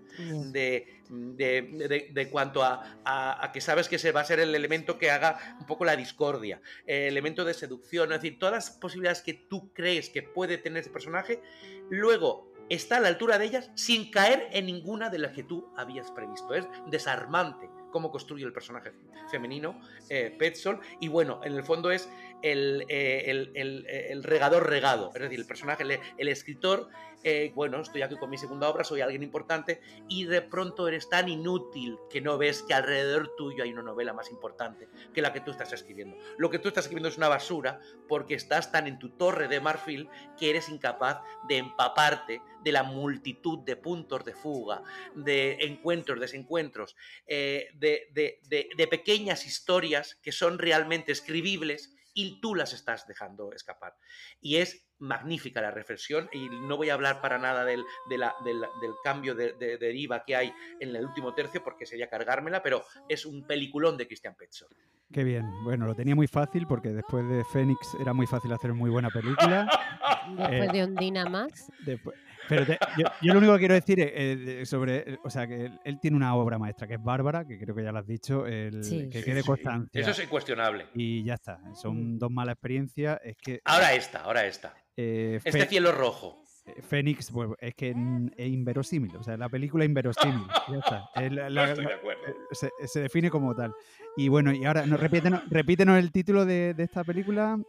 De, 0.51 1.01
de, 1.09 1.61
de- 1.87 2.09
de 2.11 2.29
cuanto 2.29 2.63
a, 2.63 2.99
a- 3.05 3.45
a 3.45 3.51
que 3.53 3.61
sabes 3.61 3.87
que 3.87 3.95
ese 3.95 4.11
va 4.11 4.21
a 4.21 4.25
ser 4.25 4.39
el 4.39 4.53
elemento 4.55 4.97
que 4.97 5.09
haga 5.11 5.55
un 5.59 5.65
poco 5.67 5.85
la 5.85 5.95
discordia, 5.95 6.59
el 6.85 7.03
elemento 7.13 7.45
de 7.45 7.53
seducción, 7.53 8.11
es 8.11 8.21
decir, 8.21 8.39
todas 8.39 8.53
las 8.55 8.71
posibilidades 8.71 9.21
que 9.21 9.33
tú 9.35 9.71
crees 9.71 10.09
que 10.09 10.21
puede 10.23 10.57
tener 10.57 10.81
ese 10.81 10.89
personaje, 10.89 11.41
luego 11.89 12.51
está 12.69 12.97
a 12.97 12.99
la 12.99 13.07
altura 13.07 13.37
de 13.37 13.45
ellas 13.45 13.69
sin 13.75 14.11
caer 14.11 14.49
en 14.51 14.65
ninguna 14.65 15.09
de 15.09 15.19
las 15.19 15.31
que 15.31 15.43
tú 15.43 15.71
habías 15.77 16.11
previsto. 16.11 16.55
Es 16.55 16.65
desarmante 16.87 17.69
cómo 17.91 18.11
construye 18.11 18.45
el 18.45 18.53
personaje 18.53 18.93
femenino, 19.29 19.79
eh, 20.09 20.35
Petzold, 20.37 20.79
y 20.99 21.07
bueno, 21.07 21.41
en 21.43 21.53
el 21.53 21.63
fondo 21.63 21.91
es 21.91 22.09
el, 22.51 22.85
eh, 22.89 23.23
el- 23.27 23.51
el- 23.55 23.85
el 23.87 24.23
regador 24.23 24.69
regado, 24.69 25.11
es 25.15 25.21
decir, 25.21 25.39
el 25.39 25.45
personaje, 25.47 25.83
el, 25.83 25.99
el 26.17 26.27
escritor, 26.27 26.89
eh, 27.23 27.51
bueno, 27.55 27.81
estoy 27.81 28.03
aquí 28.03 28.15
con 28.17 28.29
mi 28.29 28.37
segunda 28.37 28.69
obra, 28.69 28.83
soy 28.83 29.01
alguien 29.01 29.23
importante, 29.23 29.81
y 30.07 30.25
de 30.25 30.43
pronto 30.43 30.87
eres 30.87 31.09
tan 31.09 31.27
inútil 31.27 31.97
que 32.07 32.21
no 32.21 32.37
ves 32.37 32.61
que 32.61 32.75
alrededor 32.75 33.31
tuyo 33.35 33.63
hay 33.63 33.73
una 33.73 33.81
novela 33.81 34.13
más 34.13 34.29
importante 34.29 34.87
que 35.11 35.23
la 35.23 35.33
que 35.33 35.41
tú 35.41 35.49
estás 35.49 35.73
escribiendo. 35.73 36.17
Lo 36.37 36.51
que 36.51 36.59
tú 36.59 36.67
estás 36.67 36.85
escribiendo 36.85 37.09
es 37.09 37.17
una 37.17 37.27
basura 37.27 37.79
porque 38.07 38.35
estás 38.35 38.71
tan 38.71 38.85
en 38.85 38.99
tu 38.99 39.09
torre 39.09 39.47
de 39.47 39.59
marfil 39.59 40.07
que 40.37 40.51
eres 40.51 40.69
incapaz 40.69 41.21
de 41.47 41.57
empaparte 41.57 42.41
de 42.63 42.71
la 42.71 42.83
multitud 42.83 43.59
de 43.65 43.75
puntos 43.75 44.23
de 44.23 44.33
fuga, 44.33 44.83
de 45.15 45.53
encuentros, 45.61 46.19
desencuentros, 46.19 46.95
eh, 47.25 47.69
de, 47.73 48.07
de- 48.13 48.39
de- 48.49 48.69
de 48.77 48.87
pequeñas 48.87 49.47
historias 49.47 50.13
que 50.21 50.31
son 50.31 50.59
realmente 50.59 51.11
escribibles 51.11 51.94
y 52.15 52.39
tú 52.41 52.55
las 52.55 52.73
estás 52.73 53.05
dejando 53.05 53.51
escapar. 53.53 53.93
Y 54.41 54.55
es 54.55 54.87
magnífica 54.97 55.61
la 55.61 55.69
reflexión 55.71 56.29
y 56.31 56.47
no 56.49 56.77
voy 56.77 56.89
a 56.89 56.93
hablar 56.95 57.21
para 57.21 57.37
nada 57.37 57.63
del, 57.65 57.83
de 58.09 58.17
la- 58.17 58.33
del- 58.43 58.61
del 58.81 58.93
cambio 59.03 59.35
de, 59.35 59.53
de 59.53 59.77
deriva 59.77 60.23
que 60.25 60.35
hay 60.35 60.53
en 60.79 60.95
el 60.95 61.05
último 61.05 61.33
tercio 61.35 61.61
porque 61.63 61.85
sería 61.85 62.09
cargármela, 62.09 62.63
pero 62.63 62.83
es 63.09 63.25
un 63.25 63.45
peliculón 63.45 63.97
de 63.97 64.07
Christian 64.07 64.33
Petzold. 64.35 64.73
Qué 65.11 65.23
bien. 65.23 65.45
Bueno, 65.63 65.85
lo 65.85 65.93
tenía 65.93 66.15
muy 66.15 66.27
fácil 66.27 66.65
porque 66.65 66.89
después 66.89 67.27
de 67.29 67.43
Fénix 67.45 67.93
era 67.99 68.13
muy 68.13 68.25
fácil 68.25 68.51
hacer 68.53 68.73
muy 68.73 68.89
buena 68.89 69.09
película. 69.09 69.67
Después 70.27 70.69
Eh, 70.69 70.69
de 70.73 70.83
Ondina 70.83 71.25
Max. 71.29 71.71
Después- 71.85 72.17
pero 72.49 72.65
te- 72.65 72.77
yo, 72.97 73.05
yo 73.21 73.33
lo 73.33 73.39
único 73.39 73.53
que 73.53 73.59
quiero 73.59 73.73
decir 73.73 73.99
es, 73.99 74.11
eh, 74.15 74.65
sobre, 74.65 75.13
eh, 75.13 75.17
o 75.23 75.29
sea, 75.29 75.47
que 75.47 75.65
él, 75.65 75.79
él 75.83 75.99
tiene 75.99 76.17
una 76.17 76.35
obra 76.35 76.57
maestra 76.57 76.87
que 76.87 76.95
es 76.95 77.03
Bárbara, 77.03 77.45
que 77.45 77.57
creo 77.59 77.75
que 77.75 77.83
ya 77.83 77.91
lo 77.91 77.99
has 77.99 78.07
dicho, 78.07 78.45
el, 78.45 78.83
Sí. 78.83 79.09
que 79.09 79.23
quede 79.23 79.41
sí. 79.41 79.47
constancia. 79.47 80.01
Eso 80.01 80.11
es 80.11 80.23
incuestionable. 80.23 80.87
Y 80.93 81.23
ya 81.23 81.35
está. 81.35 81.59
Son 81.75 82.17
dos 82.19 82.31
malas 82.31 82.53
experiencias. 82.53 83.19
Es 83.23 83.35
que 83.37 83.61
Ahora 83.65 83.93
esta, 83.93 84.21
ahora 84.23 84.45
esta. 84.45 84.73
eh, 84.97 85.39
Este 85.43 85.65
cielo 85.67 85.91
rojo. 85.91 86.41
eh, 86.65 86.81
Fénix, 86.81 87.31
pues 87.31 87.49
es 87.59 87.75
que 87.75 87.89
es 87.89 88.47
inverosímil. 88.47 89.15
O 89.17 89.23
sea, 89.23 89.37
la 89.37 89.49
película 89.49 89.83
es 89.83 89.89
inverosímil. 89.89 90.47
ya 90.69 90.77
está. 90.79 91.09
Es 91.15 91.31
la- 91.31 91.49
la- 91.49 91.65
No 91.67 91.71
estoy 91.73 91.85
de 91.85 91.93
acuerdo. 91.93 92.21
se, 92.51 92.69
se 92.85 92.99
define 93.01 93.29
como 93.29 93.53
tal. 93.55 93.73
Y 94.17 94.29
bueno, 94.29 94.51
y 94.53 94.65
ahora, 94.65 94.85
no, 94.85 94.97
repítenos, 94.97 95.41
repítenos 95.49 95.99
el 95.99 96.11
título 96.11 96.45
de, 96.45 96.73
de 96.73 96.83
esta 96.83 97.03
película. 97.03 97.59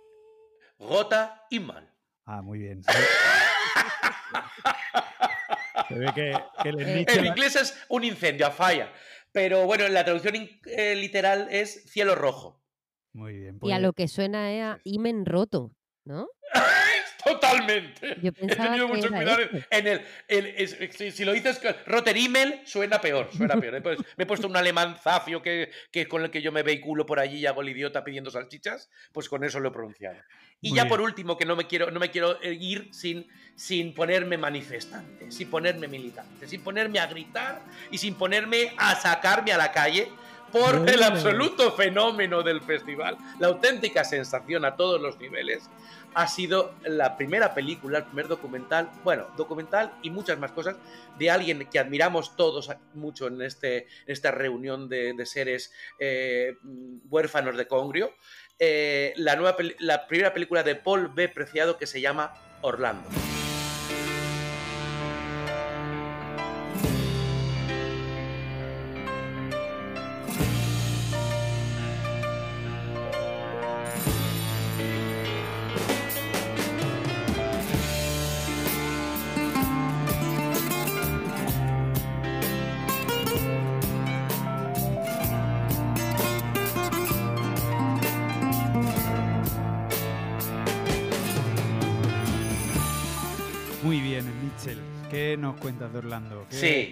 Gota 0.79 1.43
y 1.51 1.61
mal. 1.61 1.91
Ah, 2.25 2.43
muy 2.43 2.59
bien. 2.59 2.83
Se 5.89 5.95
ve 5.95 6.07
que, 6.15 6.33
que 6.63 6.69
el 6.71 6.81
Eh, 6.81 7.05
En 7.09 7.23
la- 7.23 7.29
inglés 7.29 7.57
es 7.57 7.85
un 7.89 8.05
incendio, 8.05 8.47
a 8.47 8.51
falla. 8.51 8.93
Pero 9.33 9.65
bueno, 9.67 9.87
la 9.89 10.05
traducción 10.05 10.49
eh, 10.67 10.95
literal 10.97 11.49
es 11.51 11.85
cielo 11.91 12.15
rojo. 12.15 12.63
Muy 13.13 13.35
bien. 13.39 13.55
Y 13.63 13.73
a 13.73 13.77
pues- 13.77 13.83
lo 13.83 13.93
que 13.93 14.09
suena 14.09 14.53
es 14.53 14.63
a 14.63 14.79
Imen 14.85 15.27
roto, 15.27 15.73
¿no? 16.05 16.29
Totalmente. 17.27 18.17
Yo 18.23 18.31
He 18.37 18.55
tenido 18.57 18.87
que 18.87 18.95
mucho 18.95 19.09
cuidado 19.09 19.41
en, 19.43 19.57
este. 19.57 19.67
en 19.79 19.87
el. 19.87 20.01
en- 20.29 20.55
es- 20.57 20.77
si, 20.97 21.11
si 21.11 21.25
lo 21.25 21.33
dices 21.33 21.59
con 21.59 21.75
Roterimmel, 21.87 22.61
suena 22.65 23.01
peor, 23.01 23.29
suena 23.37 23.57
peor. 23.57 23.83
Me 24.17 24.25
he 24.25 24.27
puesto 24.27 24.47
un 24.47 24.57
alemán 24.57 24.97
zafio 25.03 25.43
que, 25.43 25.71
que 25.91 26.07
con 26.07 26.23
el 26.23 26.31
que 26.31 26.41
yo 26.43 26.53
me 26.53 26.63
vehiculo 26.63 27.05
por 27.05 27.19
allí 27.19 27.39
y 27.39 27.47
hago 27.47 27.63
el 27.63 27.69
idiota 27.71 28.05
pidiendo 28.05 28.31
salchichas, 28.31 28.91
pues 29.13 29.29
con 29.29 29.43
eso 29.45 29.59
lo 29.61 29.69
he 29.71 29.73
pronunciado. 29.73 30.17
Y 30.61 30.71
Muy 30.71 30.77
ya 30.77 30.85
bien. 30.85 30.89
por 30.91 31.01
último, 31.01 31.37
que 31.37 31.45
no 31.45 31.57
me 31.57 31.67
quiero, 31.67 31.91
no 31.91 32.01
me 32.01 32.11
quiero 32.11 32.41
eh, 32.43 32.53
ir 32.55 32.89
sin, 32.93 33.27
sin 33.57 33.93
ponerme 33.93 34.39
manifestante, 34.39 35.31
sin 35.31 35.51
ponerme 35.51 35.89
militante, 35.89 36.47
sin 36.47 36.63
ponerme 36.63 36.99
a 36.99 37.07
gritar 37.07 37.61
y 37.91 37.99
sin 37.99 38.15
ponerme 38.15 38.73
a 38.79 38.95
sacarme 38.95 39.53
a 39.53 39.59
la 39.59 39.73
calle 39.73 40.09
por 40.53 40.89
el 40.89 41.03
absoluto 41.03 41.73
fenómeno 41.73 42.43
del 42.43 42.63
festival, 42.63 43.19
la 43.41 43.49
auténtica 43.49 44.05
sensación 44.05 44.65
a 44.65 44.77
todos 44.77 45.01
los 45.01 45.19
niveles, 45.19 45.69
ha 46.17 46.29
sido 46.29 46.75
la 46.83 47.19
primera 47.19 47.53
película, 47.53 47.99
el 47.99 48.05
primer 48.05 48.27
documental, 48.27 48.91
bueno, 49.05 49.27
documental 49.37 49.93
y 50.03 50.09
muchas 50.09 50.39
más 50.39 50.51
cosas, 50.51 50.77
de 51.19 51.31
alguien 51.31 51.69
que 51.71 51.79
admiramos 51.79 52.37
todos 52.37 52.71
mucho 52.95 53.27
en, 53.27 53.43
este, 53.43 53.87
esta 54.07 54.31
reunión 54.31 54.89
de, 54.89 55.15
seres 55.27 55.75
eh, 55.99 56.57
huérfanos 57.11 57.59
de 57.59 57.67
Congrio, 57.69 58.15
eh, 58.59 59.13
la, 59.17 59.37
nueva 59.37 59.57
la 59.81 60.07
primera 60.07 60.33
película 60.33 60.63
de 60.63 60.77
Paul 60.77 61.09
B. 61.09 61.29
Preciado 61.29 61.77
que 61.77 61.87
se 61.87 62.01
llama 62.01 62.33
Orlando. 62.63 63.07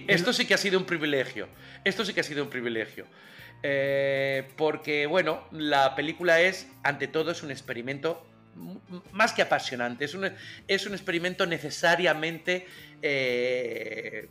Esto 0.09 0.33
sí 0.33 0.47
que 0.47 0.55
ha 0.55 0.59
sido 0.59 0.79
un 0.79 0.85
privilegio. 0.85 1.49
Esto 1.85 2.05
sí 2.05 2.13
que 2.13 2.21
ha 2.21 2.25
sido 2.25 2.43
un 2.45 2.51
privilegio. 2.51 3.07
Eh, 3.63 4.49
porque, 4.57 5.07
bueno, 5.07 5.47
la 5.51 5.95
película 5.95 6.41
es, 6.41 6.69
ante 6.83 7.09
todo, 7.09 7.31
es 7.31 7.43
un 7.43 7.51
experimento 7.51 8.27
más 9.13 9.33
que 9.33 9.43
apasionante. 9.43 10.05
Es 10.05 10.15
un, 10.15 10.31
es 10.69 10.87
un 10.87 10.93
experimento 10.93 11.47
necesariamente. 11.47 12.67
eh, 13.03 14.29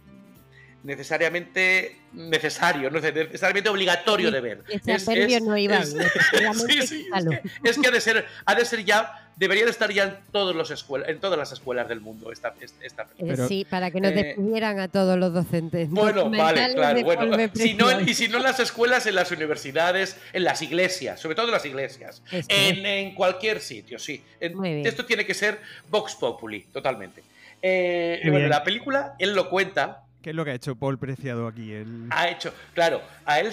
necesariamente 0.84 1.95
necesario, 2.13 2.89
no 2.91 2.99
necesariamente 2.99 3.69
obligatorio 3.69 4.29
de 4.31 4.41
ver. 4.41 4.63
Ese 4.69 4.93
adverbio 4.93 5.39
no 5.41 5.57
iba 5.57 5.77
es- 5.77 5.95
sí, 6.67 6.81
sí, 6.88 7.03
quítalo. 7.05 7.31
es 7.63 7.77
que 7.77 7.88
ha 7.88 7.91
de 7.91 8.01
ser, 8.01 8.25
ha 8.45 8.55
de 8.55 8.65
ser 8.65 8.84
ya, 8.86 9.29
debería 9.36 9.65
de 9.65 9.71
estar 9.71 9.91
ya 9.91 10.03
en, 10.03 10.17
todos 10.31 10.55
los 10.55 10.69
escuelas, 10.71 11.09
en 11.09 11.19
todas 11.19 11.39
las 11.39 11.51
escuelas 11.51 11.88
del 11.88 12.01
mundo 12.01 12.31
esta, 12.31 12.53
esta 12.81 13.07
Eh, 13.17 13.36
sí, 13.47 13.65
para 13.67 13.89
que 13.91 13.99
nos 13.99 14.11
eh, 14.11 14.15
despidieran 14.15 14.79
a 14.79 14.88
todos 14.89 15.17
los 15.17 15.34
docentes. 15.34 15.89
bueno, 15.89 16.29
vale, 16.29 16.73
claro, 16.75 17.01
bueno. 17.03 17.49
Si 17.55 17.73
no, 17.73 17.99
y 18.01 18.13
si 18.13 18.27
no 18.27 18.38
en 18.38 18.43
las 18.43 18.59
escuelas, 18.59 19.05
en 19.07 19.15
las 19.15 19.31
universidades, 19.31 20.17
en 20.34 20.43
las 20.43 20.61
iglesias, 20.61 21.19
sobre 21.19 21.36
todo 21.36 21.47
en 21.47 21.53
las 21.53 21.65
iglesias, 21.65 22.21
en, 22.31 22.86
en 22.86 23.15
cualquier 23.15 23.59
sitio, 23.61 23.97
sí. 23.99 24.23
En- 24.39 24.55
Muy 24.55 24.73
bien. 24.73 24.86
esto 24.88 25.05
tiene 25.05 25.25
que 25.25 25.34
ser 25.34 25.59
Vox 25.89 26.15
Populi, 26.15 26.61
totalmente. 26.71 27.23
Eh, 27.65 28.19
bueno, 28.29 28.49
la 28.49 28.61
película, 28.63 29.15
él 29.19 29.34
lo 29.34 29.49
cuenta, 29.49 30.03
¿Qué 30.24 30.30
es 30.30 30.36
lo 30.36 30.45
que 30.45 30.51
ha 30.51 30.55
hecho 30.55 30.76
Paul 30.76 30.97
Preciado 30.97 31.45
aquí? 31.47 31.74
Ha 32.11 32.30
hecho, 32.30 32.53
claro, 32.74 33.01
a 33.26 33.39
él 33.41 33.51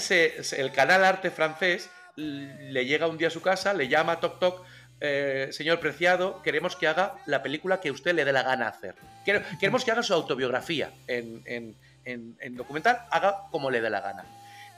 el 0.57 0.73
canal 0.73 1.05
Arte 1.05 1.31
francés 1.31 1.91
le 2.17 2.87
llega 2.87 3.09
un 3.09 3.19
día 3.19 3.29
a 3.29 3.31
su 3.31 3.43
casa, 3.43 3.75
le 3.75 3.89
llama 3.89 4.21
Toc 4.21 4.39
Toc, 4.39 4.65
eh, 5.01 5.49
señor 5.51 5.81
Preciado, 5.81 6.41
queremos 6.43 6.77
que 6.77 6.87
haga 6.87 7.15
la 7.27 7.43
película 7.43 7.81
que 7.81 7.91
usted 7.91 8.15
le 8.15 8.25
dé 8.25 8.33
la 8.33 8.43
gana 8.45 8.69
hacer. 8.69 8.95
Quere- 9.27 9.43
Queremos 9.59 9.85
que 9.85 9.91
haga 9.91 10.03
su 10.05 10.15
autobiografía 10.15 10.93
en, 11.09 11.43
en- 11.45 11.75
en- 12.05 12.37
en 12.41 12.57
documental, 12.57 13.01
haga 13.11 13.49
como 13.51 13.71
le 13.71 13.81
dé 13.81 13.91
la 13.91 14.01
gana. 14.01 14.25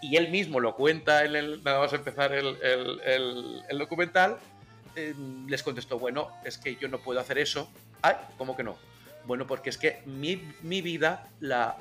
Y 0.00 0.16
él 0.16 0.30
mismo 0.30 0.58
lo 0.60 0.74
cuenta 0.74 1.24
en 1.24 1.36
el. 1.36 1.62
Nada 1.62 1.78
más 1.80 1.92
empezar 1.92 2.32
el 2.32 3.78
documental. 3.78 4.36
eh, 4.96 5.14
les 5.46 5.62
contestó, 5.62 5.98
bueno, 5.98 6.30
es 6.44 6.58
que 6.58 6.76
yo 6.76 6.86
no 6.88 6.98
puedo 6.98 7.18
hacer 7.20 7.38
eso. 7.38 7.70
Ay, 8.02 8.14
¿cómo 8.36 8.54
que 8.56 8.62
no? 8.62 8.76
Bueno, 9.26 9.46
porque 9.46 9.70
es 9.70 9.78
que 9.78 10.02
mi, 10.06 10.42
mi 10.62 10.82
vida, 10.82 11.28
la 11.40 11.76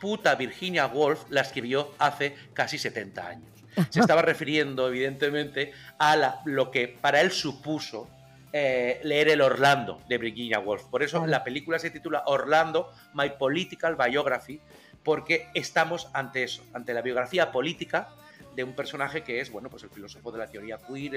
puta 0.00 0.34
Virginia 0.34 0.86
Woolf 0.86 1.24
la 1.30 1.40
escribió 1.42 1.92
hace 1.98 2.34
casi 2.54 2.78
70 2.78 3.26
años. 3.28 3.48
Se 3.90 4.00
estaba 4.00 4.22
refiriendo, 4.32 4.88
evidentemente, 4.88 5.72
a 5.98 6.16
la- 6.16 6.40
lo 6.44 6.70
que 6.70 6.88
para 6.88 7.20
él 7.20 7.30
supuso 7.30 8.08
eh, 8.52 9.00
leer 9.04 9.28
el 9.28 9.40
Orlando 9.42 10.00
de 10.08 10.16
Virginia 10.18 10.58
Woolf. 10.58 10.84
Por 10.84 11.02
eso 11.02 11.26
la 11.26 11.44
película 11.44 11.78
se 11.78 11.90
titula 11.90 12.22
Orlando, 12.26 12.90
My 13.14 13.30
Political 13.38 13.96
Biography, 13.96 14.60
porque 15.02 15.48
estamos 15.54 16.08
ante 16.14 16.42
eso, 16.44 16.62
ante 16.72 16.94
la 16.94 17.02
biografía 17.02 17.52
política 17.52 18.08
de 18.58 18.64
un 18.64 18.72
personaje 18.74 19.22
que 19.22 19.40
es, 19.40 19.52
bueno, 19.52 19.70
pues 19.70 19.84
el 19.84 19.90
filósofo 19.90 20.32
de 20.32 20.38
la 20.38 20.48
teoría 20.48 20.78
queer, 20.78 21.14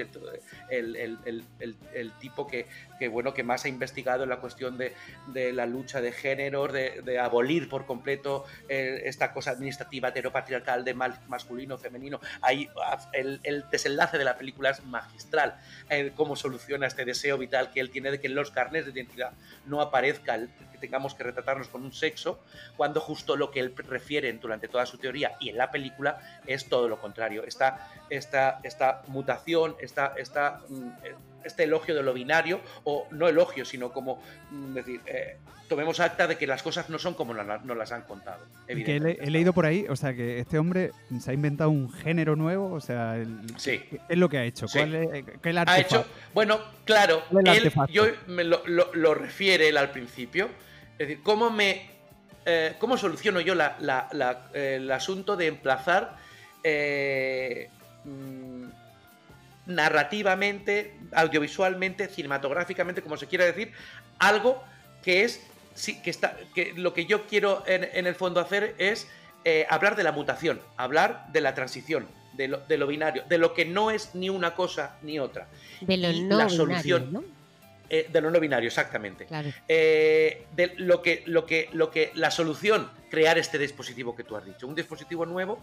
el, 0.70 0.94
el- 0.94 1.18
el- 1.24 1.76
el- 1.92 2.12
tipo 2.12 2.46
que, 2.46 2.68
que, 3.00 3.08
bueno, 3.08 3.34
que 3.34 3.42
más 3.42 3.64
ha 3.64 3.68
investigado 3.68 4.22
en 4.22 4.28
la 4.28 4.36
cuestión 4.36 4.78
de, 4.78 4.94
de 5.26 5.52
la 5.52 5.66
lucha 5.66 6.00
de 6.00 6.12
géneros, 6.12 6.72
de, 6.72 7.18
abolir 7.18 7.68
por 7.68 7.84
completo 7.84 8.44
eh, 8.68 9.02
esta 9.06 9.32
cosa 9.32 9.50
administrativa 9.50 10.10
heteropatriarcal 10.10 10.84
de 10.84 10.94
mal- 10.94 11.18
masculino, 11.26 11.76
femenino. 11.78 12.20
Ahí 12.42 12.68
ah, 12.80 13.10
el, 13.12 13.40
desenlace 13.72 14.18
de 14.18 14.24
la 14.24 14.38
película 14.38 14.70
es 14.70 14.84
magistral, 14.84 15.58
eh, 15.90 16.12
cómo 16.14 16.36
soluciona 16.36 16.86
este 16.86 17.04
deseo 17.04 17.38
vital 17.38 17.72
que 17.72 17.80
él 17.80 17.90
tiene 17.90 18.12
de 18.12 18.20
que 18.20 18.28
en 18.28 18.36
los 18.36 18.52
carnes 18.52 18.84
de 18.84 18.92
identidad 18.92 19.32
no 19.66 19.80
aparezca 19.80 20.36
el 20.36 20.48
tengamos 20.82 21.14
que 21.14 21.22
retratarnos 21.22 21.68
con 21.68 21.82
un 21.84 21.92
sexo, 21.92 22.40
cuando 22.76 23.00
justo 23.00 23.36
lo 23.36 23.50
que 23.50 23.60
él 23.60 23.72
refiere 23.88 24.30
durante 24.34 24.66
toda 24.68 24.84
su 24.84 24.98
teoría 24.98 25.36
y 25.40 25.48
en 25.48 25.56
la 25.56 25.70
película 25.70 26.18
es 26.46 26.66
todo 26.68 26.88
lo 26.88 27.00
contrario. 27.00 27.44
Esta, 27.46 27.88
esta, 28.10 28.58
esta 28.64 29.02
mutación, 29.06 29.76
esta, 29.80 30.12
esta, 30.18 30.60
mm, 30.68 30.88
este 31.44 31.64
elogio 31.64 31.94
de 31.94 32.02
lo 32.02 32.12
binario, 32.12 32.60
o 32.84 33.06
no 33.12 33.28
elogio, 33.28 33.64
sino 33.64 33.92
como 33.92 34.20
mm, 34.50 34.74
decir, 34.74 35.00
eh, 35.06 35.36
tomemos 35.68 35.98
acta 36.00 36.26
de 36.26 36.36
que 36.36 36.46
las 36.46 36.62
cosas 36.62 36.90
no 36.90 36.98
son 36.98 37.14
como 37.14 37.32
la- 37.32 37.58
nos 37.58 37.76
las 37.76 37.90
han 37.92 38.02
contado. 38.02 38.44
Que 38.66 38.96
he, 38.96 39.18
he 39.26 39.30
leído 39.30 39.52
por 39.54 39.64
ahí, 39.64 39.86
o 39.88 39.96
sea, 39.96 40.12
que 40.14 40.38
este 40.38 40.58
hombre 40.58 40.90
se 41.18 41.30
ha 41.30 41.34
inventado 41.34 41.70
un 41.70 41.90
género 41.90 42.36
nuevo, 42.36 42.72
o 42.72 42.80
sea, 42.80 43.16
el- 43.16 43.38
Sí. 43.56 43.78
¿qué 43.90 44.00
es 44.08 44.18
lo 44.18 44.28
que 44.28 44.38
ha 44.38 44.44
hecho? 44.44 44.68
Sí. 44.68 44.78
¿Cuál 44.78 44.94
es, 44.94 45.08
qué 45.24 45.30
es 45.50 45.56
el 45.56 45.58
ha 45.58 45.78
hecho, 45.80 46.04
bueno, 46.34 46.58
claro, 46.84 47.22
¿Cuál 47.30 47.48
es 47.48 47.58
el 47.58 47.66
él, 47.66 47.72
yo 47.90 48.04
me 48.26 48.44
lo, 48.44 48.62
lo- 48.66 48.92
lo 48.94 49.14
refiere 49.14 49.68
él 49.70 49.78
al 49.78 49.90
principio, 49.90 50.48
es 51.02 51.08
decir, 51.08 51.22
cómo 51.24 51.50
me, 51.50 51.90
eh, 52.46 52.74
cómo 52.78 52.96
soluciono 52.96 53.40
yo 53.40 53.54
la- 53.56 53.76
la- 53.80 54.08
la- 54.12 54.46
el 54.54 54.90
asunto 54.92 55.36
de 55.36 55.48
emplazar 55.48 56.16
eh, 56.64 57.68
mm, 58.04 58.66
narrativamente, 59.66 60.94
audiovisualmente, 61.12 62.06
cinematográficamente, 62.06 63.02
como 63.02 63.16
se 63.16 63.26
quiera 63.26 63.44
decir, 63.44 63.72
algo 64.20 64.62
que 65.02 65.24
es, 65.24 65.40
sí, 65.74 66.00
que 66.02 66.10
está, 66.10 66.36
que 66.54 66.72
lo 66.76 66.94
que 66.94 67.06
yo 67.06 67.26
quiero 67.26 67.64
en, 67.66 67.88
en 67.92 68.06
el 68.06 68.14
fondo 68.14 68.38
hacer 68.40 68.76
es 68.78 69.08
eh, 69.44 69.66
hablar 69.68 69.96
de 69.96 70.04
la 70.04 70.12
mutación, 70.12 70.60
hablar 70.76 71.26
de 71.32 71.40
la 71.40 71.52
transición, 71.54 72.06
de 72.34 72.46
lo, 72.46 72.58
de 72.58 72.78
lo 72.78 72.86
binario, 72.86 73.24
de 73.28 73.38
lo 73.38 73.54
que 73.54 73.64
no 73.64 73.90
es 73.90 74.14
ni 74.14 74.30
una 74.30 74.54
cosa 74.54 74.96
ni 75.02 75.18
otra. 75.18 75.48
De 75.80 75.96
lo 75.96 76.10
Y 76.12 76.22
no 76.22 76.36
la 76.38 76.44
binario, 76.46 76.56
solución, 76.56 77.12
¿no? 77.12 77.24
Eh, 77.94 78.08
de 78.10 78.22
lo 78.22 78.30
no 78.30 78.40
binario, 78.40 78.68
exactamente. 78.68 79.26
Claro. 79.26 79.50
Eh, 79.68 80.46
de 80.56 80.72
lo 80.78 81.02
que, 81.02 81.24
lo 81.26 81.44
que, 81.44 81.68
lo 81.74 81.90
que, 81.90 82.10
la 82.14 82.30
solución, 82.30 82.90
crear 83.10 83.36
este 83.36 83.58
dispositivo 83.58 84.16
que 84.16 84.24
tú 84.24 84.34
has 84.34 84.46
dicho, 84.46 84.66
un 84.66 84.74
dispositivo 84.74 85.26
nuevo 85.26 85.62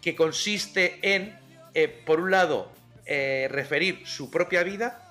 que 0.00 0.16
consiste 0.16 0.98
en, 1.02 1.38
eh, 1.74 1.86
por 1.86 2.18
un 2.18 2.32
lado, 2.32 2.72
referir 3.06 4.02
su 4.06 4.28
propia 4.28 4.64
vida, 4.64 5.08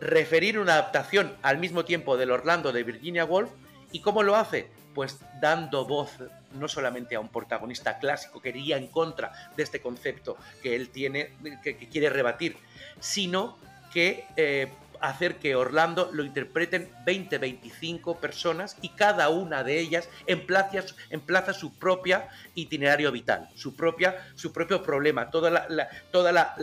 referir 0.00 0.60
una 0.60 0.74
adaptación 0.74 1.36
al 1.42 1.58
mismo 1.58 1.84
tiempo 1.84 2.16
del 2.16 2.30
Orlando 2.30 2.70
de 2.70 2.84
Virginia 2.84 3.24
Woolf, 3.24 3.50
¿y 3.90 4.00
cómo 4.00 4.22
lo 4.22 4.36
hace? 4.36 4.68
Pues 4.94 5.18
dando 5.40 5.86
voz 5.86 6.12
no 6.52 6.68
solamente 6.68 7.16
a 7.16 7.20
un 7.20 7.30
protagonista 7.30 7.98
clásico 7.98 8.40
que 8.40 8.50
iría 8.50 8.76
en 8.76 8.86
contra 8.86 9.32
de 9.56 9.62
este 9.64 9.80
concepto 9.80 10.36
que 10.62 10.76
él 10.76 10.90
tiene, 10.90 11.32
que, 11.64 11.76
que 11.76 11.88
quiere 11.88 12.10
rebatir, 12.10 12.56
sino 13.00 13.58
que 13.92 14.24
eh, 14.36 14.68
hacer 15.00 15.36
que 15.36 15.54
Orlando 15.54 16.10
lo 16.12 16.24
interpreten 16.24 16.90
20, 17.04 17.38
25 17.38 18.18
personas 18.20 18.76
y 18.82 18.90
cada 18.90 19.28
una 19.28 19.64
de 19.64 19.78
ellas 19.78 20.08
emplaza, 20.26 20.84
emplaza 21.10 21.52
su 21.52 21.78
propia 21.78 22.28
itinerario 22.54 23.10
vital, 23.12 23.48
su, 23.54 23.74
propia, 23.74 24.16
propio 24.52 24.82
problema, 24.82 25.30
toda 25.30 25.50
la, 25.50 25.66
la- 25.68 25.88
toda 26.10 26.32
la, 26.32 26.54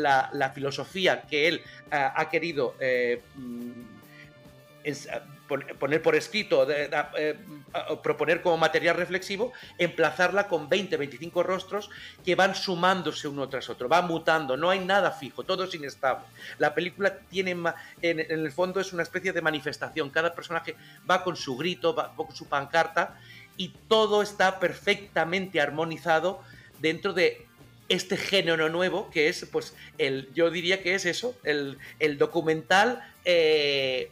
filosofía 0.51 1.21
que 1.23 1.47
él 1.47 1.61
ah, 1.91 2.13
ha 2.15 2.29
querido 2.29 2.75
eh, 2.79 3.21
mm, 3.35 3.71
poner 5.48 6.02
por 6.02 6.16
escrito, 6.16 6.66
de- 6.66 6.89
eh, 7.18 7.36
proponer 8.04 8.41
como 8.41 8.58
material 8.58 8.95
reflexivo, 8.95 9.54
emplazarla 9.78 10.48
con 10.48 10.70
20, 10.70 10.98
25 10.98 11.43
rostros 11.43 11.89
que 12.26 12.36
van 12.36 12.56
sumándose 12.56 13.28
uno 13.28 13.48
tras 13.50 13.70
otro, 13.70 13.88
va 13.88 14.02
mutando, 14.02 14.58
no 14.58 14.70
hay 14.70 14.80
nada 14.80 15.12
fijo, 15.12 15.43
todo 15.43 15.64
es 15.64 15.74
inestable. 15.74 16.26
La 16.58 16.74
película 16.76 17.18
tiene, 17.30 17.56
en, 18.02 18.20
el 18.20 18.52
fondo 18.52 18.80
es 18.80 18.93
una 18.93 19.04
especie 19.04 19.32
de 19.34 19.41
manifestación, 19.41 20.10
cada 20.10 20.34
personaje 20.34 20.76
va 21.10 21.24
con 21.24 21.36
su 21.36 21.56
grito, 21.58 21.95
va 21.95 22.14
con 22.16 22.36
su 22.36 22.48
pancarta 22.48 23.18
y 23.56 23.70
todo 23.88 24.22
está 24.22 24.60
perfectamente 24.60 25.62
armonizado 25.62 26.41
dentro 26.80 27.14
de 27.14 27.45
este 27.89 28.18
género 28.18 28.70
nuevo 28.70 29.10
que 29.10 29.30
es, 29.30 29.45
pues, 29.52 29.74
el, 29.98 30.30
yo 30.34 30.52
diría 30.52 30.84
que 30.84 30.93
es 30.93 31.06
eso, 31.06 31.36
el, 31.43 31.78
el 32.00 32.18
documental 32.18 33.02
eh, 33.24 34.12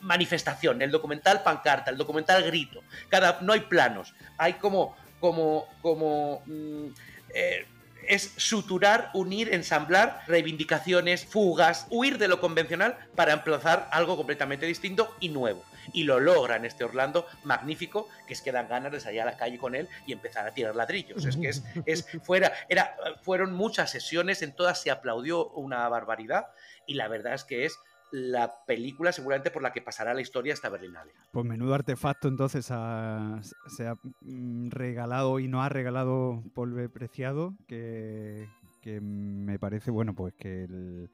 manifestación, 0.00 0.82
el 0.82 0.90
documental 0.90 1.42
pancarta, 1.42 1.90
el 1.90 1.96
documental 1.96 2.42
grito. 2.44 2.82
Cada, 3.08 3.38
no 3.40 3.52
hay 3.52 3.60
planos, 3.60 4.14
hay 4.36 4.54
como, 4.54 4.96
como, 5.20 5.68
como 5.82 6.42
mm, 6.46 6.86
eh, 7.34 7.66
es 8.08 8.32
suturar, 8.36 9.10
unir, 9.12 9.52
ensamblar 9.52 10.22
reivindicaciones, 10.26 11.26
fugas, 11.26 11.86
huir 11.90 12.18
de 12.18 12.26
lo 12.26 12.40
convencional 12.40 12.96
para 13.14 13.34
emplazar 13.34 13.88
algo 13.92 14.16
completamente 14.16 14.66
distinto 14.66 15.14
y 15.20 15.28
nuevo. 15.28 15.62
Y 15.92 16.04
lo 16.04 16.18
logra 16.18 16.56
en 16.56 16.64
este 16.64 16.84
Orlando 16.84 17.26
magnífico, 17.44 18.08
que 18.26 18.32
es 18.34 18.42
que 18.42 18.52
dan 18.52 18.68
ganas 18.68 18.92
de 18.92 19.00
salir 19.00 19.20
a 19.20 19.26
la 19.26 19.36
calle 19.36 19.58
con 19.58 19.74
él 19.74 19.88
y 20.06 20.12
empezar 20.12 20.46
a 20.46 20.52
tirar 20.52 20.74
ladrillos. 20.74 21.24
Es 21.24 21.36
que 21.36 21.48
es, 21.48 21.62
es 21.84 22.06
fuera, 22.22 22.52
era, 22.68 22.96
fueron 23.22 23.52
muchas 23.52 23.90
sesiones, 23.90 24.42
en 24.42 24.52
todas 24.52 24.80
se 24.80 24.90
aplaudió 24.90 25.48
una 25.50 25.86
barbaridad 25.88 26.46
y 26.86 26.94
la 26.94 27.08
verdad 27.08 27.34
es 27.34 27.44
que 27.44 27.66
es 27.66 27.78
la 28.12 28.52
película 28.66 29.12
seguramente 29.12 29.50
por 29.50 29.62
la 29.62 29.72
que 29.72 29.82
pasará 29.82 30.14
la 30.14 30.20
historia 30.20 30.54
esta 30.54 30.68
Berlinale. 30.68 31.12
Pues 31.32 31.44
menudo 31.46 31.74
artefacto 31.74 32.28
entonces 32.28 32.68
ha- 32.70 33.40
se 33.66 33.86
ha 33.86 33.94
mm, 34.22 34.68
regalado 34.70 35.38
y 35.40 35.48
no 35.48 35.62
ha 35.62 35.68
regalado 35.68 36.42
Polve 36.54 36.88
Preciado, 36.88 37.54
que, 37.66 38.48
que 38.80 39.00
me 39.00 39.58
parece, 39.58 39.90
bueno, 39.90 40.14
pues 40.14 40.34
que 40.34 40.64
el- 40.64 41.10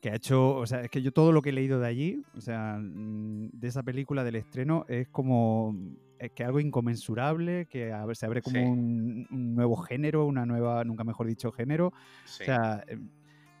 que 0.00 0.10
ha 0.10 0.14
hecho, 0.14 0.54
o 0.54 0.64
sea, 0.66 0.82
es 0.82 0.90
que 0.90 1.02
yo 1.02 1.10
todo 1.12 1.32
lo 1.32 1.42
que 1.42 1.48
he 1.48 1.52
leído 1.52 1.80
de 1.80 1.88
allí, 1.88 2.22
o 2.36 2.40
sea, 2.40 2.78
mm, 2.80 3.50
de 3.52 3.66
esa 3.68 3.82
película 3.82 4.22
del 4.22 4.36
estreno, 4.36 4.84
es 4.88 5.08
como 5.08 5.74
es 6.20 6.32
que 6.32 6.42
algo 6.44 6.58
inconmensurable, 6.58 7.66
que 7.66 7.92
a 7.92 8.04
ver, 8.04 8.16
se 8.16 8.26
abre 8.26 8.42
como 8.42 8.56
Sí. 8.58 8.62
un, 8.64 9.26
un 9.30 9.54
nuevo 9.54 9.76
género, 9.76 10.24
una 10.26 10.44
nueva, 10.46 10.82
nunca 10.84 11.04
mejor 11.04 11.26
dicho, 11.28 11.52
género. 11.52 11.92
Sí. 12.24 12.42
O 12.42 12.46
sea, 12.46 12.84
eh, 12.88 12.98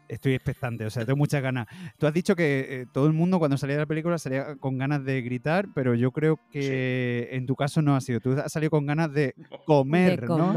estoy 0.08 0.34
expectante, 0.34 0.84
o 0.86 0.90
sea, 0.90 1.04
tengo 1.04 1.16
muchas 1.16 1.42
ganas. 1.42 1.66
Tú 1.98 2.06
has 2.06 2.14
dicho 2.14 2.34
que 2.34 2.66
eh, 2.68 2.86
todo 2.92 3.06
el 3.06 3.12
mundo 3.12 3.38
cuando 3.38 3.56
salía 3.56 3.76
de 3.76 3.82
la 3.82 3.86
película 3.86 4.18
salía 4.18 4.56
con 4.56 4.78
ganas 4.78 5.04
de 5.04 5.22
gritar, 5.22 5.68
pero 5.74 5.94
yo 5.94 6.10
creo 6.12 6.38
que 6.50 7.28
en 7.32 7.46
tu 7.46 7.54
caso 7.54 7.82
no 7.82 7.94
ha 7.94 8.00
sido. 8.00 8.20
Tú 8.20 8.32
has 8.32 8.52
salido 8.52 8.70
con 8.70 8.86
ganas 8.86 9.12
de 9.12 9.34
comer, 9.66 10.22
de 10.22 10.26
¿no? 10.26 10.54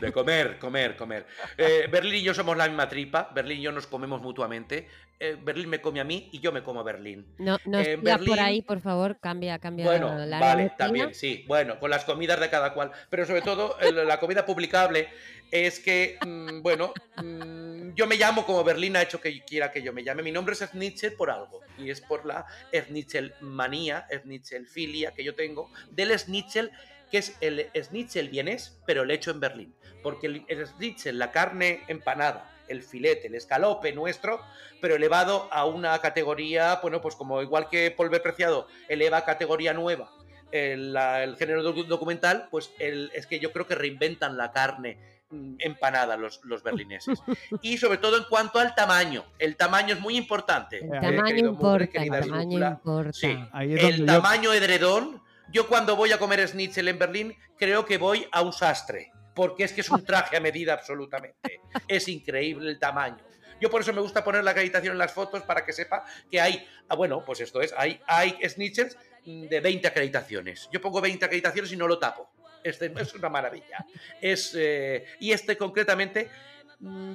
De 0.00 0.12
comer, 0.12 0.58
comer, 0.58 0.96
comer. 0.96 1.26
Eh, 1.56 1.88
Berlín 1.90 2.16
y 2.16 2.22
yo 2.22 2.34
somos 2.34 2.56
la 2.56 2.66
misma 2.66 2.88
tripa. 2.88 3.30
Berlín 3.34 3.58
y 3.58 3.62
yo 3.62 3.72
nos 3.72 3.86
comemos 3.86 4.20
mutuamente. 4.20 4.88
Eh, 5.20 5.36
Berlín 5.40 5.68
me 5.68 5.80
come 5.80 6.00
a 6.00 6.04
mí 6.04 6.28
y 6.32 6.38
yo 6.40 6.52
me 6.52 6.62
como 6.62 6.80
a 6.80 6.82
Berlín. 6.84 7.26
No, 7.38 7.58
no 7.64 7.78
En 7.80 8.00
sigas 8.00 8.18
por 8.18 8.26
Berlín- 8.28 8.38
ahí, 8.38 8.62
por 8.62 8.80
favor, 8.80 9.18
cambia, 9.20 9.58
cambia 9.58 9.84
Bueno, 9.86 10.16
la 10.24 10.38
vale, 10.38 10.64
rutina. 10.64 10.76
también, 10.76 11.14
sí. 11.14 11.44
Bueno, 11.48 11.80
con 11.80 11.90
las 11.90 12.04
comidas 12.04 12.38
de 12.38 12.48
cada 12.50 12.72
cual. 12.72 12.92
Pero 13.10 13.26
sobre 13.26 13.42
todo, 13.42 13.76
la 13.80 14.20
comida 14.20 14.46
publicable 14.46 15.08
es 15.50 15.80
que, 15.80 16.18
mm, 16.24 16.62
bueno, 16.62 16.92
mm, 17.16 17.94
yo 17.94 18.06
me 18.06 18.16
llamo 18.16 18.44
como 18.46 18.62
Berlín 18.62 18.96
ha 18.96 19.02
hecho 19.02 19.20
que 19.20 19.42
quiera 19.44 19.72
que 19.72 19.82
yo 19.82 19.92
me 19.92 20.04
llame. 20.04 20.22
Mi 20.22 20.30
nombre 20.30 20.52
es 20.54 20.60
Schnitzel 20.60 21.14
por 21.14 21.30
algo. 21.30 21.60
Y 21.78 21.90
es 21.90 22.00
por 22.00 22.24
la 22.24 22.46
Schnitzel 22.72 23.34
manía, 23.40 24.06
Schnitzel 24.22 24.66
filia 24.68 25.12
que 25.12 25.24
yo 25.24 25.34
tengo 25.34 25.70
del 25.90 26.16
Schnitzel, 26.16 26.70
que 27.10 27.18
es 27.18 27.36
el 27.40 27.68
Schnitzel 27.74 28.28
vienés, 28.28 28.78
pero 28.86 29.02
el 29.02 29.10
hecho 29.10 29.30
en 29.30 29.40
Berlín. 29.40 29.74
Porque 30.08 30.26
el, 30.26 30.44
el 30.48 30.66
Schnitzel, 30.66 31.18
la 31.18 31.30
carne 31.32 31.82
empanada, 31.88 32.50
el 32.66 32.82
filete, 32.82 33.26
el 33.26 33.34
escalope 33.34 33.92
nuestro, 33.92 34.40
pero 34.80 34.96
elevado 34.96 35.48
a 35.50 35.64
una 35.66 35.98
categoría, 36.00 36.78
bueno, 36.82 37.00
pues 37.02 37.14
como 37.14 37.42
igual 37.42 37.68
que 37.68 37.90
Polver 37.90 38.22
Preciado 38.22 38.66
eleva 38.88 39.18
a 39.18 39.24
categoría 39.24 39.72
nueva 39.74 40.10
el, 40.50 40.94
la- 40.94 41.22
el 41.24 41.36
género 41.36 41.62
docu- 41.62 41.86
documental, 41.86 42.48
pues 42.50 42.70
el- 42.78 43.10
es 43.14 43.26
que 43.26 43.38
yo 43.38 43.52
creo 43.52 43.66
que 43.66 43.74
reinventan 43.74 44.38
la 44.38 44.50
carne 44.50 44.96
mm, 45.30 45.56
empanada 45.58 46.16
los, 46.16 46.40
los 46.44 46.62
berlineses. 46.62 47.18
Y 47.62 47.76
sobre 47.76 47.98
todo 47.98 48.16
en 48.16 48.24
cuanto 48.30 48.58
al 48.58 48.74
tamaño. 48.74 49.24
El 49.38 49.56
tamaño 49.56 49.94
es 49.94 50.00
muy 50.00 50.16
importante. 50.16 50.78
El 50.78 50.94
eh, 50.94 51.00
tamaño 51.02 51.22
Mugre, 51.22 51.38
importa, 51.50 51.84
el 51.84 51.90
querida 51.90 52.20
tamaño 52.20 52.66
importa. 52.66 53.12
Sí. 53.12 53.38
Ahí 53.52 53.74
es 53.74 53.82
donde 53.82 53.96
El 53.96 54.00
yo- 54.00 54.06
tamaño 54.06 54.52
edredón, 54.54 55.22
yo 55.52 55.66
cuando 55.68 55.96
voy 55.96 56.12
a 56.12 56.18
comer 56.18 56.46
schnitzel 56.48 56.88
en 56.88 56.98
Berlín, 56.98 57.36
creo 57.58 57.84
que 57.84 57.98
voy 57.98 58.26
a 58.32 58.40
un 58.42 58.52
sastre, 58.52 59.10
porque 59.38 59.62
es 59.62 59.72
que 59.72 59.82
es 59.82 59.90
un 59.90 60.04
traje 60.04 60.36
a 60.36 60.40
medida 60.40 60.72
absolutamente. 60.72 61.60
Es 61.86 62.08
increíble 62.08 62.68
el 62.70 62.76
tamaño. 62.80 63.24
Yo 63.60 63.70
por 63.70 63.82
eso 63.82 63.92
me 63.92 64.00
gusta 64.00 64.24
poner 64.24 64.42
la 64.42 64.50
acreditación 64.50 64.94
en 64.94 64.98
las 64.98 65.12
fotos 65.12 65.44
para 65.44 65.64
que 65.64 65.72
sepa 65.72 66.04
que 66.28 66.40
hay, 66.40 66.66
ah, 66.88 66.96
bueno, 66.96 67.24
pues 67.24 67.38
esto 67.38 67.62
es, 67.62 67.72
hay, 67.76 68.00
hay 68.08 68.36
mm, 69.26 69.46
de 69.46 69.60
20 69.60 69.86
acreditaciones. 69.86 70.68
Yo 70.72 70.80
pongo 70.80 71.00
20 71.00 71.24
acreditaciones 71.24 71.70
y 71.70 71.76
no 71.76 71.86
lo 71.86 72.00
tapo. 72.00 72.28
Este 72.64 72.92
es 72.98 73.14
una 73.14 73.28
maravilla. 73.28 73.86
Es, 74.20 74.56
eh, 74.58 75.04
y 75.20 75.30
este 75.30 75.56
concretamente, 75.56 76.28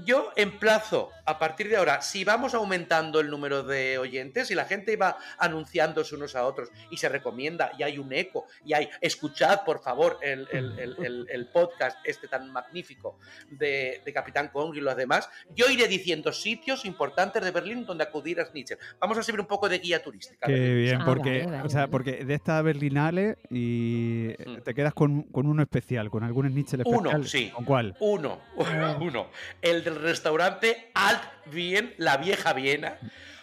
yo 0.04 0.32
emplazo 0.36 1.10
a 1.26 1.40
partir 1.40 1.70
de 1.70 1.78
ahora, 1.78 2.02
si 2.02 2.26
vamos 2.26 2.54
aumentando 2.54 3.22
el 3.22 3.30
número 3.30 3.64
de 3.64 3.98
oyentes 3.98 4.52
y 4.52 4.56
la 4.56 4.66
gente 4.66 4.98
va 4.98 5.18
anunciándose 5.38 6.16
unos 6.16 6.36
a 6.36 6.46
otros 6.46 6.70
y 6.92 6.98
se 6.98 7.08
recomienda 7.08 7.72
y 7.78 7.84
hay 7.84 7.98
un 7.98 8.12
eco 8.12 8.46
y 8.66 8.74
hay, 8.74 8.90
escuchad 9.00 9.62
por 9.64 9.82
favor 9.82 10.18
el, 10.22 10.48
el- 10.52 10.78
el- 10.80 10.96
el- 11.06 11.28
el 11.30 11.48
podcast 11.48 11.98
este 12.04 12.28
tan 12.28 12.52
magnífico 12.52 13.18
de, 13.52 14.02
de 14.04 14.14
Capitán 14.14 14.50
Kong 14.50 14.76
y 14.76 14.82
los 14.82 14.98
demás, 14.98 15.30
yo 15.56 15.70
iré 15.70 15.88
diciendo 15.88 16.34
sitios 16.34 16.84
importantes 16.84 17.42
de 17.42 17.52
Berlín 17.52 17.86
donde 17.86 18.04
acudir 18.04 18.42
a 18.42 18.46
Snitcher. 18.46 18.78
Vamos 19.00 19.18
a 19.18 19.24
servir 19.24 19.40
un 19.40 19.48
poco 19.48 19.70
de 19.70 19.80
guía 19.80 20.04
turística. 20.04 20.46
Qué 20.48 20.74
bien, 20.74 21.02
Ah, 21.02 21.06
porque, 21.06 21.40
vale, 21.40 21.46
vale, 21.46 21.64
o 21.64 21.70
sea, 21.70 21.82
vale. 21.82 21.92
porque 21.92 22.26
de 22.26 22.34
esta 22.34 22.62
Berlinale 22.62 23.38
y 23.50 24.34
Mm. 24.46 24.62
te 24.64 24.74
quedas 24.74 24.94
con, 24.94 25.24
con 25.24 25.46
uno 25.48 25.62
especial, 25.62 26.10
con 26.10 26.24
algún 26.24 26.50
Schnitzel 26.50 26.82
Uno, 26.86 27.10
especial. 27.12 27.28
sí. 27.28 27.50
¿Con 27.52 27.64
cuál? 27.66 27.96
Uno, 28.02 28.42
uno. 29.00 29.28
El 29.62 29.84
del 29.84 30.02
restaurante 30.02 30.92
Alt 30.94 31.22
Wien, 31.52 31.94
la 31.98 32.18
vieja 32.18 32.54
Viena, 32.54 32.98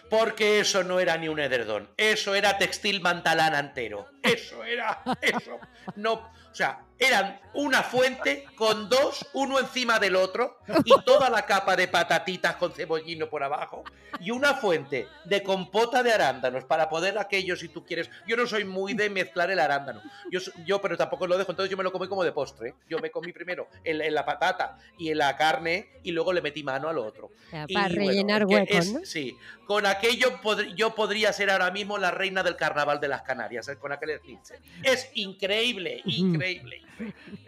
porque 0.09 0.59
eso 0.59 0.83
no 0.83 0.99
era 0.99 1.17
ni 1.17 1.29
un 1.29 1.39
edredón, 1.39 1.89
eso 1.97 2.35
era 2.35 2.57
textil 2.57 3.01
mantalana 3.01 3.59
entero. 3.59 4.09
Eso 4.21 4.63
era, 4.63 5.01
eso. 5.21 5.59
No, 5.95 6.31
o 6.51 6.55
sea, 6.55 6.81
eran 6.99 7.39
una 7.55 7.81
fuente 7.81 8.45
con 8.55 8.87
dos, 8.87 9.25
uno 9.33 9.57
encima 9.59 9.97
del 9.97 10.15
otro, 10.15 10.59
y 10.85 10.91
toda 11.03 11.31
la 11.31 11.47
capa 11.47 11.75
de 11.75 11.87
patatitas 11.87 12.55
con 12.57 12.71
cebollino 12.73 13.27
por 13.27 13.41
abajo, 13.41 13.83
y 14.19 14.29
una 14.29 14.53
fuente 14.53 15.07
de 15.25 15.41
compota 15.41 16.03
de 16.03 16.13
arándanos 16.13 16.63
para 16.65 16.87
poder 16.89 17.17
aquello, 17.17 17.55
si 17.55 17.69
tú 17.69 17.83
quieres. 17.83 18.07
Yo 18.27 18.37
no 18.37 18.45
soy 18.45 18.65
muy 18.65 18.93
de 18.93 19.09
mezclar 19.09 19.49
el 19.49 19.59
arándano, 19.59 20.01
yo, 20.31 20.39
yo 20.63 20.79
pero 20.79 20.95
tampoco 20.95 21.25
lo 21.25 21.39
dejo, 21.39 21.51
entonces 21.51 21.71
yo 21.71 21.77
me 21.77 21.83
lo 21.83 21.91
comí 21.91 22.07
como 22.07 22.23
de 22.23 22.31
postre. 22.33 22.69
¿eh? 22.69 22.73
Yo 22.87 22.99
me 22.99 23.09
comí 23.09 23.31
primero 23.33 23.67
en, 23.83 23.99
en 23.99 24.13
la 24.13 24.23
patata 24.23 24.77
y 24.99 25.09
en 25.09 25.17
la 25.17 25.35
carne, 25.35 25.89
y 26.03 26.11
luego 26.11 26.31
le 26.33 26.41
metí 26.41 26.61
mano 26.63 26.87
al 26.87 26.99
otro. 26.99 27.27
O 27.47 27.49
sea, 27.49 27.65
Y, 27.67 27.73
para 27.73 27.87
bueno, 27.87 28.07
rellenar 28.09 28.45
huecos, 28.45 28.77
es- 28.77 28.93
¿no? 28.93 28.99
Sí, 29.05 29.35
con 29.65 29.87
aquello 29.87 30.39
pod- 30.41 30.75
yo 30.75 30.93
podría 30.93 31.33
ser 31.33 31.49
ahora 31.49 31.71
mismo 31.71 31.97
la 31.97 32.11
reina 32.11 32.43
del 32.43 32.55
carnaval 32.57 32.99
de 32.99 33.07
las 33.07 33.23
Canarias, 33.23 33.67
¿eh? 33.69 33.77
con 33.77 33.91
aquel 33.91 34.19
schnitzel. 34.19 34.59
Es 34.83 35.09
increíble, 35.15 36.01
increíble. 36.05 36.40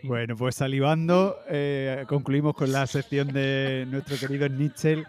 Bueno, 0.04 0.36
pues 0.36 0.56
salivando, 0.56 1.38
eh, 1.50 2.06
concluimos 2.08 2.56
con 2.56 2.72
la 2.72 2.88
sección 2.88 3.28
de 3.30 3.86
nuestro 3.90 4.18
querido 4.18 4.48
Schnitzel, 4.48 5.06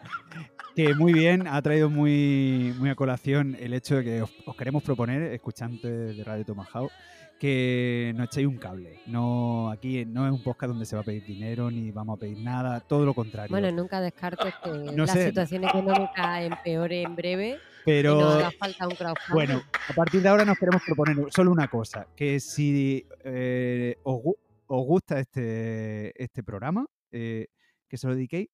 que 0.76 0.94
muy 0.94 1.12
bien, 1.12 1.46
ha 1.46 1.60
traído 1.62 1.88
muy, 1.88 2.74
muy 2.78 2.90
a 2.90 2.94
colación 2.94 3.56
el 3.58 3.72
hecho 3.74 3.96
de 3.96 4.04
que 4.04 4.22
os, 4.22 4.30
os 4.46 4.56
queremos 4.56 4.82
proponer, 4.82 5.22
escuchantes 5.32 6.16
de 6.16 6.24
Radio 6.24 6.44
Tomahawk, 6.44 6.90
que 7.38 8.12
nos 8.16 8.26
echéis 8.28 8.46
un 8.46 8.58
cable. 8.58 9.00
No, 9.06 9.70
aquí 9.70 10.04
no 10.04 10.26
es 10.26 10.32
un 10.32 10.42
podcast 10.42 10.70
donde 10.70 10.86
se 10.86 10.94
va 10.96 11.02
a 11.02 11.04
pedir 11.04 11.24
dinero 11.24 11.70
ni 11.70 11.90
vamos 11.90 12.16
a 12.16 12.20
pedir 12.20 12.38
nada, 12.38 12.80
todo 12.80 13.04
lo 13.04 13.14
contrario. 13.14 13.50
Bueno, 13.50 13.70
nunca 13.72 14.00
descartes 14.00 14.54
que 14.62 14.70
No 14.70 15.04
la 15.04 15.12
sé. 15.12 15.26
situación 15.26 15.64
económica 15.64 16.42
empeore 16.42 17.02
en 17.02 17.16
breve 17.16 17.58
Pero- 17.84 18.50
falta 18.58 18.88
un. 18.88 18.94
Bueno, 19.32 19.62
a 19.88 19.92
partir 19.92 20.22
de 20.22 20.28
ahora 20.28 20.44
nos 20.44 20.58
queremos 20.58 20.82
proponer 20.82 21.16
solo 21.30 21.52
una 21.52 21.68
cosa, 21.68 22.06
que 22.16 22.40
si 22.40 23.06
eh, 23.24 23.96
os 24.02 24.22
gusta 24.66 25.20
este, 25.20 26.22
este 26.22 26.42
programa, 26.42 26.86
eh, 27.10 27.48
que 27.88 27.96
se 27.96 28.06
lo 28.06 28.14
dediquéis 28.14 28.48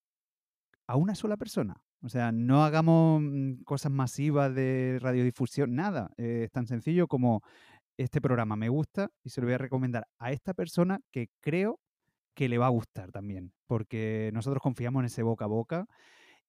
a 0.86 0.96
una 0.96 1.14
sola 1.14 1.36
persona. 1.36 1.80
O 2.02 2.08
sea, 2.08 2.32
no 2.32 2.64
hagamos 2.64 3.20
mm, 3.22 3.62
cosas 3.64 3.92
masivas 3.92 4.54
de 4.54 4.98
radiodifusión, 5.00 5.74
nada. 5.74 6.10
Eh, 6.16 6.42
es 6.44 6.50
tan 6.50 6.66
sencillo 6.66 7.06
como 7.06 7.42
este 7.96 8.20
programa 8.20 8.56
me 8.56 8.70
gusta 8.70 9.10
y 9.22 9.30
se 9.30 9.40
lo 9.40 9.46
voy 9.46 9.54
a 9.54 9.58
recomendar 9.58 10.06
a 10.18 10.32
esta 10.32 10.54
persona 10.54 11.00
que 11.12 11.28
creo 11.40 11.78
que 12.34 12.48
le 12.48 12.58
va 12.58 12.66
a 12.66 12.70
gustar 12.70 13.12
también, 13.12 13.52
porque 13.66 14.30
nosotros 14.32 14.62
confiamos 14.62 15.00
en 15.00 15.06
ese 15.06 15.22
boca 15.22 15.44
a 15.44 15.48
boca. 15.48 15.86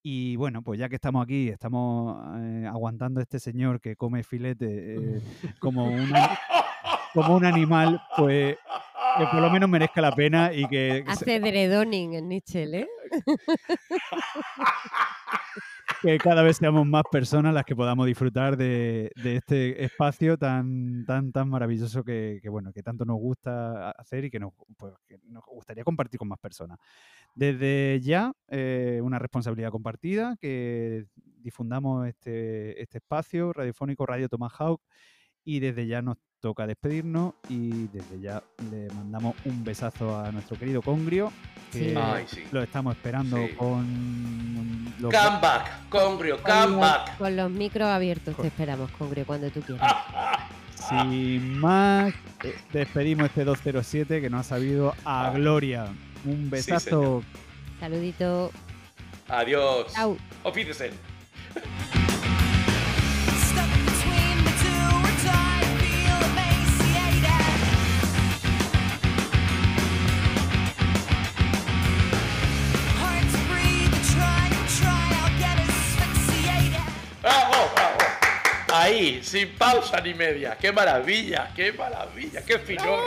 Y 0.04 0.36
bueno, 0.36 0.64
pues 0.64 0.80
ya 0.80 0.90
que 0.90 0.96
estamos 0.96 1.24
aquí, 1.24 1.50
estamos 1.50 2.18
eh, 2.40 2.66
aguantando 2.68 3.20
a 3.20 3.24
este 3.24 3.40
señor 3.40 3.80
que 3.80 3.96
come 3.96 4.24
filete 4.24 4.96
eh, 4.96 5.22
como, 5.60 5.86
una- 5.86 6.40
como 7.14 7.36
un 7.36 7.46
animal, 7.46 8.02
pues 8.18 8.58
que 9.18 9.26
por 9.28 9.42
lo 9.42 9.50
menos 9.52 9.70
merezca 9.70 10.02
la 10.02 10.12
pena 10.14 10.52
y 10.54 10.66
que, 10.68 11.04
se- 11.06 11.12
Hace 11.12 11.40
dredoning 11.40 12.14
en 12.14 12.30
Nietzsche, 12.30 12.64
¿eh? 12.64 12.88
que 16.02 16.18
cada 16.18 16.42
vez 16.42 16.58
seamos 16.58 16.86
más 16.88 17.04
personas 17.12 17.54
las 17.54 17.64
que 17.66 17.76
podamos 17.76 18.08
disfrutar 18.08 18.58
de, 18.58 19.12
de 19.22 19.36
este 19.36 19.84
espacio 19.84 20.36
tan 20.38 21.06
tan 21.06 21.32
tan 21.32 21.48
maravilloso 21.50 22.04
que, 22.04 22.40
que, 22.42 22.50
bueno 22.50 22.72
que 22.74 22.82
tanto 22.82 23.06
nos 23.06 23.18
gusta 23.18 23.92
hacer 23.92 24.26
y 24.26 24.32
que 24.32 24.40
nos, 24.40 24.54
pues, 24.78 24.94
que 25.08 25.18
nos 25.28 25.44
gustaría 25.46 25.84
compartir 25.84 26.18
con 26.18 26.28
más 26.30 26.40
personas. 26.40 26.80
Desde 27.34 28.00
ya, 28.02 28.34
eh, 28.50 29.00
una 29.04 29.18
responsabilidad 29.20 29.72
compartida, 29.72 30.36
que 30.40 31.06
difundamos 31.38 32.08
este, 32.08 32.82
este 32.82 32.98
espacio 33.00 33.54
radiofónico 33.54 34.06
Radio 34.06 34.28
Tomahawk 34.30 34.82
y 35.44 35.60
desde 35.60 35.88
ya 35.88 36.02
nos 36.02 36.18
toca 36.40 36.68
despedirnos 36.68 37.34
y 37.50 37.88
desde 37.88 38.20
ya 38.20 38.44
le 38.72 38.88
mandamos 38.96 39.36
un 39.46 39.64
besazo 39.64 40.20
a 40.20 40.32
nuestro 40.32 40.58
querido 40.58 40.82
Congrio, 40.82 41.32
que 41.72 41.90
Sí. 41.92 41.96
Ay, 41.98 42.26
sí. 42.28 42.44
lo 42.52 42.62
estamos 42.62 42.96
esperando 42.96 43.38
Sí. 43.38 43.54
con 43.56 44.86
los 45.00 45.14
Come 45.14 45.40
back, 45.42 45.88
Congrio, 45.90 46.36
Con 46.42 46.52
come 46.52 46.68
los, 46.72 46.80
back. 46.80 47.18
con 47.18 47.36
los 47.36 47.50
micros 47.52 47.88
abiertos 47.88 48.36
te 48.38 48.48
esperamos, 48.48 48.92
Congrio, 48.92 49.26
cuando 49.26 49.50
tú 49.52 49.62
quieras. 49.62 49.94
Sin 50.76 51.60
más, 51.60 52.14
eh, 52.44 52.56
despedimos 52.74 53.28
este 53.28 53.44
207 53.44 54.20
que 54.20 54.30
nos 54.30 54.42
ha 54.42 54.44
sabido 54.44 54.94
a 55.06 55.32
gloria. 55.34 55.88
Un 56.26 56.50
besazo. 56.50 57.24
Saludito. 57.80 58.52
Adiós. 59.28 59.92
Chao. 59.94 60.18
Auf 60.44 60.56
Wiedersehen. 60.56 60.94
¡Bravo, 77.22 77.52
bravo! 77.76 77.98
Ahí, 78.74 79.22
sin 79.24 79.50
pausa 79.56 80.02
ni 80.02 80.14
media. 80.14 80.58
¡Qué 80.60 80.72
maravilla! 80.72 81.52
¡Qué 81.56 81.72
maravilla! 81.72 82.42
¡Qué 82.44 82.58
finón! 82.58 83.02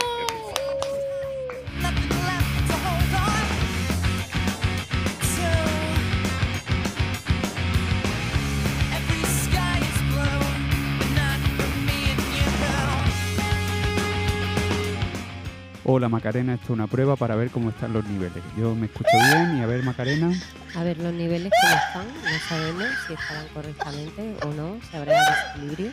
Hola 15.87 16.09
Macarena, 16.09 16.55
esto 16.55 16.65
es 16.65 16.69
una 16.71 16.87
prueba 16.87 17.15
para 17.15 17.35
ver 17.35 17.51
cómo 17.51 17.69
están 17.69 17.93
los 17.93 18.03
niveles. 18.05 18.43
Yo 18.57 18.73
me 18.73 18.87
escucho 18.87 19.11
bien 19.29 19.59
y 19.59 19.61
a 19.61 19.67
ver 19.67 19.83
Macarena. 19.83 20.31
A 20.75 20.83
ver 20.83 20.97
los 20.97 21.13
niveles 21.13 21.51
cómo 21.61 21.75
están, 21.75 22.07
no 22.23 22.39
sabemos 22.49 22.85
si 23.05 23.13
estarán 23.13 23.47
correctamente 23.53 24.35
o 24.43 24.47
no, 24.47 24.79
si 24.89 24.97
habrá 24.97 25.13
desequilibrio. 25.19 25.91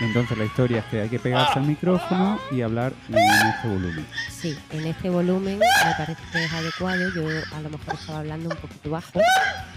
Entonces 0.00 0.38
la 0.38 0.44
historia 0.46 0.78
es 0.78 0.84
que 0.86 1.02
hay 1.02 1.10
que 1.10 1.18
pegarse 1.18 1.58
al 1.58 1.66
micrófono 1.66 2.40
y 2.52 2.62
hablar 2.62 2.94
en 3.10 3.18
este 3.18 3.68
volumen. 3.68 4.06
Sí, 4.30 4.58
en 4.70 4.86
este 4.86 5.10
volumen 5.10 5.58
me 5.58 5.94
parece 5.98 6.22
que 6.32 6.42
es 6.42 6.52
adecuado. 6.52 7.02
Yo 7.14 7.28
a 7.54 7.60
lo 7.60 7.68
mejor 7.68 7.94
estaba 8.00 8.20
hablando 8.20 8.48
un 8.48 8.56
poquito 8.56 8.88
bajo, 8.88 9.20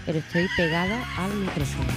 pero 0.06 0.18
estoy 0.18 0.48
pegada 0.56 1.04
al 1.18 1.34
micrófono. 1.34 1.92